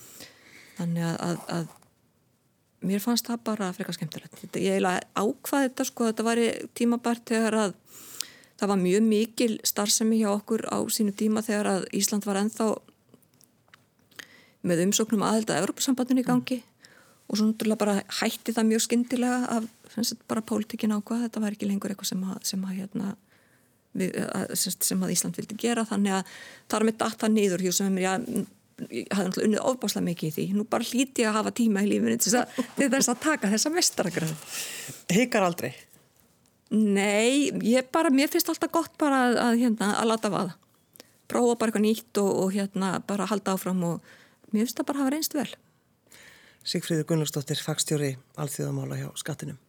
þannig 0.80 1.06
að, 1.08 1.18
að, 1.28 1.38
að 1.56 2.88
mér 2.88 3.04
fannst 3.04 3.28
það 3.30 3.44
bara 3.48 3.72
frekar 3.76 3.96
skemmtilegt 3.96 4.60
ég 4.62 4.84
ákvaði 5.16 5.70
þetta 5.70 5.88
sko 5.88 6.10
þetta 6.10 6.28
var 6.28 6.42
tímabært 6.78 7.26
þegar 7.32 7.60
að 7.62 7.78
það 8.58 8.72
var 8.74 8.82
mjög 8.82 9.08
mikil 9.08 9.52
starfsemi 9.66 10.22
hjá 10.22 10.32
okkur 10.34 10.66
á 10.70 10.78
sínu 10.90 11.14
tíma 11.18 11.44
þegar 11.46 11.72
að 11.78 11.88
Ísland 11.98 12.26
var 12.28 12.42
enþá 12.42 12.72
með 14.68 14.84
umsóknum 14.88 15.24
aðelda 15.24 15.56
að 15.56 15.64
Európa-sambandinu 15.64 16.24
í 16.24 16.28
gangi 16.28 16.60
mm. 16.60 16.77
Og 17.28 17.38
svo 17.38 17.48
náttúrulega 17.48 17.82
bara 17.84 17.96
hætti 18.22 18.56
það 18.56 18.70
mjög 18.72 18.84
skindilega 18.86 19.40
af 19.58 19.70
sagt, 19.98 20.22
bara 20.30 20.44
pólitíkin 20.46 20.94
ákvað, 20.96 21.26
þetta 21.28 21.44
var 21.44 21.56
ekki 21.56 21.70
lengur 21.70 21.94
eitthvað 21.94 22.12
sem 22.12 22.28
að, 22.28 22.38
sem 22.48 22.68
að, 22.68 22.76
hérna, 22.82 23.16
við, 23.98 24.20
að, 24.28 24.54
sem 24.62 25.02
að 25.04 25.16
Ísland 25.16 25.40
vildi 25.40 25.58
gera 25.60 25.88
þannig 25.88 26.20
að 26.20 26.38
það 26.68 26.78
er 26.80 26.88
með 26.90 27.02
data 27.02 27.32
nýður 27.34 27.66
hjá 27.66 27.74
sem 27.80 27.98
er 27.98 28.06
ég 28.94 29.10
hafði 29.10 29.26
náttúrulega 29.26 29.48
unnið 29.48 29.64
ofbáslega 29.72 30.06
mikið 30.06 30.28
í 30.28 30.34
því 30.36 30.44
nú 30.54 30.68
bara 30.70 30.86
hlíti 30.86 31.24
ég 31.24 31.32
að 31.32 31.40
hafa 31.40 31.54
tíma 31.58 31.82
í 31.82 31.90
lífinu 31.90 32.20
til 32.22 32.34
þess 32.94 33.10
að 33.10 33.24
taka 33.24 33.50
þessa 33.50 33.72
mestaragröð 33.74 34.34
Hikar 35.16 35.48
aldrei? 35.48 35.72
Nei, 36.70 37.48
ég 37.64 37.88
bara, 37.96 38.12
mér 38.12 38.30
finnst 38.30 38.50
alltaf 38.52 38.72
gott 38.76 38.98
bara 39.00 39.22
að, 39.30 39.38
að 39.40 39.62
hérna, 39.62 39.94
að 40.02 40.10
lata 40.12 40.32
vaða. 40.32 40.56
Prófa 41.32 41.56
bara 41.60 41.72
eitthvað 41.72 41.86
nýtt 41.86 42.20
og, 42.20 42.32
og 42.44 42.52
hérna 42.56 42.90
bara 43.08 43.28
halda 43.30 43.56
áfram 43.56 43.86
og 43.88 44.10
mér 44.52 44.66
finnst 44.66 44.80
það 44.80 44.90
bara 44.90 45.00
að 45.00 45.06
hafa 45.06 45.14
reynst 45.16 45.38
vel. 45.38 45.48
Sigfríður 46.66 47.08
Gunnarsdóttir, 47.12 47.60
fagstjóri 47.62 48.16
Alþjóðamála 48.40 48.98
hjá 49.00 49.10
Skattinum. 49.20 49.60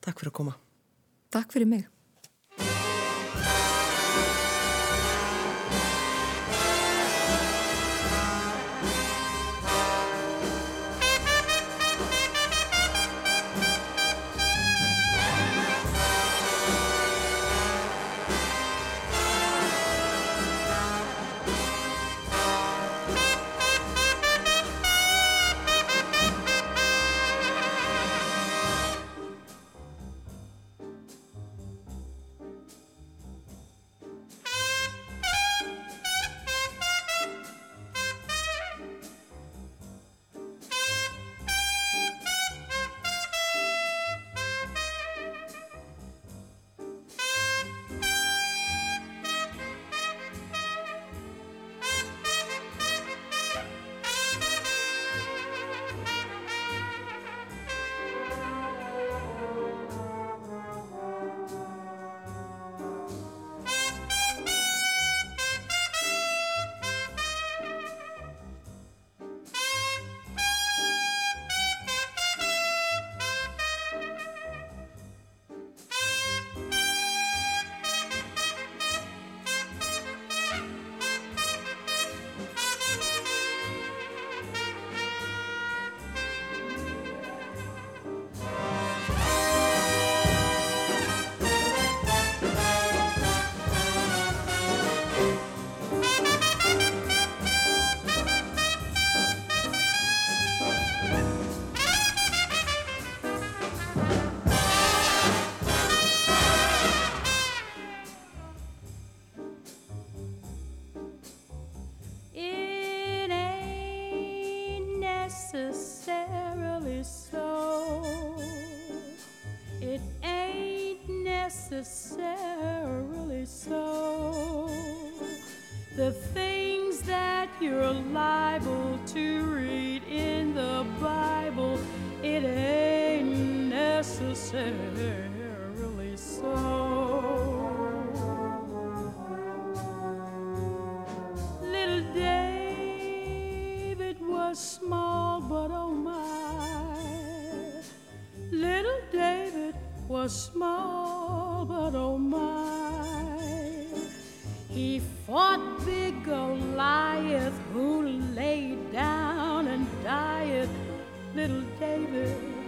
Takk 0.00 0.22
fyrir 0.22 0.32
að 0.32 0.38
koma. 0.40 0.54
Takk 1.30 1.52
fyrir 1.52 1.68
mig. 1.68 1.88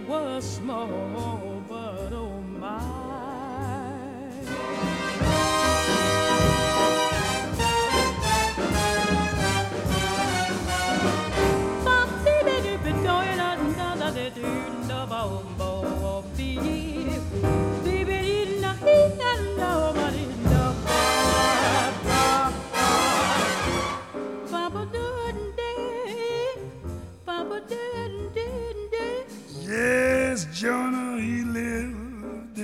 Was 0.07 0.57
small, 0.57 1.63
but 1.67 2.13
oh 2.13 2.41
my. 2.59 3.03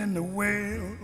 In 0.10 0.16
the 0.16 0.24
whale. 0.24 0.98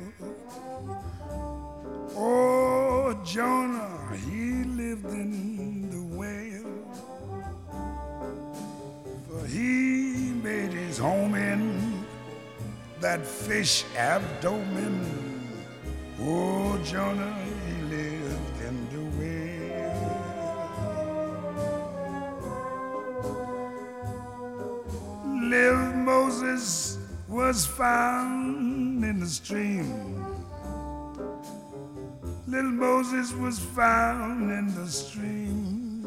Oh, 2.18 3.14
Jonah, 3.24 4.18
he 4.26 4.64
lived 4.64 5.06
in 5.06 5.92
the 5.92 6.04
whale. 6.18 6.82
For 9.30 9.46
he 9.46 10.34
made 10.42 10.72
his 10.72 10.98
home 10.98 11.36
in 11.36 12.04
that 13.00 13.24
fish 13.24 13.86
abdomen. 13.96 14.98
Oh, 16.22 16.82
Jonah, 16.84 17.38
he 17.68 17.76
lived 17.84 18.62
in 18.70 18.76
the 18.94 19.04
whale. 19.18 20.16
Little 25.52 25.94
Moses 25.94 26.98
was 27.28 27.68
found 27.68 28.55
the 29.26 29.32
stream. 29.32 30.24
Little 32.46 32.70
Moses 32.70 33.34
was 33.34 33.58
found 33.58 34.52
in 34.52 34.68
the 34.76 34.88
stream. 34.88 36.06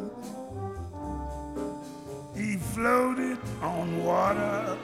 He 2.37 2.59
floated 2.59 3.39
on 3.61 4.05
water 4.05 4.79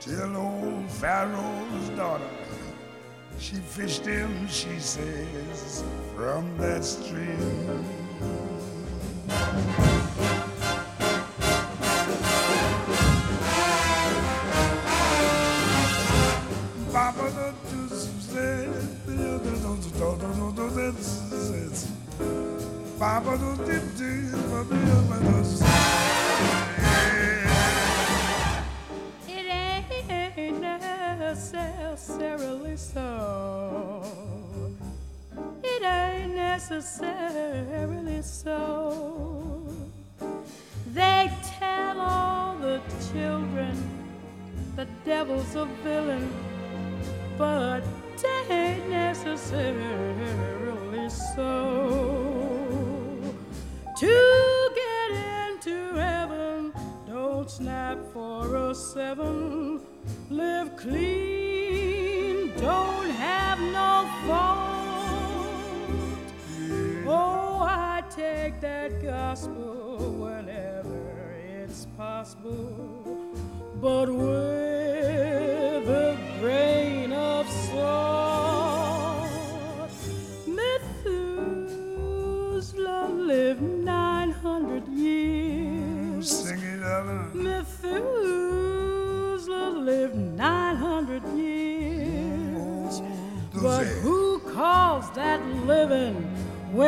till 0.00 0.36
old 0.36 0.90
Pharaoh's 0.90 1.88
daughter. 1.96 2.34
She 3.38 3.56
fished 3.56 4.04
him, 4.04 4.46
she 4.46 4.78
says, 4.78 5.82
from 6.14 6.58
that 6.58 6.84
stream. 6.84 7.86
Necessarily 32.00 32.76
so. 32.76 34.02
It 35.62 35.82
ain't 35.82 36.34
necessarily 36.34 38.22
so. 38.22 39.66
They 40.92 41.30
tell 41.58 42.00
all 42.00 42.56
the 42.58 42.80
children 43.12 43.76
the 44.76 44.86
devil's 45.04 45.54
a 45.54 45.66
villain, 45.84 46.32
but 47.38 47.82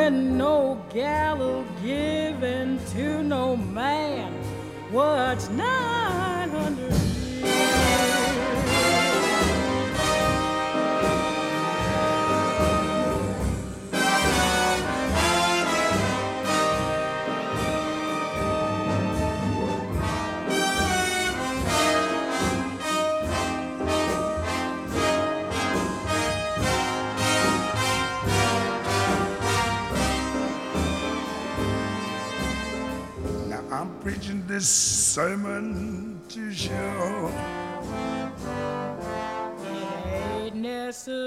when 0.03 0.37
no 0.37 0.85
gallows 0.93 1.65
given 1.81 2.77
to 2.93 3.23
no 3.23 3.57
man? 3.57 4.33
What's 4.91 5.49
900 5.49 5.72